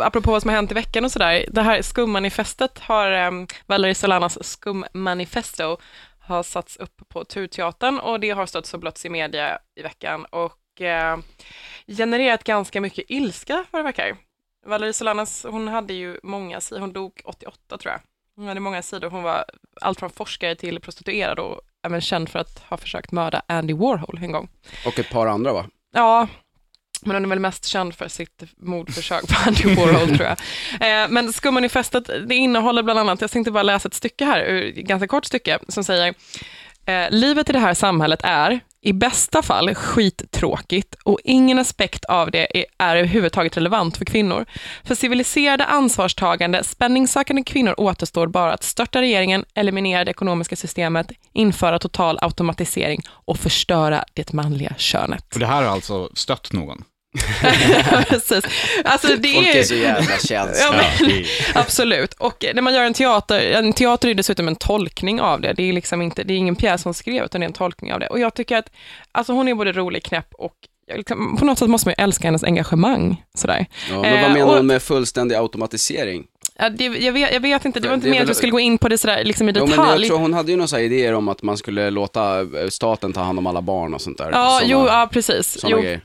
apropå 0.00 0.30
vad 0.30 0.42
som 0.42 0.48
har 0.48 0.56
hänt 0.56 0.70
i 0.70 0.74
veckan 0.74 1.04
och 1.04 1.12
sådär, 1.12 1.44
det 1.48 1.62
här 1.62 1.82
skummanifestet 1.82 2.78
har, 2.78 3.26
um, 3.26 3.46
Valerie 3.66 3.94
Solanas 3.94 4.44
skummanifesto 4.44 5.76
har 6.26 6.42
satts 6.42 6.76
upp 6.76 7.08
på 7.08 7.24
Turteatern 7.24 7.98
och 7.98 8.20
det 8.20 8.30
har 8.30 8.46
stötts 8.46 8.74
och 8.74 8.80
blötts 8.80 9.06
i 9.06 9.08
media 9.08 9.58
i 9.74 9.82
veckan 9.82 10.24
och 10.24 10.80
eh, 10.80 11.18
genererat 11.86 12.44
ganska 12.44 12.80
mycket 12.80 13.04
ilska 13.08 13.64
vad 13.70 13.80
det 13.80 13.84
verkar. 13.84 14.16
Valerie 14.66 14.92
Solanas, 14.92 15.46
hon 15.50 15.68
hade 15.68 15.94
ju 15.94 16.20
många 16.22 16.60
sidor, 16.60 16.80
hon 16.80 16.92
dog 16.92 17.20
88 17.24 17.78
tror 17.78 17.92
jag. 17.92 18.00
Hon 18.36 18.48
hade 18.48 18.60
många 18.60 18.82
sidor, 18.82 19.10
hon 19.10 19.22
var 19.22 19.44
allt 19.80 19.98
från 19.98 20.10
forskare 20.10 20.54
till 20.54 20.80
prostituerad 20.80 21.38
och 21.38 21.60
även 21.86 22.00
känd 22.00 22.28
för 22.28 22.38
att 22.38 22.58
ha 22.58 22.76
försökt 22.76 23.12
mörda 23.12 23.42
Andy 23.46 23.74
Warhol 23.74 24.18
en 24.22 24.32
gång. 24.32 24.48
Och 24.86 24.98
ett 24.98 25.10
par 25.10 25.26
andra 25.26 25.52
va? 25.52 25.66
Ja, 25.92 26.28
men 27.04 27.16
hon 27.16 27.24
är 27.24 27.28
väl 27.28 27.40
mest 27.40 27.64
känd 27.64 27.94
för 27.94 28.08
sitt 28.08 28.42
mordförsök 28.56 29.28
på 29.28 29.34
Andy 29.46 29.74
Warhol 29.74 30.16
tror 30.16 30.28
jag. 30.28 30.36
Eh, 30.80 31.08
men 31.08 31.32
Skummanifestet, 31.32 32.10
det 32.28 32.34
innehåller 32.34 32.82
bland 32.82 32.98
annat, 32.98 33.20
jag 33.20 33.30
tänkte 33.30 33.50
bara 33.50 33.62
läsa 33.62 33.88
ett 33.88 33.94
stycke 33.94 34.24
här, 34.24 34.40
ett 34.40 34.74
ganska 34.74 35.06
kort 35.08 35.24
stycke, 35.24 35.58
som 35.68 35.84
säger 35.84 36.14
eh, 36.86 37.10
Livet 37.10 37.50
i 37.50 37.52
det 37.52 37.58
här 37.58 37.74
samhället 37.74 38.20
är, 38.22 38.60
i 38.86 38.92
bästa 38.92 39.42
fall, 39.42 39.74
skittråkigt 39.74 40.94
och 41.04 41.18
ingen 41.24 41.58
aspekt 41.58 42.04
av 42.04 42.30
det 42.30 42.58
är, 42.58 42.64
är 42.78 42.96
överhuvudtaget 42.96 43.56
relevant 43.56 43.96
för 43.96 44.04
kvinnor. 44.04 44.46
För 44.84 44.94
civiliserade, 44.94 45.64
ansvarstagande, 45.64 46.64
spänningssökande 46.64 47.42
kvinnor 47.42 47.74
återstår 47.80 48.26
bara 48.26 48.52
att 48.52 48.62
störta 48.62 49.00
regeringen, 49.00 49.44
eliminera 49.54 50.04
det 50.04 50.10
ekonomiska 50.10 50.56
systemet, 50.56 51.06
införa 51.32 51.78
total 51.78 52.18
automatisering 52.20 53.02
och 53.08 53.38
förstöra 53.38 54.04
det 54.14 54.32
manliga 54.32 54.74
könet. 54.78 55.34
Och 55.34 55.40
det 55.40 55.46
här 55.46 55.62
har 55.62 55.70
alltså 55.70 56.10
stött 56.14 56.52
någon? 56.52 56.84
Precis. 58.08 58.44
Alltså 58.84 59.08
det 59.16 59.34
Folk 59.34 59.46
är 59.46 59.56
är 59.58 59.62
så 59.62 59.74
jävla 59.74 60.16
känsliga. 60.18 60.66
Ja, 60.66 60.72
men, 61.00 61.10
är- 61.10 61.26
absolut. 61.54 62.14
Och 62.14 62.44
när 62.54 62.62
man 62.62 62.74
gör 62.74 62.82
en 62.84 62.94
teater, 62.94 63.40
en 63.40 63.72
teater 63.72 64.08
är 64.08 64.14
dessutom 64.14 64.48
en 64.48 64.56
tolkning 64.56 65.20
av 65.20 65.40
det. 65.40 65.52
Det 65.52 65.62
är 65.68 65.72
liksom 65.72 66.02
inte, 66.02 66.22
det 66.24 66.34
är 66.34 66.38
ingen 66.38 66.56
pjäs 66.56 66.82
som 66.82 66.94
skrev, 66.94 67.24
utan 67.24 67.40
det 67.40 67.44
är 67.44 67.48
en 67.48 67.52
tolkning 67.52 67.92
av 67.92 68.00
det. 68.00 68.06
Och 68.06 68.18
jag 68.20 68.34
tycker 68.34 68.56
att, 68.56 68.70
alltså 69.12 69.32
hon 69.32 69.48
är 69.48 69.54
både 69.54 69.72
rolig, 69.72 70.04
knäpp 70.04 70.34
och 70.34 70.52
liksom, 70.96 71.36
på 71.38 71.44
något 71.44 71.58
sätt 71.58 71.68
måste 71.68 71.88
man 71.88 71.94
ju 71.98 72.04
älska 72.04 72.28
hennes 72.28 72.44
engagemang. 72.44 73.22
Sådär. 73.34 73.66
Ja, 73.90 74.00
men 74.02 74.12
vad 74.12 74.22
Eh, 74.22 74.32
menar 74.32 74.46
och- 74.46 74.54
hon 74.56 74.66
med 74.66 74.82
fullständig 74.82 75.36
automatisering? 75.36 76.24
Ja, 76.58 76.68
det, 76.68 76.84
jag, 76.84 77.12
vet, 77.12 77.32
jag 77.32 77.40
vet 77.40 77.64
inte, 77.64 77.80
det 77.80 77.88
var 77.88 77.94
inte 77.94 78.04
är 78.06 78.08
meningen 78.08 78.22
att 78.22 78.28
du 78.28 78.34
skulle 78.34 78.52
gå 78.52 78.60
in 78.60 78.78
på 78.78 78.88
det 78.88 78.98
sådär, 78.98 79.24
liksom 79.24 79.48
i 79.48 79.52
Jo, 79.56 79.66
detalj. 79.66 79.88
men 79.90 79.98
jag 80.00 80.06
tror 80.08 80.18
hon 80.18 80.34
hade 80.34 80.50
ju 80.50 80.56
några 80.56 80.80
idéer 80.80 81.12
om 81.14 81.28
att 81.28 81.42
man 81.42 81.56
skulle 81.56 81.90
låta 81.90 82.40
eh, 82.40 82.46
staten 82.68 83.12
ta 83.12 83.20
hand 83.20 83.38
om 83.38 83.46
alla 83.46 83.62
barn 83.62 83.94
och 83.94 84.00
sånt 84.00 84.18
där. 84.18 84.30
ja, 84.32 84.58
Såna- 84.62 84.70
jo, 84.70 84.86
ja, 84.86 85.08
precis. 85.12 85.60
såna 85.60 85.70
Jo, 85.70 85.80
grejer. 85.82 86.00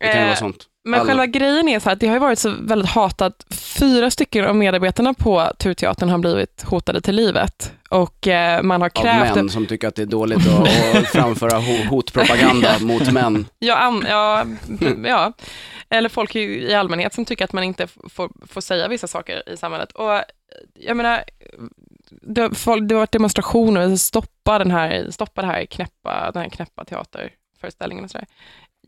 Det 0.00 0.06
kan 0.06 0.16
ju 0.16 0.20
Eh, 0.20 0.26
vara 0.26 0.36
sånt. 0.36 0.66
Men 0.84 0.94
Alla- 1.00 1.08
själva 1.08 1.26
grejen 1.26 1.68
är 1.68 1.80
så 1.80 1.84
här 1.88 1.92
att 1.92 2.00
det 2.00 2.06
har 2.06 2.14
ju 2.14 2.20
varit 2.20 2.38
så 2.38 2.54
väldigt 2.60 2.90
hatat. 2.90 3.46
Fyra 3.78 4.10
stycken 4.10 4.44
av 4.46 4.56
medarbetarna 4.56 5.14
på 5.14 5.52
Turteatern 5.58 6.08
har 6.08 6.18
blivit 6.18 6.62
hotade 6.62 7.00
till 7.00 7.14
livet 7.14 7.72
och 7.90 8.28
eh, 8.28 8.62
man 8.62 8.80
har 8.80 8.88
Av 8.88 9.02
krävt... 9.02 9.34
män 9.36 9.48
som 9.50 9.66
tycker 9.66 9.88
att 9.88 9.94
det 9.94 10.02
är 10.02 10.06
dåligt 10.06 10.38
att, 10.48 10.94
att 10.96 11.06
framföra 11.08 11.58
ho- 11.58 11.86
hotpropaganda 11.86 12.78
mot 12.80 13.12
män. 13.12 13.46
Ja, 13.58 14.00
ja, 14.08 14.44
ja, 15.04 15.32
eller 15.90 16.08
folk 16.08 16.36
i, 16.36 16.74
allmänhet 16.74 17.14
som 17.14 17.24
tycker 17.24 17.44
att 17.44 17.52
man 17.52 17.64
inte 17.64 17.86
får, 17.86 18.30
får 18.46 18.60
säga 18.60 18.88
vissa 18.88 19.06
saker 19.06 19.48
i 19.48 19.56
samhället. 19.56 19.92
Och 19.92 20.14
eh, 20.14 20.22
jag 20.74 20.96
menar, 20.96 21.24
det, 22.22 22.54
folk, 22.58 22.88
det 22.88 22.94
har 22.94 23.00
varit 23.00 23.12
demonstrationer, 23.12 23.96
stoppa 23.96 24.58
den 24.58 24.70
här, 24.70 25.10
stoppa 25.10 25.40
det 25.42 25.46
här 25.48 25.64
knäppa, 25.66 26.30
den 26.34 26.42
här 26.42 26.50
knäppa 26.50 26.84
teaterföreställningen 26.84 28.04
och 28.04 28.10
sådär. 28.10 28.26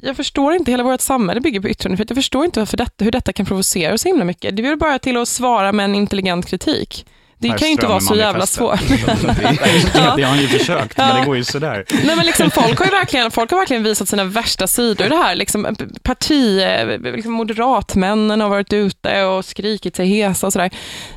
Jag 0.01 0.17
förstår 0.17 0.55
inte, 0.55 0.71
hela 0.71 0.83
vårt 0.83 1.01
samhälle 1.01 1.41
bygger 1.41 1.61
på 1.61 1.69
yttrandefrihet. 1.69 2.11
Jag 2.11 2.17
förstår 2.17 2.45
inte 2.45 2.61
varför 2.61 2.77
detta, 2.77 3.05
hur 3.05 3.11
detta 3.11 3.33
kan 3.33 3.47
provocera 3.47 3.99
så 3.99 4.09
himla 4.09 4.25
mycket. 4.25 4.57
Det 4.57 4.63
vill 4.63 4.79
bara 4.79 4.99
till 4.99 5.17
att 5.17 5.29
svara 5.29 5.73
med 5.73 5.85
en 5.85 5.95
intelligent 5.95 6.47
kritik. 6.47 7.07
Det 7.43 7.49
kan 7.49 7.69
ju 7.69 7.73
inte 7.73 7.87
vara 7.87 8.01
så 8.01 8.15
jävla 8.15 8.47
svårt. 8.47 8.81
det, 8.89 10.23
har 10.23 10.23
han 10.23 10.41
ju 10.41 10.49
försökt, 10.49 10.97
men 10.97 11.21
det 11.21 11.27
går 11.27 11.37
ju 11.37 11.45
sådär. 11.45 11.85
Nej, 12.05 12.17
men 12.17 12.27
liksom, 12.27 12.51
folk, 12.51 12.79
har 12.79 12.87
ju 12.87 12.91
verkligen, 12.91 13.31
folk 13.31 13.51
har 13.51 13.59
verkligen 13.59 13.83
visat 13.83 14.09
sina 14.09 14.25
värsta 14.25 14.67
sidor 14.67 15.07
i 15.07 15.09
det 15.09 15.17
här. 15.17 15.35
Liksom, 15.35 15.77
parti, 16.03 16.63
liksom, 17.03 17.33
moderatmännen 17.33 18.41
har 18.41 18.49
varit 18.49 18.73
ute 18.73 19.25
och 19.25 19.45
skrikit 19.45 19.97
sig 19.97 20.07
hesa 20.07 20.47
och 20.47 20.53
sådär. 20.53 20.71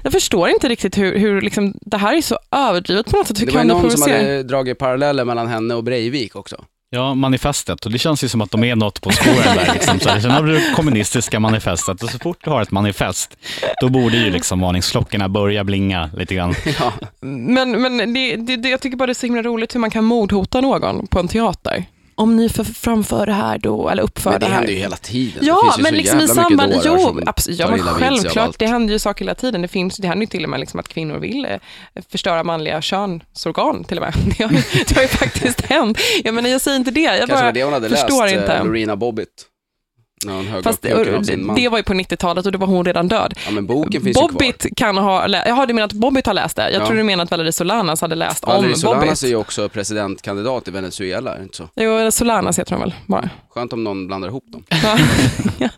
Jag 0.04 0.12
förstår 0.12 0.50
inte 0.50 0.70
riktigt 0.70 0.98
hur, 0.98 1.20
hur 1.20 1.42
liksom, 1.42 1.74
det 1.82 1.98
här 1.98 2.18
är 2.18 2.22
så 2.22 2.40
överdrivet 2.52 3.12
på 3.12 3.18
något 3.18 3.28
sätt. 3.28 3.42
Hur 3.42 3.46
Det 3.46 3.52
var 3.52 3.60
kan 3.60 3.68
ju 3.68 3.74
det 3.76 3.82
någon 3.82 3.92
som 3.92 4.12
hade 4.12 4.44
dragit 4.44 4.78
paralleller 4.78 5.26
mellan 5.26 5.48
henne 5.48 5.74
och 5.74 5.84
Breivik 5.84 6.36
också. 6.36 6.66
Ja, 6.96 7.14
manifestet. 7.14 7.86
Och 7.86 7.92
det 7.92 7.98
känns 8.00 8.24
ju 8.24 8.30
som 8.30 8.42
att 8.42 8.52
de 8.52 8.64
är 8.64 8.76
något 8.76 9.02
på 9.02 9.12
spåren 9.12 9.56
där. 9.56 9.74
Liksom. 9.74 10.00
Så 10.00 10.10
sen 10.22 10.32
har 10.32 10.44
du 10.44 10.54
det 10.54 10.74
kommunistiska 10.76 11.40
manifestet 11.40 12.04
och 12.04 12.10
så 12.10 12.20
fort 12.20 12.38
du 12.44 12.50
har 12.50 12.62
ett 12.62 12.72
manifest, 12.72 13.38
då 13.82 13.90
borde 13.90 14.18
ju 14.18 14.32
liksom 14.32 14.60
varningsklockorna 14.60 15.30
börja 15.30 15.64
blinga 15.64 16.10
lite 16.18 16.36
grann. 16.36 16.54
Ja. 16.80 16.94
Men, 17.22 17.82
men 17.82 18.14
det, 18.14 18.36
det, 18.36 18.58
det, 18.58 18.70
jag 18.70 18.82
tycker 18.82 18.98
bara 18.98 19.06
det 19.06 19.12
är 19.12 19.14
så 19.14 19.26
himla 19.26 19.42
roligt 19.42 19.76
hur 19.76 19.80
man 19.80 19.92
kan 19.92 20.04
mordhota 20.04 20.62
någon 20.62 21.08
på 21.08 21.20
en 21.20 21.28
teater. 21.28 21.86
Om 22.18 22.36
ni 22.36 22.50
för, 22.50 22.64
framför 22.64 23.26
det 23.26 23.34
här 23.34 23.58
då, 23.58 23.90
eller 23.90 24.04
uppför 24.04 24.32
Men 24.32 24.40
det 24.40 24.46
det 24.46 24.50
här. 24.50 24.56
händer 24.58 24.74
ju 24.74 24.80
hela 24.80 24.96
tiden. 24.98 25.38
det 25.42 25.48
Ja, 25.48 25.74
ju 25.78 25.84
men 25.84 25.94
liksom 25.94 26.20
i 26.20 26.28
samband, 26.28 26.74
jo, 26.86 27.22
absolut, 27.26 27.60
ja, 27.60 27.68
men 27.70 27.80
självklart, 27.80 28.60
det 28.60 28.68
händer 28.68 28.94
ju 28.94 29.00
saker 29.00 29.26
hela 29.26 29.36
tiden. 29.36 29.62
Det, 29.62 29.68
finns, 29.68 29.98
det 29.98 30.08
händer 30.08 30.22
ju 30.22 30.28
till 30.28 30.44
och 30.44 30.50
med 30.50 30.60
liksom 30.60 30.80
att 30.80 30.88
kvinnor 30.88 31.18
vill 31.18 31.46
eh, 31.46 31.60
förstöra 32.10 32.44
manliga 32.44 32.82
könsorgan 32.82 33.84
till 33.84 33.98
och 33.98 34.04
med. 34.04 34.14
Det 34.38 34.44
har, 34.44 34.52
det 34.88 34.96
har 34.96 35.02
ju 35.02 35.08
faktiskt 35.08 35.62
hänt. 35.62 36.00
Jag 36.24 36.34
menar, 36.34 36.50
jag 36.50 36.62
säger 36.62 36.78
inte 36.78 36.92
det, 36.92 37.02
jag 37.02 37.18
Kanske 37.18 37.36
bara 37.36 37.52
det 37.52 37.64
hon 37.64 37.74
hade 37.74 37.90
förstår 37.90 38.24
läst, 38.24 38.36
inte. 38.36 38.54
eh, 38.54 38.66
Lorena 38.66 38.96
Bobbitt. 38.96 39.46
Hon 40.26 40.48
högg 40.48 40.64
Fast 40.64 40.82
det, 40.82 40.94
var 41.70 41.78
ju 41.78 41.84
på 41.84 41.94
90-talet 41.94 42.46
och 42.46 42.52
då 42.52 42.58
var 42.60 42.68
hon 42.68 42.86
redan 42.86 43.08
död. 43.08 43.34
Ja 43.46 43.52
men 43.52 43.66
boken 43.66 43.92
finns 43.92 44.08
ju 44.08 44.14
kvar. 44.14 44.30
Bobbit 44.30 44.66
kan 44.78 44.98
ha, 44.98 45.28
lä- 45.28 45.44
jaha 45.48 45.66
du 45.66 45.74
menar 45.74 45.86
att 45.86 45.94
Bobbit 45.94 46.26
har 46.26 46.34
läst 46.34 46.56
det? 46.56 46.72
Jag 46.72 46.82
Ja. 46.82 46.86
tror 46.88 46.98
du 46.98 47.04
menar 47.04 47.24
att 47.24 47.32
Valerie 47.32 47.52
Solanas 47.52 48.02
hade 48.02 48.16
läst 48.16 48.48
Valerie 48.48 48.74
om 48.74 48.80
Solanas 48.80 49.04
Bobbit. 49.06 49.24
är 49.24 49.28
ju 49.28 49.36
också 49.36 49.70
presidentkandidat 49.70 50.68
i 50.68 50.72
Venezuela, 50.72 51.34
är 51.34 51.38
det 51.38 51.44
inte 51.44 51.58
så? 51.58 51.70
Jo, 51.76 52.12
Solanas 52.12 52.60
heter 52.60 52.72
hon 52.72 52.80
väl 52.82 52.94
bara. 53.06 53.30
Skönt 53.50 53.74
om 53.74 53.84
någon 53.84 54.08
blandar 54.08 54.28
ihop 54.30 54.44
dem. 54.48 54.64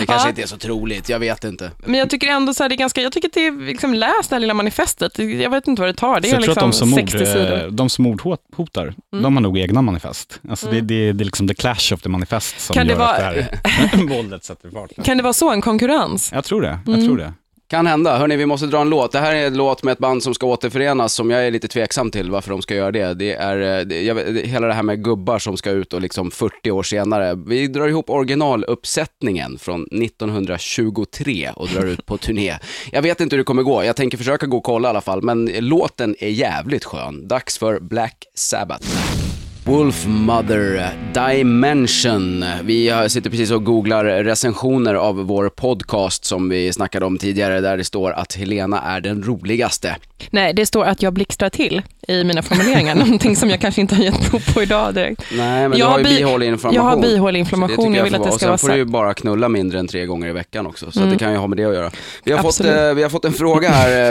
Det 0.00 0.06
kanske 0.06 0.26
Ja. 0.26 0.30
inte 0.30 0.42
är 0.42 0.46
så 0.46 0.56
troligt, 0.56 1.08
jag 1.08 1.18
vet 1.18 1.44
inte. 1.44 1.70
Men 1.86 1.94
jag 2.00 2.10
tycker 2.10 2.26
ändå 2.28 2.54
så 2.54 2.62
här, 2.64 2.68
det 2.68 2.74
är 2.74 2.76
ganska, 2.76 3.00
jag 3.02 3.12
tycker 3.12 3.28
att 3.28 3.34
det 3.34 3.46
är 3.46 3.66
liksom, 3.66 3.94
läs 3.94 4.28
det 4.28 4.34
här 4.34 4.40
lilla 4.40 4.54
manifestet. 4.54 5.18
Jag 5.18 5.50
vet 5.50 5.66
inte 5.68 5.82
vad 5.82 5.88
det 5.88 5.94
tar, 5.94 6.20
det 6.20 6.30
är 6.30 6.36
liksom 6.40 6.54
de 6.54 6.72
som, 6.72 6.92
60 6.92 7.18
mord, 7.18 7.26
sidor. 7.26 7.64
eh, 7.64 7.66
de 7.66 7.88
som 7.90 8.02
mordhotar, 8.04 8.82
Mm. 8.82 9.22
de 9.22 9.34
har 9.36 9.42
nog 9.42 9.58
egna 9.58 9.82
manifest. 9.82 10.40
Alltså 10.50 10.66
det, 10.66 10.72
Mm. 10.72 10.86
det, 10.86 11.12
det 11.12 11.22
är 11.22 11.24
liksom 11.24 11.48
the 11.48 11.54
clash 11.54 11.92
of 11.94 12.02
the 12.02 12.08
manifest 12.08 12.60
som 12.60 12.74
Kan 12.74 12.86
det 12.86 12.92
gör 12.92 12.98
vara- 12.98 13.08
att 13.10 13.34
det 13.62 13.68
här 13.68 14.06
våldet 14.16 14.44
sätter 14.44 14.70
fart. 14.70 15.04
Kan 15.04 15.16
det 15.16 15.22
vara 15.22 15.32
så, 15.32 15.50
en 15.50 15.60
konkurrens? 15.60 16.30
Jag 16.34 16.44
tror 16.44 16.62
det. 16.62 16.78
Jag 16.86 16.94
Mm. 16.94 17.06
tror 17.06 17.18
det. 17.18 17.32
Kan 17.68 17.86
hända. 17.86 18.18
Hörni, 18.18 18.36
vi 18.36 18.46
måste 18.46 18.66
dra 18.66 18.80
en 18.80 18.88
låt. 18.88 19.12
Det 19.12 19.18
här 19.18 19.34
är 19.34 19.46
en 19.46 19.56
låt 19.56 19.82
med 19.82 19.92
ett 19.92 19.98
band 19.98 20.22
som 20.22 20.34
ska 20.34 20.46
återförenas 20.46 21.14
som 21.14 21.30
jag 21.30 21.46
är 21.46 21.50
lite 21.50 21.68
tveksam 21.68 22.10
till 22.10 22.30
varför 22.30 22.50
de 22.50 22.62
ska 22.62 22.74
göra 22.74 22.92
det. 22.92 23.14
Det 23.14 23.32
är 23.32 23.78
eh, 23.78 23.84
det, 23.86 24.02
jag, 24.02 24.16
det, 24.16 24.46
hela 24.46 24.66
det 24.66 24.74
här 24.74 24.82
med 24.82 25.04
gubbar 25.04 25.38
som 25.38 25.56
ska 25.56 25.70
ut 25.70 25.92
och 25.92 26.00
liksom 26.00 26.30
40 26.30 26.70
år 26.70 26.82
senare. 26.82 27.34
Vi 27.46 27.66
drar 27.66 27.88
ihop 27.88 28.10
originaluppsättningen 28.10 29.58
från 29.58 29.82
1923 29.82 31.50
och 31.56 31.68
drar 31.68 31.86
ut 31.86 32.06
på 32.06 32.18
turné. 32.18 32.58
Jag 32.92 33.02
vet 33.02 33.20
inte 33.20 33.36
hur 33.36 33.38
det 33.38 33.44
kommer 33.44 33.62
gå. 33.62 33.84
Jag 33.84 33.96
tänker 33.96 34.18
försöka 34.18 34.46
gå 34.46 34.56
och 34.56 34.64
kolla 34.64 34.88
i 34.88 34.90
alla 34.90 35.00
fall, 35.00 35.22
men 35.22 35.50
låten 35.58 36.16
är 36.18 36.28
jävligt 36.28 36.84
skön. 36.84 37.28
Dags 37.28 37.58
för 37.58 37.80
Black 37.80 38.24
Sabbath. 38.34 39.25
Wolf 39.66 40.06
Mother 40.06 40.90
Dimension. 41.14 42.44
Vi 42.64 42.92
sitter 43.08 43.30
precis 43.30 43.50
och 43.50 43.64
googlar 43.64 44.04
recensioner 44.04 44.94
av 44.94 45.16
vår 45.16 45.48
podcast 45.48 46.24
som 46.24 46.48
vi 46.48 46.72
snackade 46.72 47.06
om 47.06 47.18
tidigare, 47.18 47.60
där 47.60 47.76
det 47.76 47.84
står 47.84 48.12
att 48.12 48.34
Helena 48.34 48.80
är 48.82 49.00
den 49.00 49.22
roligaste. 49.22 49.96
Nej, 50.30 50.52
det 50.54 50.66
står 50.66 50.84
att 50.84 51.02
jag 51.02 51.12
blixtrar 51.12 51.50
till 51.50 51.82
i 52.08 52.24
mina 52.24 52.42
formuleringar, 52.42 52.94
någonting 53.04 53.36
som 53.36 53.50
jag 53.50 53.60
kanske 53.60 53.80
inte 53.80 53.94
har 53.94 54.02
gett 54.04 54.30
prov 54.30 54.54
på 54.54 54.62
idag 54.62 54.94
direkt. 54.94 55.22
Nej, 55.32 55.68
men 55.68 55.78
Jag 55.78 55.88
du 55.88 55.92
har 55.92 55.98
ju 55.98 56.04
bi- 56.04 56.16
bihåleinflammation. 56.16 56.74
Jag 56.84 56.96
har 56.96 57.02
bihåleinflammation, 57.02 57.76
tycker 57.86 57.96
jag 57.96 58.04
vill 58.04 58.14
att 58.14 58.22
det 58.22 58.28
vara. 58.28 58.38
ska 58.38 58.46
Och 58.46 58.50
vara 58.50 58.58
Sen 58.58 58.68
får 58.68 58.72
du 58.74 58.78
ju 58.78 58.84
bara 58.84 59.14
knulla 59.14 59.48
mindre 59.48 59.78
än 59.78 59.88
tre 59.88 60.06
gånger 60.06 60.28
i 60.28 60.32
veckan 60.32 60.66
också, 60.66 60.90
så 60.90 60.98
Mm. 61.00 61.12
det 61.12 61.18
kan 61.18 61.32
ju 61.32 61.38
ha 61.38 61.46
med 61.46 61.56
det 61.58 61.64
att 61.64 61.74
göra. 61.74 61.90
Vi 62.24 62.32
har, 62.32 62.38
fått, 62.38 62.46
Absolut. 62.46 62.76
eh, 62.76 62.94
vi 62.94 63.02
har 63.02 63.10
fått 63.10 63.24
en 63.24 63.32
fråga 63.32 63.68
här 63.68 64.10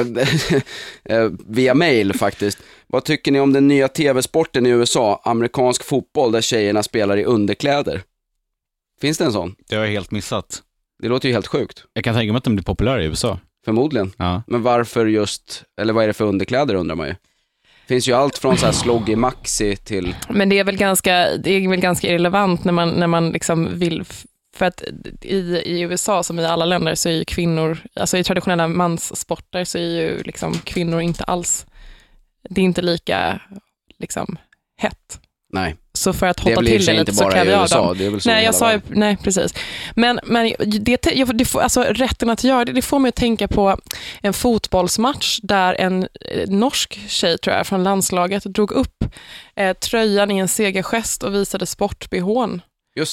eh, 1.08 1.16
eh, 1.18 1.30
via 1.48 1.74
mail 1.74 2.14
faktiskt. 2.14 2.58
Vad 2.88 3.04
tycker 3.04 3.32
ni 3.32 3.40
om 3.40 3.54
den 3.54 3.68
nya 3.68 3.88
tv-sporten 3.88 4.66
i 4.66 4.70
USA, 4.70 5.22
amerikansk 5.24 5.84
fotboll, 5.84 6.32
där 6.32 6.42
tjejerna 6.42 6.84
spelar 6.84 7.18
i 7.18 7.24
underkläder? 7.24 8.04
Finns 9.02 9.18
det 9.18 9.26
en 9.26 9.32
sån? 9.32 9.56
Det 9.70 9.76
har 9.76 9.84
jag 9.84 9.92
helt 9.92 10.12
missat. 10.12 10.62
Det 11.02 11.08
låter 11.08 11.28
ju 11.28 11.34
helt 11.34 11.48
sjukt. 11.48 11.84
Jag 11.94 12.04
kan 12.04 12.16
tänka 12.16 12.34
mig 12.34 12.38
att 12.38 12.44
den 12.44 12.56
blir 12.56 12.64
populär 12.64 13.00
i 13.00 13.06
USA. 13.06 13.40
Förmodligen. 13.66 14.12
Ja. 14.18 14.44
Men 14.48 14.64
varför 14.64 15.06
just, 15.06 15.64
eller 15.82 15.94
vad 15.94 16.04
är 16.04 16.08
det 16.08 16.14
för 16.14 16.26
underkläder 16.26 16.76
undrar 16.76 16.96
man 16.96 17.08
ju. 17.08 17.16
finns 17.88 18.08
ju 18.08 18.14
allt 18.14 18.38
från 18.38 18.58
så 18.58 18.66
här 18.66 18.74
sloggy 18.74 19.16
maxi 19.16 19.76
till, 19.76 20.16
Men 20.30 20.50
det 20.50 20.60
är 20.60 20.64
väl 20.64 20.78
ganska, 20.78 21.38
det 21.38 21.52
är 21.52 21.70
väl 21.70 21.80
ganska 21.80 22.08
irrelevant 22.08 22.64
när 22.64 22.74
man, 22.74 22.90
när 22.90 23.08
man 23.08 23.30
liksom 23.30 23.80
vill 23.80 24.06
för 24.56 24.66
att 24.66 24.84
i, 25.22 25.38
i 25.66 25.82
USA, 25.82 26.24
som 26.24 26.40
i 26.40 26.46
alla 26.46 26.66
länder, 26.66 26.96
så 26.96 27.10
är 27.10 27.14
ju 27.14 27.26
kvinnor, 27.26 27.78
alltså 27.96 28.18
i 28.18 28.24
traditionella 28.24 28.68
manssporter, 28.68 29.64
så 29.64 29.78
är 29.78 29.82
ju 29.82 30.24
liksom 30.24 30.54
kvinnor 30.54 31.02
inte 31.02 31.24
alls, 31.24 31.66
det 32.50 32.62
är 32.62 32.66
inte 32.66 32.82
lika 32.82 33.40
liksom, 34.00 34.38
hett. 34.78 35.20
nej. 35.54 35.76
Så 35.94 36.14
för 36.14 36.28
att 36.28 36.40
hotta 36.40 36.62
till 36.62 36.86
det 36.86 36.94
lite 36.94 37.14
så 37.14 37.24
bara 37.24 37.34
kräver 37.34 37.52
i 37.52 37.54
jag 37.54 37.62
USA, 37.62 37.88
dem. 37.88 37.98
det 37.98 38.06
är 38.06 38.10
väl 38.10 38.22
så 38.22 38.30
Nej, 38.30 38.46
jag 38.46 38.56
sa 38.56 38.80
nej 38.88 39.18
precis. 39.24 39.54
Men, 39.96 40.20
men 40.24 40.54
det, 40.60 40.98
det 41.34 41.56
alltså, 41.56 41.84
rätten 41.84 42.30
att 42.30 42.44
göra 42.44 42.66
det, 42.66 42.72
det 42.72 42.82
får 42.82 43.00
mig 43.00 43.10
att 43.10 43.16
tänka 43.16 43.48
på 43.48 43.78
en 44.22 44.34
fotbollsmatch 44.34 45.40
där 45.44 45.74
en 45.74 46.04
eh, 46.22 46.50
norsk 46.50 47.00
tjej, 47.10 47.38
tror 47.38 47.56
jag, 47.56 47.68
från 47.68 47.84
landslaget 47.84 48.44
drog 48.44 48.72
upp 48.72 49.04
eh, 49.56 49.74
tröjan 49.74 50.32
i 50.32 50.38
en 50.38 50.48
segergest 50.48 51.24
och 51.24 51.36
visade 51.36 51.66
sport-bhn. 51.66 52.62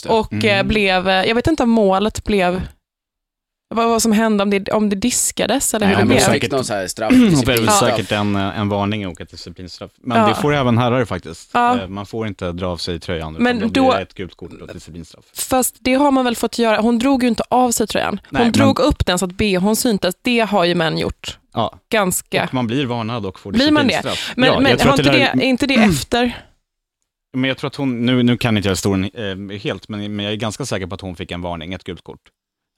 Och 0.09 0.33
eh, 0.45 0.55
Mm. 0.55 0.69
blev, 0.69 1.09
eh, 1.09 1.25
jag 1.25 1.35
vet 1.35 1.47
inte 1.47 1.63
om 1.63 1.71
målet 1.71 2.25
blev, 2.25 2.63
vad, 3.75 3.89
vad 3.89 4.03
som 4.03 4.13
hände, 4.13 4.43
om 4.43 4.51
det, 4.51 4.69
om 4.69 4.89
det 4.89 4.97
diskades 4.97 5.75
eller 5.75 5.87
Nej, 5.87 5.95
hur 5.97 6.03
det 6.03 6.09
blev 6.09 6.19
säkert- 6.19 6.51
någon 6.53 6.65
så 6.65 6.75
här 6.75 6.87
straff, 6.87 7.11
Hon 7.13 7.21
väl 7.21 7.31
disciplinstraff. 7.31 7.81
säkert 7.97 8.13
en, 8.13 8.37
en 8.37 8.69
varning 8.69 9.07
och 9.09 9.21
ett 9.21 9.31
disciplinstraff. 9.31 9.91
Men 10.03 10.19
Ja. 10.21 10.29
det 10.29 10.35
får 10.35 10.55
även 10.55 10.79
herrar 10.79 11.05
faktiskt. 11.05 11.51
Ja. 11.55 11.81
Eh, 11.81 11.89
Man 11.89 12.07
får 12.07 12.27
inte 12.27 12.53
dra 12.53 12.67
av 12.67 12.77
sig 12.77 13.01
tröjan, 13.01 13.33
Men 13.39 13.61
då, 13.61 13.69
blir 13.69 13.93
det 13.97 14.03
ett 14.03 14.15
gult 14.15 14.35
kort 14.35 14.53
och 14.61 14.69
ett 14.69 14.75
disciplinstraff. 14.75 15.25
Fast 15.35 15.77
det 15.81 15.95
har 15.95 16.11
man 16.11 16.25
väl 16.25 16.37
fått 16.37 16.59
göra, 16.59 16.81
hon 16.81 16.99
drog 16.99 17.23
ju 17.23 17.29
inte 17.29 17.43
av 17.51 17.71
sig 17.71 17.87
tröjan. 17.87 18.11
Hon 18.11 18.27
Nej, 18.31 18.43
men- 18.43 18.53
drog 18.53 18.79
upp 18.79 19.07
den 19.07 19.19
så 19.19 19.25
att 19.25 19.33
bhn 19.33 19.77
syntes, 19.77 20.15
det 20.23 20.41
har 20.41 20.65
ju 20.65 20.75
män 20.75 20.99
gjort. 20.99 21.39
Ja, 21.55 21.79
Ganska. 21.89 22.45
och 22.45 22.55
man 22.55 22.67
blir 22.67 22.87
varnad 22.87 23.27
och 23.27 23.41
får 23.41 23.53
Blir 23.53 23.71
man 23.71 23.83
det? 23.87 23.89
disciplinstraff. 23.89 24.33
Men, 24.37 24.47
ja, 24.49 24.61
men 24.61 24.81
har 24.81 24.91
inte 24.91 25.03
det, 25.03 25.11
där- 25.19 25.19
är 25.19 25.43
inte 25.43 25.67
det 25.67 25.75
efter? 25.75 26.37
Men 27.37 27.49
jag 27.49 27.59
tror 27.59 27.69
att 27.69 27.77
hon, 27.77 28.07
nu, 28.07 28.23
nu 28.23 28.37
kan 28.37 28.57
inte 28.57 28.69
jag 28.69 28.73
historien 28.73 29.11
eh, 29.53 29.59
helt, 29.59 29.89
men, 29.89 30.17
men 30.17 30.25
jag 30.25 30.33
är 30.33 30.37
ganska 30.37 30.67
säker 30.67 30.87
på 30.87 30.95
att 30.95 31.01
hon 31.01 31.17
fick 31.17 31.31
en 31.31 31.43
varning, 31.43 31.73
ett 31.73 31.85
gult 31.85 32.05
kort, 32.05 32.19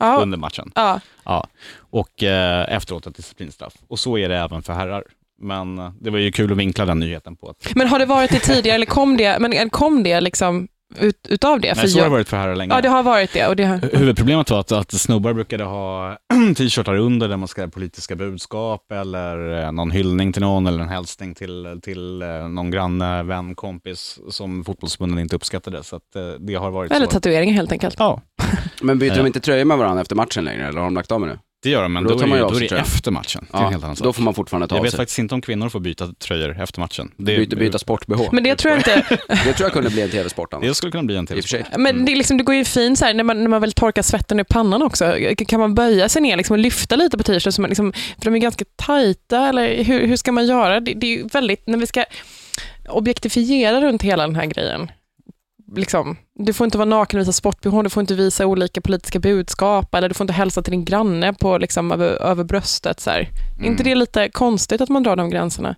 Ja. 0.07 0.23
under 0.23 0.39
matchen. 0.39 0.73
ja. 0.75 1.01
Ja. 1.25 1.47
Och 1.77 2.23
eh, 2.23 2.75
efteråt 2.77 3.07
ett 3.07 3.17
disciplinstraff. 3.17 3.75
Och 3.89 3.99
så 3.99 4.19
är 4.19 4.29
det 4.29 4.37
även 4.37 4.63
för 4.63 4.73
herrar. 4.73 5.05
Men 5.41 5.79
eh, 5.79 5.91
det 6.01 6.11
var 6.11 6.19
ju 6.19 6.33
kul 6.33 6.53
att 6.53 6.59
vinkla 6.59 6.85
den 6.85 6.99
nyheten 6.99 7.37
på 7.37 7.49
att 7.49 7.75
Men 7.75 7.89
har 7.89 7.99
det 7.99 8.07
varit 8.07 8.31
det 8.31 8.39
tidigare, 8.41 8.75
eller 8.75 8.87
kom 8.87 9.17
det, 9.17 9.39
men 9.39 9.71
kom 9.71 10.03
det 10.03 10.21
liksom 10.21 10.69
ut, 10.99 11.27
utav 11.29 11.61
det? 11.61 11.75
Nej, 11.77 11.89
så 11.89 11.99
har 11.99 12.03
jag, 12.03 12.07
det 12.07 12.11
varit 12.13 12.29
för 12.29 12.37
herrar 12.37 12.57
länge. 12.57 12.75
ja, 12.75 12.81
det 12.81 12.89
har 12.89 13.03
varit 13.03 13.33
det. 13.33 13.47
Och 13.47 13.57
det 13.57 13.65
har, 13.65 13.97
Huvudproblemet 13.99 14.51
var 14.51 14.61
att, 14.61 14.73
att 14.73 14.93
snubbar 14.93 15.33
brukade 15.33 15.65
ha 15.65 16.17
t-shirtar 16.57 16.95
under 16.97 17.29
där 17.29 17.37
man 17.37 17.49
skrev 17.49 17.71
politiska 17.71 18.17
budskap 18.17 18.93
eller 18.93 19.63
eh, 19.65 19.73
någon 19.73 19.91
hyllning 19.91 20.33
till 20.33 20.43
någon 20.43 20.67
eller 20.67 20.83
en 20.83 20.89
hälsning 20.89 21.35
till, 21.35 21.81
till 21.83 22.23
eh, 22.23 22.49
någon 22.49 22.71
granne, 22.71 23.23
vän, 23.23 23.55
kompis 23.55 24.19
som 24.31 24.65
fotbollsförbunden 24.65 25.19
inte 25.19 25.37
uppskattade. 25.37 25.83
Så 25.85 25.97
att, 25.97 26.17
eh, 26.17 26.23
det 26.41 26.55
har 26.55 26.71
varit 26.71 26.93
eller 26.93 27.07
så. 27.07 27.13
tatueringar 27.13 27.55
helt 27.55 27.73
enkelt. 27.73 27.97
Ja, 27.99 28.21
Men 28.83 28.99
byter 28.99 29.17
de 29.17 29.27
inte 29.27 29.41
tröjor 29.41 29.65
med 29.65 29.79
varandra 29.79 30.01
efter 30.03 30.17
matchen 30.17 30.45
längre, 30.45 30.69
eller 30.69 30.79
har 30.79 30.87
de 30.87 30.95
lagt 30.95 31.13
av 31.13 31.21
med 31.21 31.29
det? 31.29 31.39
Det 31.65 31.71
gör 31.71 31.83
de, 31.83 31.93
men 31.93 32.05
Då 32.05 32.11
då, 32.11 32.19
tar 32.19 32.27
man 32.27 32.39
ju 32.39 32.45
då 32.45 32.57
är 32.57 32.61
det 32.69 32.79
efter 32.79 33.11
matchen. 33.11 33.47
Det 33.51 33.57
är 33.57 33.59
en 33.59 33.65
Ja, 33.65 33.71
helt 33.71 33.85
annan 33.85 33.97
sak. 33.97 34.05
då 34.05 34.13
får 34.13 34.23
man 34.23 34.35
fortfarande 34.35 34.69
ta 34.69 34.75
Jag 34.75 34.79
av 34.79 34.83
vet 34.83 34.91
sig. 34.93 34.99
faktiskt 34.99 35.19
inte 35.19 35.35
om 35.35 35.41
kvinnor 35.41 35.69
får 35.69 35.81
byta 35.81 36.07
tröjor 36.19 36.63
efter 36.63 36.81
matchen. 36.81 37.11
Det, 37.17 37.37
Byta, 37.37 37.57
byta 37.57 37.79
sport-bh. 37.79 38.29
Men 38.33 38.45
det 38.45 38.57
tror 38.57 38.71
jag 38.71 38.79
inte, 38.81 38.95
Det 39.29 39.53
tror 39.53 39.61
jag 39.67 39.73
kunde 39.73 39.91
bli 39.91 40.03
en 40.03 40.11
tv-sport 40.11 40.55
annars. 40.55 40.67
det 40.69 40.75
skulle 40.75 40.93
kunna 40.93 41.05
bli 41.05 41.17
en 41.17 41.27
tv-sport. 41.27 41.61
men 41.79 42.05
det, 42.05 42.13
är 42.13 42.17
liksom, 42.17 42.37
det 42.39 42.45
går 42.45 42.55
ju 42.55 42.65
fint 42.65 42.99
så 42.99 43.05
här, 43.05 43.15
när, 43.15 43.25
man, 43.25 43.43
när 43.43 43.49
man 43.49 43.61
väl 43.61 43.73
torkar 43.73 44.03
svetten 44.03 44.41
ur 44.41 44.45
pannan 44.45 44.83
också. 44.83 45.17
Kan 45.49 45.61
man 45.61 45.75
böja 45.75 46.09
sig 46.09 46.23
ner 46.23 46.37
liksom, 46.37 46.55
och 46.55 46.59
lyfta 46.59 46.97
lite 46.97 47.17
på 47.19 47.23
t-shirten? 47.23 47.65
Liksom, 47.65 47.93
för 47.93 48.25
de 48.25 48.35
är 48.35 48.39
ganska 48.39 48.65
tajta, 48.77 49.49
eller 49.49 49.85
hur, 49.85 50.07
hur 50.07 50.17
ska 50.17 50.33
man 50.33 50.47
göra? 50.47 50.81
Det, 50.81 50.95
det 50.95 51.07
är 51.07 51.17
ju 51.19 51.27
väldigt, 51.27 51.67
när 51.67 51.79
vi 51.79 51.87
ska 51.87 52.05
objektifiera 52.89 53.81
runt 53.81 54.03
hela 54.03 54.27
den 54.27 54.37
här 54.37 54.47
grejen. 54.47 54.91
Liksom, 55.77 56.17
du 56.35 56.53
får 56.53 56.65
inte 56.65 56.79
vara 56.79 56.89
naken 56.89 57.19
och 57.19 57.21
visa 57.21 57.33
sport-bh, 57.33 57.83
du 57.83 57.91
får 57.91 58.01
inte 58.01 58.15
visa 58.15 58.47
olika 58.47 58.81
politiska 58.81 59.19
budskap, 59.19 59.95
eller 59.95 60.09
du 60.09 60.15
får 60.15 60.25
inte 60.25 60.33
hälsa 60.33 60.63
till 60.63 60.71
din 60.71 60.85
granne 60.85 61.33
på, 61.33 61.59
liksom, 61.59 61.93
över, 61.93 62.23
över 62.23 62.45
bröstet. 62.45 63.01
Så 63.01 63.11
här. 63.11 63.29
Mm. 63.59 63.71
inte 63.71 63.83
det 63.83 63.95
lite 63.95 64.29
konstigt 64.29 64.81
att 64.81 64.89
man 64.89 65.03
drar 65.03 65.17
de 65.17 65.31
gränserna? 65.31 65.77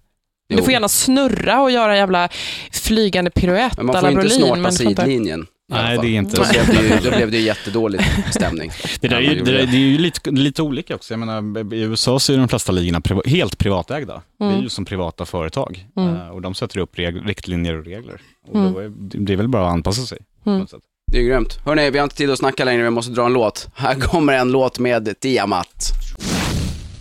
Jo. 0.49 0.57
Du 0.57 0.62
får 0.62 0.72
gärna 0.72 0.89
snurra 0.89 1.62
och 1.62 1.70
göra 1.70 1.93
en 1.93 1.99
jävla 1.99 2.28
flygande 2.72 3.30
piruett 3.30 3.76
Men 3.76 3.87
man 3.87 4.01
får 4.01 4.09
inte 4.09 4.20
Brolin, 4.20 4.47
snorta 4.47 4.70
sidlinjen. 4.70 5.47
Nej, 5.68 5.99
det 6.03 6.07
är 6.07 6.18
inte 6.18 6.37
Då 6.37 6.45
så. 6.45 6.53
blev 6.53 6.66
det 6.66 6.95
ju, 6.95 7.11
då 7.11 7.16
blev 7.16 7.30
det 7.30 7.37
ju 7.37 7.43
jättedålig 7.43 8.01
stämning. 8.30 8.70
Det, 9.01 9.09
där 9.09 9.16
är 9.16 9.20
ju, 9.20 9.34
det, 9.34 9.53
där, 9.53 9.66
det 9.66 9.76
är 9.76 9.80
ju 9.80 9.99
lite, 9.99 10.30
lite 10.30 10.62
olika 10.62 10.95
också. 10.95 11.12
Jag 11.12 11.18
menar, 11.18 11.74
I 11.74 11.80
USA 11.80 12.18
så 12.18 12.32
är 12.32 12.37
de 12.37 12.49
flesta 12.49 12.72
ligorna 12.72 13.01
priva, 13.01 13.22
helt 13.26 13.59
privatägda. 13.59 14.22
Det 14.39 14.45
är 14.45 14.62
ju 14.62 14.68
som 14.68 14.84
privata 14.84 15.24
företag. 15.26 15.87
Mm. 15.97 16.16
Eh, 16.16 16.28
och 16.28 16.43
de 16.43 16.55
sätter 16.55 16.78
upp 16.78 16.99
reg, 16.99 17.28
riktlinjer 17.28 17.78
och 17.78 17.84
regler. 17.84 18.20
Och 18.49 18.57
Mm. 18.57 18.72
då 18.72 18.78
är, 18.78 18.92
det 19.24 19.32
är 19.32 19.36
väl 19.36 19.49
bara 19.49 19.66
att 19.66 19.72
anpassa 19.72 20.03
sig. 20.03 20.18
Mm. 20.47 20.66
Det 21.12 21.18
är 21.18 21.22
grymt. 21.22 21.59
Hörni, 21.64 21.90
vi 21.90 21.99
har 21.99 22.05
inte 22.05 22.16
tid 22.16 22.30
att 22.30 22.38
snacka 22.38 22.64
längre, 22.64 22.82
vi 22.82 22.90
måste 22.90 23.12
dra 23.12 23.26
en 23.26 23.32
låt. 23.32 23.68
Här 23.74 23.94
kommer 23.94 24.32
en 24.32 24.53
låt 24.53 24.78
med 24.78 25.20
Tiamat. 25.20 25.92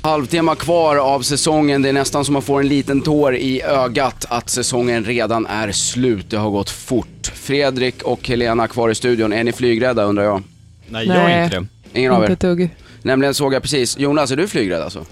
Halvtimme 0.02 0.56
kvar 0.56 0.96
av 0.96 1.22
säsongen, 1.22 1.82
det 1.82 1.90
är 1.90 1.94
nästan 1.94 2.26
som 2.26 2.36
att 2.36 2.44
få 2.44 2.60
en 2.60 2.68
liten 2.68 3.02
tår 3.02 3.36
i 3.36 3.62
ögat 3.62 4.26
att 4.30 4.50
säsongen 4.50 5.04
redan 5.06 5.46
är 5.46 5.72
slut. 5.72 6.30
Det 6.30 6.38
har 6.38 6.50
gått 6.50 6.70
fort. 6.70 7.32
Fredrik 7.34 8.04
och 8.04 8.28
Helena 8.28 8.68
kvar 8.68 8.90
i 8.90 8.96
studion, 8.96 9.34
är 9.34 9.44
ni 9.44 9.52
flygrädda 9.52 10.04
undrar 10.04 10.24
jag? 10.24 10.44
Nej, 10.90 11.08
jag 11.08 11.32
är 11.32 11.44
inte 11.44 11.60
det. 11.60 12.00
Ingen 12.00 12.12
av 12.12 12.22
Inte 12.22 12.32
er? 12.32 12.34
ett 12.34 12.40
dugg. 12.40 12.70
Nämligen 13.02 13.34
såg 13.34 13.54
jag 13.54 13.62
precis, 13.62 13.98
Jonas 13.98 14.32
är 14.32 14.36
du 14.36 14.48
flygrädd 14.48 14.82
alltså? 14.82 15.06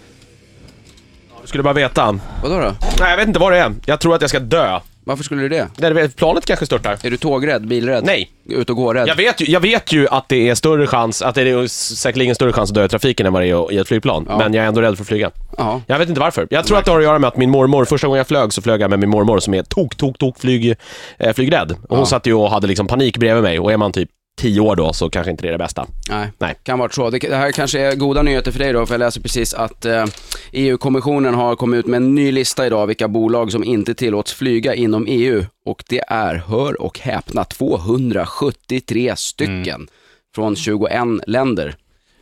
Skulle 1.43 1.63
bara 1.63 1.73
veta. 1.73 2.19
Vadå 2.43 2.55
då? 2.59 2.75
Nej, 2.99 3.09
jag 3.09 3.17
vet 3.17 3.27
inte 3.27 3.39
vad 3.39 3.51
det 3.51 3.57
är. 3.59 3.73
Jag 3.85 3.99
tror 3.99 4.15
att 4.15 4.21
jag 4.21 4.29
ska 4.29 4.39
dö. 4.39 4.79
Varför 5.05 5.23
skulle 5.23 5.41
du 5.41 5.49
det? 5.49 5.67
Där 5.77 6.07
planet 6.07 6.45
kanske 6.45 6.65
störtar. 6.65 6.97
Är 7.03 7.09
du 7.11 7.17
tågrädd, 7.17 7.67
bilrädd? 7.67 8.03
Nej. 8.05 8.29
Ut 8.49 8.69
och 8.69 8.75
gå-rädd? 8.75 9.07
Jag 9.07 9.15
vet, 9.15 9.41
ju, 9.41 9.45
jag 9.45 9.59
vet 9.59 9.93
ju 9.93 10.07
att 10.07 10.29
det 10.29 10.49
är 10.49 10.55
större 10.55 10.87
chans, 10.87 11.21
att 11.21 11.35
det 11.35 11.41
är 11.41 11.67
säkerligen 11.67 12.35
större 12.35 12.53
chans 12.53 12.69
att 12.71 12.75
dö 12.75 12.85
i 12.85 12.89
trafiken 12.89 13.25
än 13.25 13.33
vad 13.33 13.41
det 13.41 13.47
är 13.49 13.71
i 13.73 13.77
ett 13.77 13.87
flygplan. 13.87 14.25
Ja. 14.29 14.37
Men 14.37 14.53
jag 14.53 14.63
är 14.63 14.67
ändå 14.67 14.81
rädd 14.81 14.95
för 14.97 15.03
att 15.03 15.07
flyga. 15.07 15.31
Ja. 15.57 15.81
Jag 15.87 15.99
vet 15.99 16.09
inte 16.09 16.21
varför. 16.21 16.47
Jag 16.49 16.65
tror 16.65 16.77
att 16.77 16.85
det 16.85 16.91
har 16.91 16.97
att 16.99 17.03
göra 17.03 17.19
med 17.19 17.27
att 17.27 17.37
min 17.37 17.49
mormor, 17.49 17.85
första 17.85 18.07
gången 18.07 18.17
jag 18.17 18.27
flög 18.27 18.53
så 18.53 18.61
flög 18.61 18.81
jag 18.81 18.89
med 18.89 18.99
min 18.99 19.09
mormor 19.09 19.39
som 19.39 19.53
är 19.53 19.63
tok, 19.63 19.95
tok, 19.95 20.17
tok 20.17 20.39
flyg, 20.39 20.75
eh, 21.17 21.33
flygrädd. 21.33 21.71
Och 21.71 21.77
hon 21.89 21.99
Ja. 21.99 22.05
satt 22.05 22.27
ju 22.27 22.33
och 22.33 22.49
hade 22.51 22.67
liksom 22.67 22.87
panik 22.87 23.17
bredvid 23.17 23.43
mig 23.43 23.59
och 23.59 23.71
är 23.71 23.77
man 23.77 23.91
typ 23.91 24.09
10 24.37 24.59
år 24.59 24.75
då 24.75 24.93
så 24.93 25.09
kanske 25.09 25.31
inte 25.31 25.43
det 25.43 25.47
är 25.47 25.51
det 25.51 25.57
bästa. 25.57 25.87
Nej, 26.09 26.27
Nej. 26.37 26.55
kan 26.63 26.79
vara 26.79 26.89
så. 26.89 27.09
Det, 27.09 27.19
det 27.19 27.35
här 27.35 27.51
kanske 27.51 27.79
är 27.79 27.95
goda 27.95 28.21
nyheter 28.21 28.51
för 28.51 28.59
dig 28.59 28.73
då, 28.73 28.85
för 28.85 28.93
jag 28.93 28.99
läser 28.99 29.21
precis 29.21 29.53
att 29.53 29.85
eh, 29.85 30.05
EU-kommissionen 30.51 31.33
har 31.33 31.55
kommit 31.55 31.77
ut 31.77 31.85
med 31.85 31.97
en 31.97 32.15
ny 32.15 32.31
lista 32.31 32.65
idag 32.65 32.87
vilka 32.87 33.07
bolag 33.07 33.51
som 33.51 33.63
inte 33.63 33.93
tillåts 33.93 34.33
flyga 34.33 34.75
inom 34.75 35.05
EU. 35.07 35.45
Och 35.65 35.83
det 35.89 36.01
är, 36.07 36.35
hör 36.35 36.81
och 36.81 36.99
häpna, 36.99 37.43
273 37.43 39.13
stycken 39.15 39.87
från 40.35 40.55
21 40.55 40.91
länder. 41.27 41.75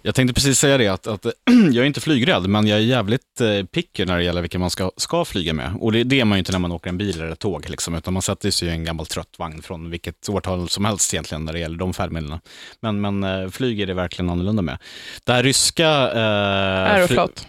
Jag 0.04 0.16
tänkte 0.16 0.34
precis 0.34 0.60
säga 0.60 0.78
det, 0.78 0.88
att, 0.88 1.08
att 1.08 1.26
jag 1.46 1.76
är 1.76 1.84
inte 1.84 2.02
flygrädd, 2.02 2.50
men 2.50 2.68
jag 2.68 2.80
är 2.80 2.84
jävligt 2.84 3.42
eh, 3.42 3.66
picky 3.66 4.06
när 4.06 4.18
det 4.18 4.24
gäller 4.24 4.42
vilka 4.42 4.60
man 4.60 4.70
ska, 4.70 4.92
ska 4.98 5.26
flyga 5.26 5.54
med. 5.54 5.74
Och 5.80 5.92
det, 5.92 6.04
det 6.04 6.20
är 6.20 6.26
man 6.26 6.38
ju 6.38 6.40
inte 6.40 6.52
när 6.52 6.60
man 6.60 6.72
åker 6.72 6.90
en 6.90 6.98
bil 6.98 7.22
eller 7.22 7.32
ett 7.32 7.40
tåg, 7.40 7.70
liksom, 7.70 7.96
utan 7.96 8.14
man 8.14 8.22
sätter 8.22 8.52
sig 8.52 8.68
i 8.68 8.72
en 8.72 8.84
gammal 8.84 9.06
trött 9.06 9.40
vagn 9.40 9.62
från 9.62 9.90
vilket 9.90 10.30
årtal 10.30 10.70
som 10.70 10.86
helst 10.86 11.14
egentligen 11.14 11.46
när 11.46 11.54
det 11.54 11.60
gäller 11.60 11.78
de 11.78 11.94
färdmedlen. 11.94 12.40
Men, 12.80 13.02
men 13.02 13.24
eh, 13.24 13.50
flyg 13.50 13.80
är 13.82 13.88
det 13.88 13.94
verkligen 13.94 14.30
annorlunda 14.30 14.62
med. 14.62 14.78
Det 15.24 15.34
här 15.34 15.44
ryska... 15.44 15.90
Eh, 16.12 16.94
Aeroflot. 16.94 17.48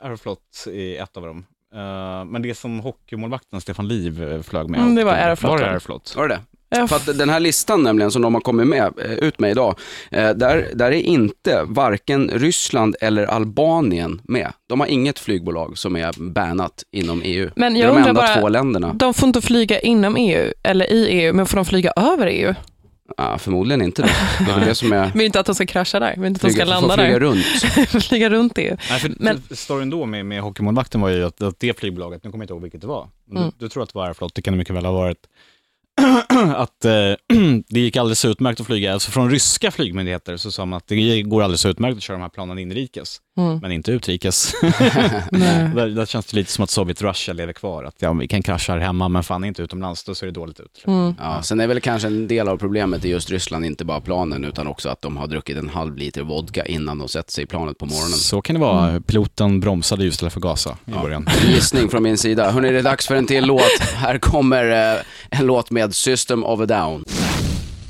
Aeroflot 0.00 0.66
är 0.66 1.02
ett 1.02 1.16
av 1.16 1.26
dem. 1.26 1.46
Eh, 1.74 2.24
men 2.24 2.42
det 2.42 2.54
som 2.54 2.80
hockeymålvakten 2.80 3.60
Stefan 3.60 3.88
Liv 3.88 4.32
eh, 4.32 4.42
flög 4.42 4.70
med. 4.70 4.80
Mm, 4.80 4.94
det 4.94 5.04
var 5.04 5.12
Aeroflot, 5.12 5.50
Var 5.50 5.58
det? 5.58 5.66
Aeroflot? 5.66 6.16
Var 6.16 6.28
det 6.28 6.40
För 6.88 6.96
att 6.96 7.18
den 7.18 7.28
här 7.28 7.40
listan 7.40 7.82
nämligen 7.82 8.10
som 8.10 8.22
de 8.22 8.34
har 8.34 8.40
kommit 8.40 8.66
med, 8.66 8.92
eh, 9.04 9.12
ut 9.12 9.38
med 9.38 9.50
idag, 9.50 9.78
eh, 10.10 10.30
där, 10.30 10.70
där 10.74 10.86
är 10.92 11.00
inte 11.02 11.62
varken 11.68 12.30
Ryssland 12.34 12.96
eller 13.00 13.24
Albanien 13.26 14.20
med. 14.24 14.52
De 14.68 14.80
har 14.80 14.86
inget 14.86 15.18
flygbolag 15.18 15.78
som 15.78 15.96
är 15.96 16.12
bannat 16.30 16.82
inom 16.92 17.22
EU. 17.24 17.50
Men 17.56 17.74
det 17.74 17.80
är 17.80 17.84
jag 17.84 17.90
de 17.92 17.96
undrar 17.96 18.08
enda 18.08 18.20
bara- 18.22 18.40
två 18.40 18.48
länderna. 18.48 18.92
De 18.94 19.14
får 19.14 19.26
inte 19.26 19.40
flyga 19.42 19.80
inom 19.80 20.16
EU, 20.16 20.52
eller 20.62 20.92
i 20.92 21.06
EU, 21.08 21.32
men 21.32 21.46
får 21.46 21.56
de 21.56 21.64
flyga 21.64 21.92
över 21.96 22.26
EU? 22.26 22.54
Ja, 23.16 23.38
förmodligen 23.38 23.82
inte 23.82 24.02
då. 24.02 24.08
Det 24.46 24.52
är 24.62 24.66
det 24.66 24.74
som 24.74 24.92
är... 24.92 25.12
Vill 25.14 25.26
inte 25.26 25.40
att 25.40 25.46
de 25.46 25.54
ska 25.54 25.66
krascha 25.66 26.00
där, 26.00 26.14
vill 26.16 26.24
inte 26.24 26.38
att 26.38 26.42
de 26.42 26.50
ska 26.50 26.64
Flyga, 26.64 26.80
landa 26.80 26.94
flyga 26.94 27.08
där. 27.12 27.20
runt. 27.20 27.44
flyga 28.04 28.30
runt 28.30 28.58
EU. 28.58 28.76
Nej, 28.90 28.98
för 29.00 29.12
Men- 29.18 29.42
storyn 29.50 29.90
då 29.90 30.06
med, 30.06 30.26
med 30.26 30.40
hockeymålvakten 30.42 31.00
var 31.00 31.08
ju 31.08 31.24
att, 31.24 31.42
att 31.42 31.60
det 31.60 31.78
flygbolaget, 31.80 32.24
nu 32.24 32.30
kommer 32.30 32.42
jag 32.42 32.44
inte 32.44 32.52
ihåg 32.54 32.62
vilket 32.62 32.80
det 32.80 32.86
var, 32.86 33.08
men 33.28 33.36
Mm. 33.42 33.52
du, 33.58 33.64
du 33.64 33.68
tror 33.68 33.82
att 33.82 33.88
det 33.92 33.98
var 33.98 34.04
Aeroflot, 34.04 34.34
det 34.34 34.42
kan 34.42 34.52
det 34.54 34.58
mycket 34.58 34.74
väl 34.76 34.84
ha 34.84 34.92
varit, 34.92 35.18
att 36.54 36.84
eh, 36.84 36.92
det 37.68 37.80
gick 37.80 37.96
alldeles 37.96 38.24
utmärkt 38.24 38.60
att 38.60 38.66
flyga. 38.66 38.92
Alltså 38.92 39.10
från 39.10 39.30
ryska 39.30 39.70
flygmyndigheter 39.70 40.36
så 40.36 40.50
sa 40.50 40.66
man 40.66 40.76
att 40.76 40.86
det 40.86 41.22
går 41.22 41.42
alldeles 41.42 41.66
utmärkt 41.66 41.96
att 41.96 42.02
köra 42.02 42.16
de 42.16 42.22
här 42.22 42.28
planen 42.28 42.58
inrikes, 42.58 43.20
Mm. 43.36 43.58
men 43.62 43.72
inte 43.72 43.92
utrikes. 43.92 44.52
Nej. 44.62 45.70
där, 45.74 45.86
där 45.86 46.06
känns 46.06 46.26
det 46.26 46.36
lite 46.36 46.52
som 46.52 46.64
att 46.64 46.70
Sovjet-Russia 46.70 47.34
lever 47.34 47.52
kvar, 47.52 47.84
att 47.84 47.94
ja, 47.98 48.12
vi 48.12 48.28
kan 48.28 48.42
krascha 48.42 48.72
här 48.72 48.80
hemma, 48.80 49.08
men 49.08 49.22
fan 49.22 49.44
inte 49.44 49.62
utomlands, 49.62 50.04
då 50.04 50.14
ser 50.14 50.26
det 50.26 50.32
dåligt 50.32 50.60
ut. 50.60 50.84
Mm. 50.86 51.14
Ja, 51.18 51.42
sen 51.42 51.60
är 51.60 51.66
väl 51.66 51.80
kanske 51.80 52.08
en 52.08 52.28
del 52.28 52.48
av 52.48 52.56
problemet 52.56 53.04
i 53.04 53.08
just 53.08 53.30
Ryssland 53.30 53.64
inte 53.64 53.84
bara 53.84 54.00
planen 54.00 54.44
utan 54.44 54.66
också 54.66 54.88
att 54.88 55.02
de 55.02 55.16
har 55.16 55.26
druckit 55.26 55.56
en 55.56 55.68
halv 55.68 55.96
liter 55.96 56.22
vodka 56.22 56.64
innan 56.64 56.98
de 56.98 57.08
sätter 57.08 57.32
sig 57.32 57.44
i 57.44 57.46
planet 57.46 57.78
på 57.78 57.86
morgonen. 57.86 58.12
Så 58.12 58.42
kan 58.42 58.54
det 58.54 58.60
vara. 58.60 59.00
Piloten 59.00 59.60
bromsade 59.60 60.02
ju 60.02 60.08
istället 60.08 60.32
för 60.32 60.40
gasa 60.40 60.76
i 60.84 60.90
början. 60.90 61.28
Gissning 61.46 61.88
från 61.88 62.02
min 62.02 62.18
sida. 62.18 62.50
Hörrni, 62.50 62.70
det 62.70 62.78
är 62.78 62.82
dags 62.82 63.06
för 63.06 63.14
en 63.14 63.26
till 63.26 63.44
låt. 63.44 63.80
Här 63.94 64.18
kommer 64.18 64.94
eh, 64.94 65.00
en 65.30 65.46
låt 65.46 65.70
med 65.70 65.94
System 65.94 66.44
of 66.44 66.60
a 66.60 66.66
Down. 66.66 67.04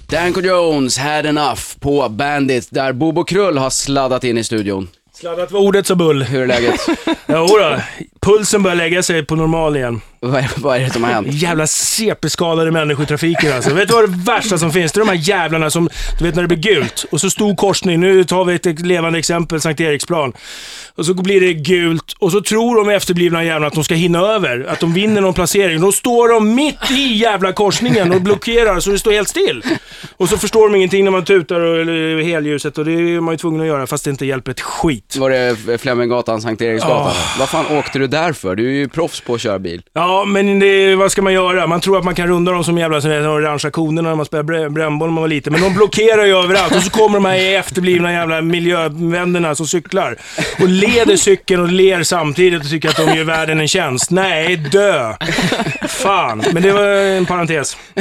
Danko 0.08 0.40
Jones, 0.40 0.98
Had 0.98 1.26
Enough 1.26 1.60
på 1.80 2.08
Bandit, 2.08 2.68
där 2.70 2.92
Bobo 2.92 3.24
Krull 3.24 3.58
har 3.58 3.70
sladdat 3.70 4.24
in 4.24 4.38
i 4.38 4.44
studion. 4.44 4.88
Sladdat 5.20 5.52
var 5.52 5.60
ordet 5.60 5.86
så 5.86 5.94
bull. 5.94 6.22
Hur 6.22 6.42
är 6.42 6.46
läget? 6.46 6.80
Jo 7.26 7.46
då, 7.46 7.80
pulsen 8.20 8.62
börjar 8.62 8.76
lägga 8.76 9.02
sig 9.02 9.26
på 9.26 9.36
normal 9.36 9.76
igen. 9.76 10.00
Vad, 10.20 10.40
är, 10.40 10.50
vad 10.56 10.76
är 10.76 10.80
det 10.80 10.90
som 10.90 11.04
har 11.04 11.10
hänt? 11.10 11.28
Jävla 11.30 11.66
CP-skadade 11.66 12.70
människor 12.70 13.04
i 13.04 13.06
trafiken 13.06 13.52
alltså. 13.52 13.74
Vet 13.74 13.88
du 13.88 13.94
vad 13.94 14.10
det 14.10 14.16
värsta 14.16 14.58
som 14.58 14.72
finns? 14.72 14.92
Det 14.92 14.98
är 14.98 15.04
de 15.04 15.08
här 15.08 15.28
jävlarna 15.28 15.70
som, 15.70 15.88
du 16.18 16.24
vet 16.24 16.34
när 16.34 16.42
det 16.42 16.48
blir 16.48 16.74
gult 16.74 17.06
och 17.10 17.20
så 17.20 17.30
stor 17.30 17.56
korsning. 17.56 18.00
Nu 18.00 18.24
tar 18.24 18.44
vi 18.44 18.54
ett 18.54 18.80
levande 18.80 19.18
exempel, 19.18 19.60
Sankt 19.60 19.80
Eriksplan. 19.80 20.32
Och 20.94 21.06
så 21.06 21.14
blir 21.14 21.40
det 21.40 21.54
gult 21.54 22.12
och 22.18 22.32
så 22.32 22.40
tror 22.40 22.76
de 22.76 22.88
efterblivna 22.88 23.44
jävlarna 23.44 23.66
att 23.66 23.74
de 23.74 23.84
ska 23.84 23.94
hinna 23.94 24.18
över, 24.18 24.66
att 24.68 24.80
de 24.80 24.92
vinner 24.92 25.20
någon 25.20 25.34
placering. 25.34 25.80
Då 25.80 25.92
står 25.92 26.28
de 26.28 26.54
mitt 26.54 26.90
i 26.90 27.14
jävla 27.14 27.52
korsningen 27.52 28.12
och 28.12 28.22
blockerar 28.22 28.80
så 28.80 28.90
det 28.90 28.98
står 28.98 29.12
helt 29.12 29.28
still. 29.28 29.62
Och 30.16 30.28
så 30.28 30.38
förstår 30.38 30.68
de 30.68 30.76
ingenting 30.76 31.04
när 31.04 31.10
man 31.10 31.24
tutar 31.24 31.60
och 31.60 31.86
helljuset 32.24 32.78
och 32.78 32.84
det 32.84 32.92
är 32.92 33.20
man 33.20 33.34
ju 33.34 33.38
tvungen 33.38 33.60
att 33.60 33.66
göra 33.66 33.86
fast 33.86 34.04
det 34.04 34.10
inte 34.10 34.26
hjälper 34.26 34.50
ett 34.50 34.60
skit. 34.60 35.16
Var 35.16 35.30
det 35.30 35.78
Fleminggatan, 35.78 36.40
Sankt 36.40 36.62
Eriksgatan? 36.62 37.06
Ah. 37.06 37.36
Vad 37.38 37.48
fan 37.48 37.66
åkte 37.78 37.98
du 37.98 38.06
där 38.06 38.32
för? 38.32 38.56
Du 38.56 38.66
är 38.66 38.72
ju 38.72 38.88
proffs 38.88 39.20
på 39.20 39.34
att 39.34 39.40
köra 39.40 39.58
bil. 39.58 39.82
Ja, 39.92 40.05
men 40.26 40.58
det, 40.58 40.94
vad 40.96 41.12
ska 41.12 41.22
man 41.22 41.32
göra? 41.32 41.66
Man 41.66 41.80
tror 41.80 41.98
att 41.98 42.04
man 42.04 42.14
kan 42.14 42.26
runda 42.28 42.52
dem 42.52 42.64
som 42.64 42.78
jävla 42.78 43.00
som 43.00 43.10
de 43.10 43.16
orangea 43.26 43.70
konerna 43.70 44.08
när 44.08 44.16
man 44.16 44.26
spelar 44.26 44.44
brä- 44.44 44.68
brännboll 44.68 45.08
när 45.08 45.12
man 45.14 45.22
var 45.22 45.28
liten. 45.28 45.52
Men 45.52 45.62
de 45.62 45.74
blockerar 45.74 46.24
ju 46.24 46.36
överallt. 46.36 46.76
Och 46.76 46.82
så 46.82 46.90
kommer 46.90 47.14
de 47.14 47.24
här 47.24 47.58
efterblivna 47.58 48.12
jävla 48.12 48.40
miljövännerna 48.42 49.54
som 49.54 49.66
cyklar. 49.66 50.16
Och 50.60 50.68
leder 50.68 51.16
cykeln 51.16 51.62
och 51.62 51.68
ler 51.72 52.02
samtidigt 52.02 52.62
och 52.62 52.70
tycker 52.70 52.88
att 52.88 52.96
de 52.96 53.14
gör 53.16 53.24
världen 53.24 53.60
en 53.60 53.68
tjänst. 53.68 54.10
Nej, 54.10 54.56
dö! 54.56 55.14
Fan. 55.88 56.44
Men 56.52 56.62
det 56.62 56.72
var 56.72 56.82
en 56.88 57.26
parentes. 57.26 57.76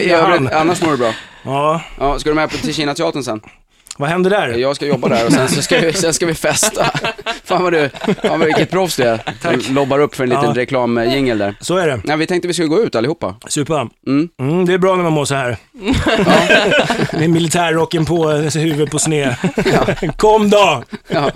I 0.00 0.10
övrigt, 0.10 0.52
annars 0.52 0.82
mår 0.82 0.90
du 0.90 0.96
bra. 0.96 1.12
Ja, 1.42 1.80
Ja, 1.98 2.18
ska 2.18 2.28
du 2.30 2.34
med 2.34 2.50
på- 2.50 2.56
till 2.56 2.74
Kinateatern 2.74 3.22
sen? 3.24 3.40
Vad 3.98 4.08
händer 4.08 4.30
där? 4.30 4.48
Jag 4.48 4.76
ska 4.76 4.86
jobba 4.86 5.08
där 5.08 5.26
och 5.26 5.32
sen 5.32 5.48
så 5.48 5.62
ska 5.62 5.78
vi, 5.80 5.92
sen 5.92 6.14
ska 6.14 6.26
vi 6.26 6.34
festa. 6.34 6.84
Fan 7.44 7.62
vad 7.62 7.72
du, 7.72 7.90
fan 8.22 8.38
vad 8.40 8.44
vilket 8.46 8.70
proffs 8.70 8.96
du 8.96 9.02
är. 9.02 9.20
Du 9.66 9.72
lobbar 9.74 9.98
upp 9.98 10.14
för 10.14 10.24
en 10.24 10.30
liten 10.30 10.44
Ja. 10.44 10.52
reklamjingel 10.54 11.38
där. 11.38 11.54
Så 11.60 11.76
är 11.76 11.86
det. 11.86 12.00
Ja, 12.04 12.16
vi 12.16 12.26
tänkte 12.26 12.48
vi 12.48 12.54
skulle 12.54 12.68
gå 12.68 12.82
ut 12.82 12.94
allihopa. 12.94 13.34
Supa. 13.48 13.88
Mm. 14.06 14.28
Mm, 14.40 14.66
det 14.66 14.72
är 14.74 14.78
bra 14.78 14.96
när 14.96 15.02
man 15.02 15.12
mår 15.12 15.24
så 15.24 15.34
här. 15.34 15.56
Med 17.18 17.30
militärrocken 17.30 18.04
på, 18.04 18.30
huvudet 18.30 18.90
på 18.90 18.98
sned. 18.98 19.34
Kom 20.16 20.50
då! 20.50 20.82
Ja. 21.08 21.30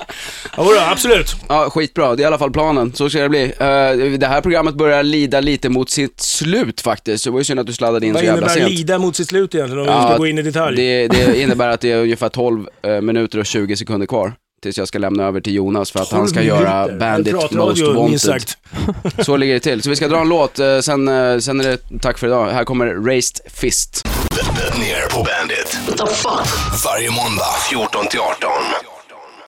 Jodå, 0.57 0.71
absolut. 0.91 1.37
Ja, 1.49 1.71
skitbra. 1.71 2.17
Det 2.17 2.21
är 2.23 2.25
i 2.25 2.27
alla 2.27 2.39
fall 2.39 2.51
planen. 2.51 2.93
Så 2.95 3.11
ska 3.11 3.19
det 3.23 3.29
bli. 3.29 3.43
Eh, 3.45 4.19
det 4.19 4.27
här 4.27 4.41
programmet 4.41 4.75
börjar 4.75 5.03
lida 5.03 5.41
lite 5.41 5.69
mot 5.69 5.91
sitt 5.91 6.21
slut 6.21 6.81
faktiskt. 6.81 7.25
Så 7.25 7.31
det 7.31 7.33
var 7.33 7.41
ju 7.41 7.45
synd 7.45 7.61
att 7.61 7.67
du 7.67 7.73
sladdade 7.73 8.07
in 8.07 8.13
Vad 8.13 8.21
så 8.21 8.27
jävla 8.27 8.39
innebär 8.39 8.55
sent. 8.55 8.71
lida 8.79 8.99
mot 8.99 9.17
sitt 9.17 9.29
slut 9.29 9.55
egentligen 9.55 9.79
om 9.81 9.87
vi 9.87 9.93
Ja, 9.93 10.09
ska 10.09 10.17
gå 10.17 10.27
in 10.27 10.39
i 10.39 10.43
detalj? 10.43 10.77
Det, 10.77 11.09
det 11.09 11.41
innebär 11.41 11.69
att 11.69 11.81
det 11.81 11.91
är 11.93 11.97
ungefär 12.03 12.29
12 12.29 12.52
eh, 12.83 13.01
minuter 13.01 13.39
och 13.39 13.47
20 13.47 13.77
sekunder 13.77 14.07
kvar. 14.07 14.33
Tills 14.63 14.79
jag 14.79 14.89
ska 14.89 14.99
lämna 14.99 15.25
över 15.25 15.41
till 15.41 15.55
Jonas 15.55 15.91
för 15.91 16.01
att 16.01 16.13
han 16.13 16.29
ska 16.29 16.39
12 16.39 16.47
göra 16.47 16.87
minuter. 16.87 16.99
Bandit 16.99 17.53
Most 17.53 17.83
Wanted. 17.83 18.45
Så 19.25 19.37
ligger 19.37 19.55
det 19.55 19.61
till. 19.61 19.83
Så 19.83 19.91
vi 19.91 19.97
ska 19.97 20.09
dra 20.09 20.21
en 20.21 20.29
låt, 20.29 20.59
eh, 20.59 20.79
sen, 20.81 21.09
eh, 21.09 21.39
sen 21.39 21.61
är 21.61 21.65
det 21.65 21.79
tack 22.01 22.19
för 22.19 22.27
idag. 22.27 22.51
Här 22.51 22.65
kommer 22.65 22.87
Raised 22.87 23.53
Fist. 23.53 24.07
Ner 24.79 25.11
på 25.11 25.25
Bandit. 25.25 25.79
Varje 26.85 27.11
måndag 27.11 27.53
14 27.71 28.07
till 28.07 28.21
18. 28.21 28.92